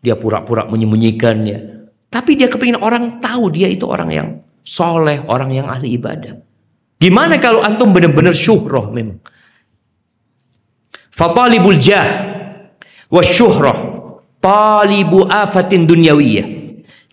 Dia 0.00 0.14
pura-pura 0.16 0.68
menyembunyikannya. 0.68 1.88
Tapi 2.10 2.36
dia 2.36 2.50
kepingin 2.50 2.82
orang 2.82 3.22
tahu 3.22 3.48
dia 3.54 3.70
itu 3.70 3.86
orang 3.86 4.10
yang 4.10 4.28
soleh, 4.60 5.24
orang 5.24 5.50
yang 5.56 5.66
ahli 5.66 5.96
ibadah. 5.96 6.36
Gimana 7.00 7.40
kalau 7.40 7.64
antum 7.64 7.96
benar-benar 7.96 8.36
syuhroh 8.36 8.92
memang. 8.92 9.24
Fatalibul 11.08 11.80
jah 11.80 12.06
wa 13.08 13.22
syuhrah 13.24 13.78
talibu 14.40 15.24
afatin 15.24 15.88
dunyawiyah. 15.88 16.59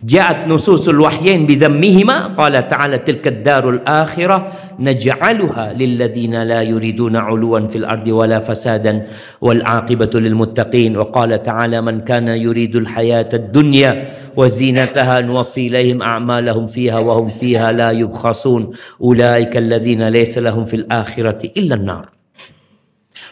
جاءت 0.04 0.48
نصوص 0.48 0.90
الوحيين 0.90 1.46
بذمهما 1.46 2.28
قال 2.28 2.68
تعالى 2.68 2.98
تلك 2.98 3.28
الدار 3.28 3.70
الآخرة 3.70 4.52
نجعلها 4.80 5.74
للذين 5.74 6.44
لا 6.44 6.62
يريدون 6.62 7.16
علوا 7.16 7.68
في 7.68 7.78
الأرض 7.78 8.08
ولا 8.08 8.40
فسادا 8.40 9.08
والعاقبة 9.42 10.10
للمتقين 10.14 10.98
وقال 10.98 11.44
تعالى 11.44 11.82
من 11.82 12.02
كان 12.02 12.28
يريد 12.28 12.76
الحياة 12.76 13.30
الدنيا 13.34 14.06
وزينتها 14.36 15.20
نوفي 15.20 15.68
إليهم 15.68 16.02
أعمالهم 16.02 16.68
فيها 16.68 17.00
وهم 17.00 17.30
فيها 17.30 17.72
لا 17.72 17.92
يبخسون 17.92 18.72
أولئك 19.02 19.58
الذين 19.58 20.08
ليس 20.08 20.38
لهم 20.38 20.66
في 20.66 20.76
الآخرة 20.76 21.50
إلا 21.58 21.76
النار 21.76 22.10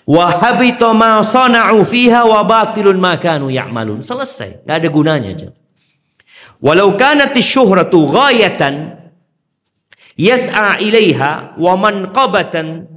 ma 0.06 1.22
sana'u 1.26 1.82
fiha 1.86 2.26
wa 2.30 2.46
batilun 2.46 2.98
ma 3.02 3.18
kanu 3.18 3.50
ya'malun. 3.50 4.06
Selesai. 4.06 4.62
Gak 4.62 4.78
ada 4.78 4.90
gunanya. 4.94 5.34
Aja. 5.34 5.65
Walau 6.64 6.96
kanat 6.96 7.36
syuhratu 7.36 8.08
ghayatan 8.08 8.96
yas'a 10.16 10.80
ilaiha 10.80 11.60
wa 11.60 11.74
manqabatan 11.76 12.88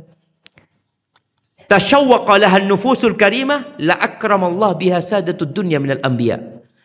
tashawwaqa 1.66 2.38
laha 2.38 2.62
nufusul 2.62 3.18
karimah 3.18 3.76
la 3.82 3.98
akramallah 3.98 4.78
biha 4.78 5.02
sadatud 5.02 5.50
dunya 5.50 5.82
minal 5.82 6.00
anbiya 6.06 6.38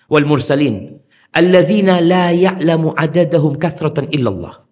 wal 0.09 0.25
mursalin 0.25 0.97
alladhina 1.31 2.01
la 2.01 2.33
ya'lamu 2.33 2.91
adadahum 2.97 3.55
kathratan 3.55 4.09
illallah 4.09 4.63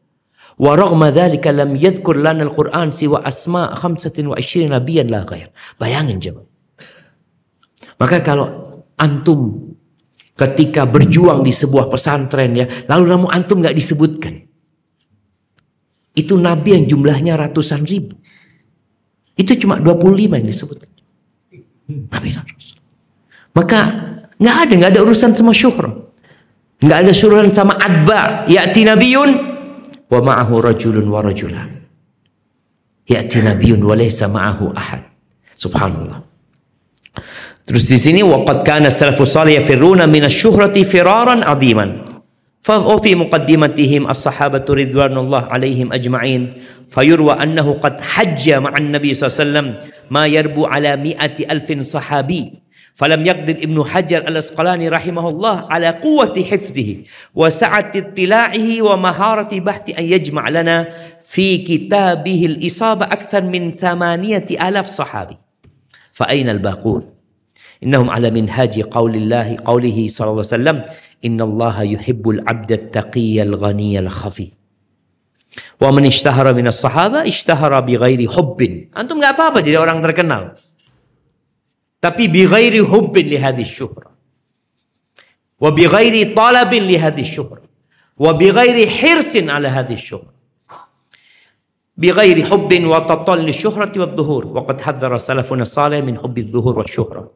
Wa 0.61 0.77
raghma 0.77 1.09
dzalika 1.09 1.49
lam 1.49 1.73
yadhkur 1.73 2.21
lana 2.21 2.45
al-Qur'an 2.45 2.93
siwa 2.93 3.25
asma 3.25 3.73
25 3.73 4.37
nabiyan 4.69 5.09
la 5.09 5.25
ghair. 5.25 5.49
Bayangin 5.81 6.21
coba. 6.21 6.45
Maka 7.97 8.21
kalau 8.21 8.47
antum 8.93 9.70
ketika 10.41 10.89
berjuang 10.89 11.45
di 11.45 11.53
sebuah 11.53 11.93
pesantren 11.93 12.57
ya, 12.57 12.65
lalu 12.89 13.05
namun 13.05 13.29
antum 13.29 13.61
nggak 13.61 13.77
disebutkan. 13.77 14.41
Itu 16.17 16.35
nabi 16.41 16.75
yang 16.75 16.85
jumlahnya 16.89 17.37
ratusan 17.37 17.85
ribu. 17.85 18.17
Itu 19.37 19.53
cuma 19.61 19.77
25 19.77 20.41
yang 20.41 20.49
disebutkan. 20.49 20.89
Nabi 21.87 22.29
dan. 22.33 22.47
Maka 23.51 23.79
nggak 24.41 24.55
ada, 24.67 24.73
nggak 24.75 24.91
ada 24.97 25.01
urusan 25.05 25.31
sama 25.37 25.53
syuhra. 25.53 25.91
Nggak 26.81 26.97
ada 27.05 27.13
suruhan 27.13 27.53
sama 27.53 27.77
adba. 27.77 28.49
Ya'ti 28.49 28.83
nabiyun 28.83 29.51
wa 30.11 30.19
ma'ahu 30.19 30.59
rajulun 30.59 31.07
wa 31.07 31.23
rajulan 31.23 31.71
ya'ti 33.07 33.39
nabiyyun 33.39 33.79
wa 33.79 33.95
laysa 33.95 34.27
ma'ahu 34.27 34.75
ahad 34.75 35.07
subhanallah 35.55 36.19
terus 37.71 37.87
di 37.87 37.95
sini 37.95 38.19
waqad 38.19 38.67
kana 38.67 38.91
salafus 38.91 39.31
salih 39.31 39.55
yafirruna 39.55 40.03
min 40.03 40.27
asy-syuhrati 40.27 40.83
مقدمتهم 42.61 44.05
الصحابة 44.05 44.67
رضوان 44.69 45.17
الله 45.17 45.43
عليهم 45.49 45.87
أجمعين 45.93 46.41
فيروى 46.93 47.33
أنه 47.33 47.67
قد 47.81 48.01
حج 48.01 48.45
مع 48.61 48.73
النبي 48.77 49.13
صلى 49.17 49.25
الله 49.25 49.33
عليه 49.33 49.43
وسلم 49.49 49.67
ما 50.13 50.27
يربو 50.27 50.69
على 50.69 50.93
مئة 50.93 51.41
ألف 51.51 51.65
صحابي. 51.81 52.53
فلم 52.93 53.25
يقدر 53.25 53.55
ابن 53.65 53.77
حجر 53.81 54.17
الأسقلاني 54.27 54.89
رحمه 54.89 55.25
الله 55.29 55.55
على 55.73 55.89
قوة 55.89 56.35
حفظه 56.51 56.89
وسعة 57.35 57.91
اطلاعه 57.95 58.81
ومهارة 58.81 59.59
بحث 59.59 59.85
أن 59.97 60.05
يجمع 60.05 60.49
لنا 60.49 60.77
في 61.25 61.57
كتابه 61.57 62.45
الإصابة 62.45 63.05
أكثر 63.05 63.41
من 63.41 63.71
ثمانية 63.71 64.45
آلاف 64.53 64.85
صحابي. 64.85 65.37
فأين 66.13 66.49
الباقون؟ 66.49 67.20
إنهم 67.83 68.09
على 68.09 68.29
منهاج 68.31 68.79
قول 68.93 69.15
الله 69.15 69.57
قوله 69.65 69.97
صلى 70.07 70.27
الله 70.29 70.45
عليه 70.45 70.57
وسلم 70.57 70.77
إن 71.25 71.41
الله 71.41 71.83
يحب 71.83 72.29
العبد 72.29 72.71
التقي 72.71 73.41
الغني 73.41 73.99
الخفي. 73.99 74.49
ومن 75.81 76.05
اشتهر 76.05 76.53
من 76.53 76.67
الصحابة 76.67 77.27
اشتهر 77.27 77.79
بغير 77.79 78.21
حب 78.31 78.59
أنتم 78.97 79.15
nggak 79.17 79.33
apa-apa 79.33 79.59
jadi 79.65 79.77
orang 79.81 79.99
terkenal. 80.05 80.53
Tapi 82.01 82.29
syuhra. 83.65 84.09
Wa 85.61 85.69
bighairi 85.69 86.33
talabin 86.37 86.85
li 86.85 86.97
hadhihi 86.97 87.27
syuhra. 87.27 87.61
Wa 88.17 88.31
bighairi 88.33 88.85
hirsin 88.89 89.49
ala 89.49 89.69
hadhihi 89.69 90.01
syuhra. 90.01 90.31
بغير 92.01 92.45
حب 92.49 92.71
وتطل 92.85 93.49
الشهرة 93.49 93.93
والظهور 93.99 94.43
وقد 94.47 94.81
حذر 94.81 95.17
سلفنا 95.17 95.61
الصالح 95.61 95.99
من 95.99 96.17
حب 96.17 96.37
الظهور 96.37 96.77
والشهرة 96.79 97.31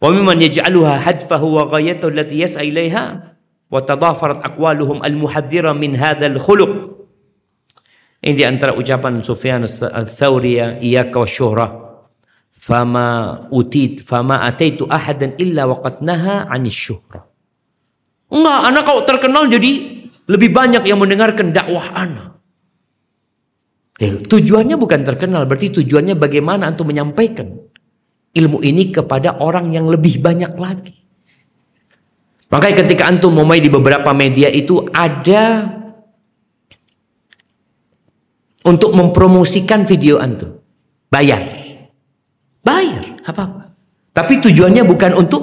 wa 0.00 0.08
mimman 0.12 0.40
yaj'aluha 0.42 1.00
hadfahu 1.00 1.60
wa 1.60 1.62
ghayatuhu 1.72 2.12
allati 2.12 2.42
yas'a 2.42 2.62
ilaiha 2.64 3.04
wa 3.66 3.78
tadafarat 3.82 4.44
aqwaluhum 4.44 5.02
al-muhadhdhira 5.02 5.72
min 5.74 5.96
hadzal 5.96 6.36
khuluq 6.38 6.96
ini 8.26 8.32
di 8.32 8.44
antara 8.48 8.72
ucapan 8.74 9.22
Sufyan 9.22 9.62
al-Thawri 9.68 10.58
ya, 10.58 11.04
fama 12.56 13.08
utit 13.52 14.02
fama 14.08 14.42
ataitu 14.42 14.88
anak 18.66 18.82
kau 18.88 19.04
terkenal 19.06 19.46
jadi 19.46 20.02
lebih 20.26 20.50
banyak 20.50 20.82
yang 20.82 20.98
mendengarkan 20.98 21.54
dakwah 21.54 21.94
anak. 21.94 22.34
Eh, 23.96 24.26
tujuannya 24.26 24.76
bukan 24.76 25.06
terkenal, 25.06 25.48
berarti 25.48 25.72
tujuannya 25.72 26.18
bagaimana 26.18 26.68
untuk 26.68 26.90
menyampaikan 26.90 27.48
ilmu 28.36 28.60
ini 28.60 28.92
kepada 28.92 29.40
orang 29.40 29.72
yang 29.72 29.88
lebih 29.88 30.20
banyak 30.20 30.52
lagi. 30.60 30.94
Makanya 32.52 32.86
ketika 32.86 33.10
antum 33.10 33.34
memulai 33.34 33.58
di 33.58 33.72
beberapa 33.72 34.14
media 34.14 34.46
itu 34.46 34.78
ada 34.94 35.66
untuk 38.62 38.94
mempromosikan 38.94 39.82
video 39.82 40.22
antum. 40.22 40.60
Bayar. 41.10 41.42
Bayar, 42.62 43.22
apa-apa. 43.26 43.74
Tapi 44.14 44.42
tujuannya 44.42 44.82
bukan 44.86 45.12
untuk 45.18 45.42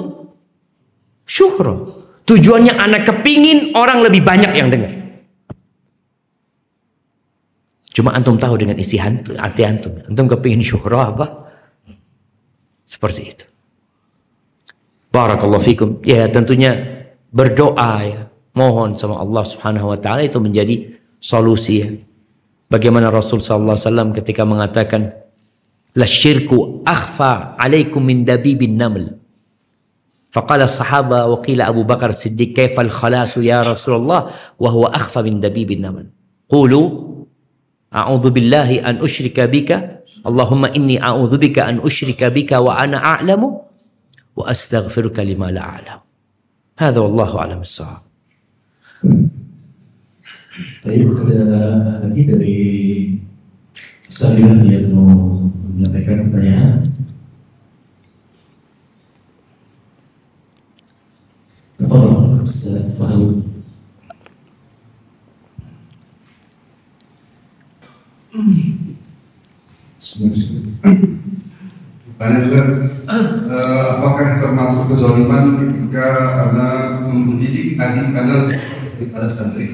syuhro. 1.28 2.04
Tujuannya 2.24 2.72
anak 2.80 3.04
kepingin 3.04 3.76
orang 3.76 4.00
lebih 4.00 4.24
banyak 4.24 4.52
yang 4.56 4.72
dengar. 4.72 4.92
Cuma 7.94 8.16
antum 8.16 8.40
tahu 8.40 8.58
dengan 8.58 8.80
isi 8.80 8.96
hantu, 8.96 9.36
arti 9.36 9.62
antum. 9.62 9.92
Antum 10.08 10.26
kepingin 10.26 10.64
syuhro 10.64 10.98
apa? 10.98 11.43
Seperti 12.84 13.22
itu. 13.24 13.44
Barakallahu 15.14 15.62
fikum. 15.62 15.88
Ya 16.02 16.26
tentunya 16.26 17.04
berdoa 17.30 17.92
ya. 18.02 18.20
Mohon 18.54 18.94
sama 18.94 19.18
Allah 19.18 19.42
subhanahu 19.42 19.90
wa 19.90 19.98
ta'ala 19.98 20.22
itu 20.22 20.38
menjadi 20.38 20.94
solusi 21.18 21.74
ya. 21.82 21.90
Bagaimana 22.70 23.10
Rasul 23.10 23.42
sallallahu 23.42 23.78
alaihi 23.78 23.86
wasallam 23.90 24.10
ketika 24.14 24.42
mengatakan 24.46 25.14
la 25.94 26.06
syirku 26.06 26.82
akhfa 26.86 27.54
alaikum 27.58 28.02
min 28.02 28.26
dabibin 28.26 28.74
naml. 28.74 29.14
Faqala 30.34 30.66
sahaba 30.66 31.30
wa 31.30 31.38
qila 31.38 31.70
Abu 31.70 31.86
Bakar 31.86 32.10
Siddiq 32.10 32.58
kaifa 32.58 32.82
al-khalasu 32.82 33.38
ya 33.42 33.62
Rasulullah 33.62 34.34
wa 34.58 34.68
huwa 34.70 34.90
akhfa 34.90 35.22
min 35.22 35.38
dabibin 35.38 35.78
naml. 35.82 36.10
Qulu 36.50 37.13
a'udzu 37.94 38.28
billahi 38.34 38.82
an 38.82 38.98
usyrika 38.98 39.46
bika 39.46 40.02
Allahumma 40.26 40.72
inni 40.74 40.98
a'udzu 40.98 41.38
bika 41.38 41.70
an 41.70 41.78
usyrika 41.78 42.32
bika 42.34 42.58
wa 42.58 42.74
ana 42.74 42.98
a'lamu 42.98 43.62
wa 44.34 44.44
astaghfiruka 44.50 45.22
lima 45.22 45.54
la 45.54 45.62
a'lam. 45.78 46.00
Hadza 46.74 46.98
wallahu 46.98 47.38
a'lam 47.38 47.62
bissawab. 47.62 48.02
Baik, 50.82 51.06
ada 51.06 51.40
lagi 52.06 52.22
dari 52.26 52.58
Sabilah 54.06 54.62
yang 54.62 54.94
mau 54.94 55.50
menyampaikan 55.74 56.30
pertanyaan. 56.30 56.86
Tafadhol, 61.74 62.46
Ustaz 62.46 62.94
Fahmi. 62.94 63.53
Tanya 72.14 72.38
Ustaz, 72.46 72.68
eh, 73.06 73.86
apakah 73.94 74.42
termasuk 74.42 74.90
kezaliman 74.90 75.54
ketika 75.54 76.06
anak 76.50 77.06
mendidik 77.06 77.78
adik 77.78 78.10
anak 78.10 78.58
ada 79.14 79.28
santri 79.30 79.70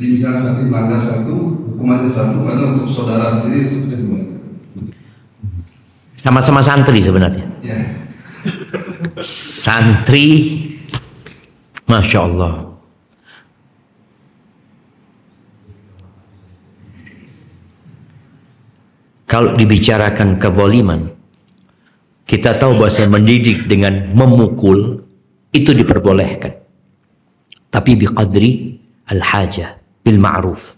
Jadi 0.00 0.16
misalnya 0.16 0.42
santri 0.42 0.72
melanggar 0.72 0.98
satu, 0.98 1.70
hukumannya 1.70 2.08
satu, 2.10 2.42
karena 2.42 2.74
untuk 2.74 2.88
saudara 2.90 3.28
sendiri 3.30 3.68
itu 3.68 3.86
kedua. 3.86 4.18
Sama-sama 6.16 6.64
santri 6.64 7.04
sebenarnya. 7.04 7.46
Ya, 7.60 7.78
Santri, 9.20 10.26
masya 11.84 12.24
Allah. 12.24 12.69
Kalau 19.30 19.54
dibicarakan 19.54 20.42
kezaliman, 20.42 21.06
kita 22.26 22.58
tahu 22.58 22.82
bahwa 22.82 23.14
mendidik 23.14 23.70
dengan 23.70 24.10
memukul 24.10 25.06
itu 25.54 25.70
diperbolehkan. 25.70 26.58
Tapi 27.70 27.90
biqadri 27.94 28.74
al-hajah 29.06 29.78
bil 30.02 30.18
ma'ruf. 30.18 30.74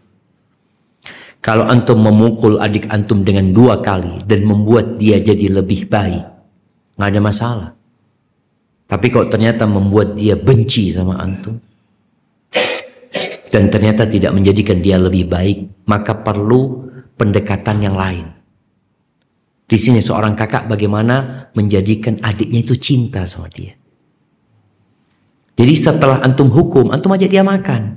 Kalau 1.40 1.64
antum 1.64 1.96
memukul 2.04 2.60
adik 2.60 2.92
antum 2.92 3.24
dengan 3.24 3.56
dua 3.56 3.80
kali 3.80 4.20
dan 4.28 4.44
membuat 4.44 5.00
dia 5.00 5.16
jadi 5.16 5.48
lebih 5.48 5.88
baik, 5.88 6.20
nggak 7.00 7.08
ada 7.08 7.20
masalah. 7.24 7.70
Tapi 8.84 9.08
kalau 9.08 9.32
ternyata 9.32 9.64
membuat 9.64 10.12
dia 10.12 10.36
benci 10.36 10.92
sama 10.92 11.16
antum 11.16 11.56
dan 13.48 13.72
ternyata 13.72 14.04
tidak 14.04 14.36
menjadikan 14.36 14.84
dia 14.84 15.00
lebih 15.00 15.24
baik, 15.24 15.88
maka 15.88 16.12
perlu 16.20 16.84
pendekatan 17.16 17.80
yang 17.80 17.96
lain. 17.96 18.41
Di 19.72 19.80
sini 19.80 20.04
seorang 20.04 20.36
kakak 20.36 20.68
bagaimana 20.68 21.48
menjadikan 21.56 22.20
adiknya 22.20 22.60
itu 22.60 22.76
cinta 22.76 23.24
sama 23.24 23.48
dia. 23.48 23.72
Jadi 25.56 25.72
setelah 25.72 26.20
antum 26.20 26.52
hukum, 26.52 26.92
antum 26.92 27.08
ajak 27.16 27.32
dia 27.32 27.40
makan. 27.40 27.96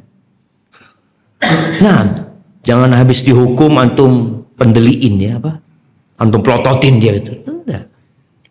Nah, 1.83 2.15
jangan 2.63 2.95
habis 2.95 3.27
dihukum 3.27 3.75
antum 3.75 4.43
pendeliin 4.55 5.19
ya 5.19 5.35
apa? 5.35 5.59
Antum 6.15 6.39
pelototin 6.39 7.03
dia 7.03 7.19
itu. 7.19 7.43
Enggak. 7.43 7.91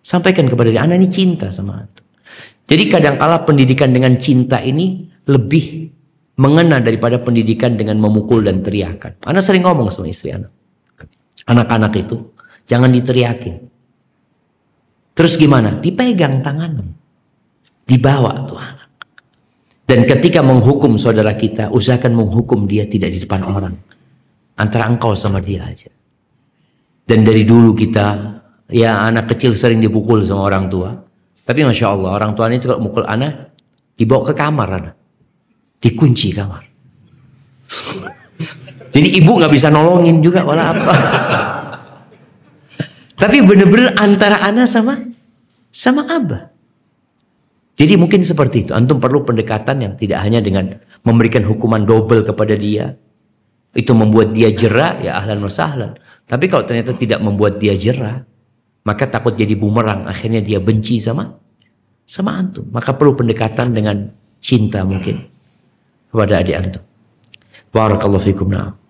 Sampaikan 0.04 0.44
kepada 0.44 0.68
dia, 0.68 0.84
anak 0.84 1.00
ini 1.00 1.08
cinta 1.08 1.48
sama 1.48 1.80
antum. 1.80 2.04
Jadi 2.68 2.92
kadangkala 2.92 3.48
pendidikan 3.48 3.88
dengan 3.96 4.20
cinta 4.20 4.60
ini 4.60 5.08
lebih 5.24 5.88
mengena 6.36 6.76
daripada 6.76 7.16
pendidikan 7.24 7.80
dengan 7.80 7.96
memukul 7.96 8.44
dan 8.44 8.60
teriakan. 8.60 9.16
Anak 9.24 9.40
sering 9.40 9.64
ngomong 9.64 9.88
sama 9.88 10.12
istri 10.12 10.36
anak. 10.36 10.52
Anak-anak 11.48 11.92
itu 11.96 12.33
jangan 12.68 12.90
diteriakin. 12.92 13.56
Terus 15.14 15.38
gimana? 15.38 15.78
Dipegang 15.78 16.42
tangannya. 16.42 16.90
Dibawa 17.86 18.42
tuh 18.48 18.58
anak. 18.58 18.90
Dan 19.84 20.08
ketika 20.08 20.40
menghukum 20.40 20.96
saudara 20.96 21.36
kita, 21.36 21.70
usahakan 21.70 22.16
menghukum 22.16 22.64
dia 22.66 22.88
tidak 22.88 23.14
di 23.14 23.22
depan 23.22 23.44
orang. 23.46 23.76
Antara 24.58 24.88
engkau 24.90 25.12
sama 25.14 25.38
dia 25.44 25.68
aja. 25.68 25.92
Dan 27.04 27.22
dari 27.22 27.44
dulu 27.44 27.76
kita, 27.76 28.40
ya 28.72 29.04
anak 29.04 29.36
kecil 29.36 29.52
sering 29.54 29.78
dipukul 29.84 30.24
sama 30.24 30.48
orang 30.48 30.72
tua. 30.72 30.90
Tapi 31.44 31.60
Masya 31.60 31.86
Allah, 31.92 32.10
orang 32.16 32.32
tua 32.32 32.48
itu 32.48 32.64
kalau 32.64 32.88
mukul 32.88 33.04
anak, 33.04 33.52
dibawa 33.94 34.24
ke 34.24 34.32
kamar 34.32 34.68
anak. 34.72 34.96
Dikunci 35.84 36.32
kamar. 36.32 36.64
Jadi 38.94 39.08
ibu 39.20 39.36
nggak 39.36 39.52
bisa 39.52 39.68
nolongin 39.68 40.24
juga 40.24 40.48
wala 40.48 40.72
apa. 40.72 40.94
Tapi 43.14 43.36
bener-bener 43.46 43.94
antara 43.94 44.42
anak 44.42 44.66
sama 44.66 44.98
sama 45.70 46.06
abah. 46.10 46.50
Jadi 47.74 47.98
mungkin 47.98 48.22
seperti 48.22 48.68
itu. 48.68 48.72
Antum 48.74 49.02
perlu 49.02 49.26
pendekatan 49.26 49.82
yang 49.82 49.92
tidak 49.98 50.22
hanya 50.22 50.38
dengan 50.38 50.78
memberikan 51.02 51.42
hukuman 51.42 51.82
double 51.82 52.22
kepada 52.22 52.54
dia, 52.54 52.94
itu 53.74 53.90
membuat 53.90 54.30
dia 54.30 54.54
jerah, 54.54 55.02
ya 55.02 55.18
ahlan 55.18 55.42
wa 55.42 55.50
sahlan. 55.50 55.98
Tapi 56.30 56.46
kalau 56.46 56.62
ternyata 56.62 56.94
tidak 56.94 57.18
membuat 57.18 57.58
dia 57.58 57.74
jerah, 57.74 58.22
maka 58.86 59.10
takut 59.10 59.34
jadi 59.34 59.58
bumerang, 59.58 60.06
akhirnya 60.06 60.38
dia 60.38 60.62
benci 60.62 61.02
sama 61.02 61.34
sama 62.06 62.38
antum. 62.38 62.70
Maka 62.70 62.94
perlu 62.94 63.18
pendekatan 63.18 63.74
dengan 63.74 64.06
cinta 64.38 64.86
mungkin 64.86 65.26
kepada 66.14 66.46
adik 66.46 66.54
antum. 66.54 66.82
Barakallahu 67.74 68.22
fikum. 68.22 68.54
Nah. 68.54 68.83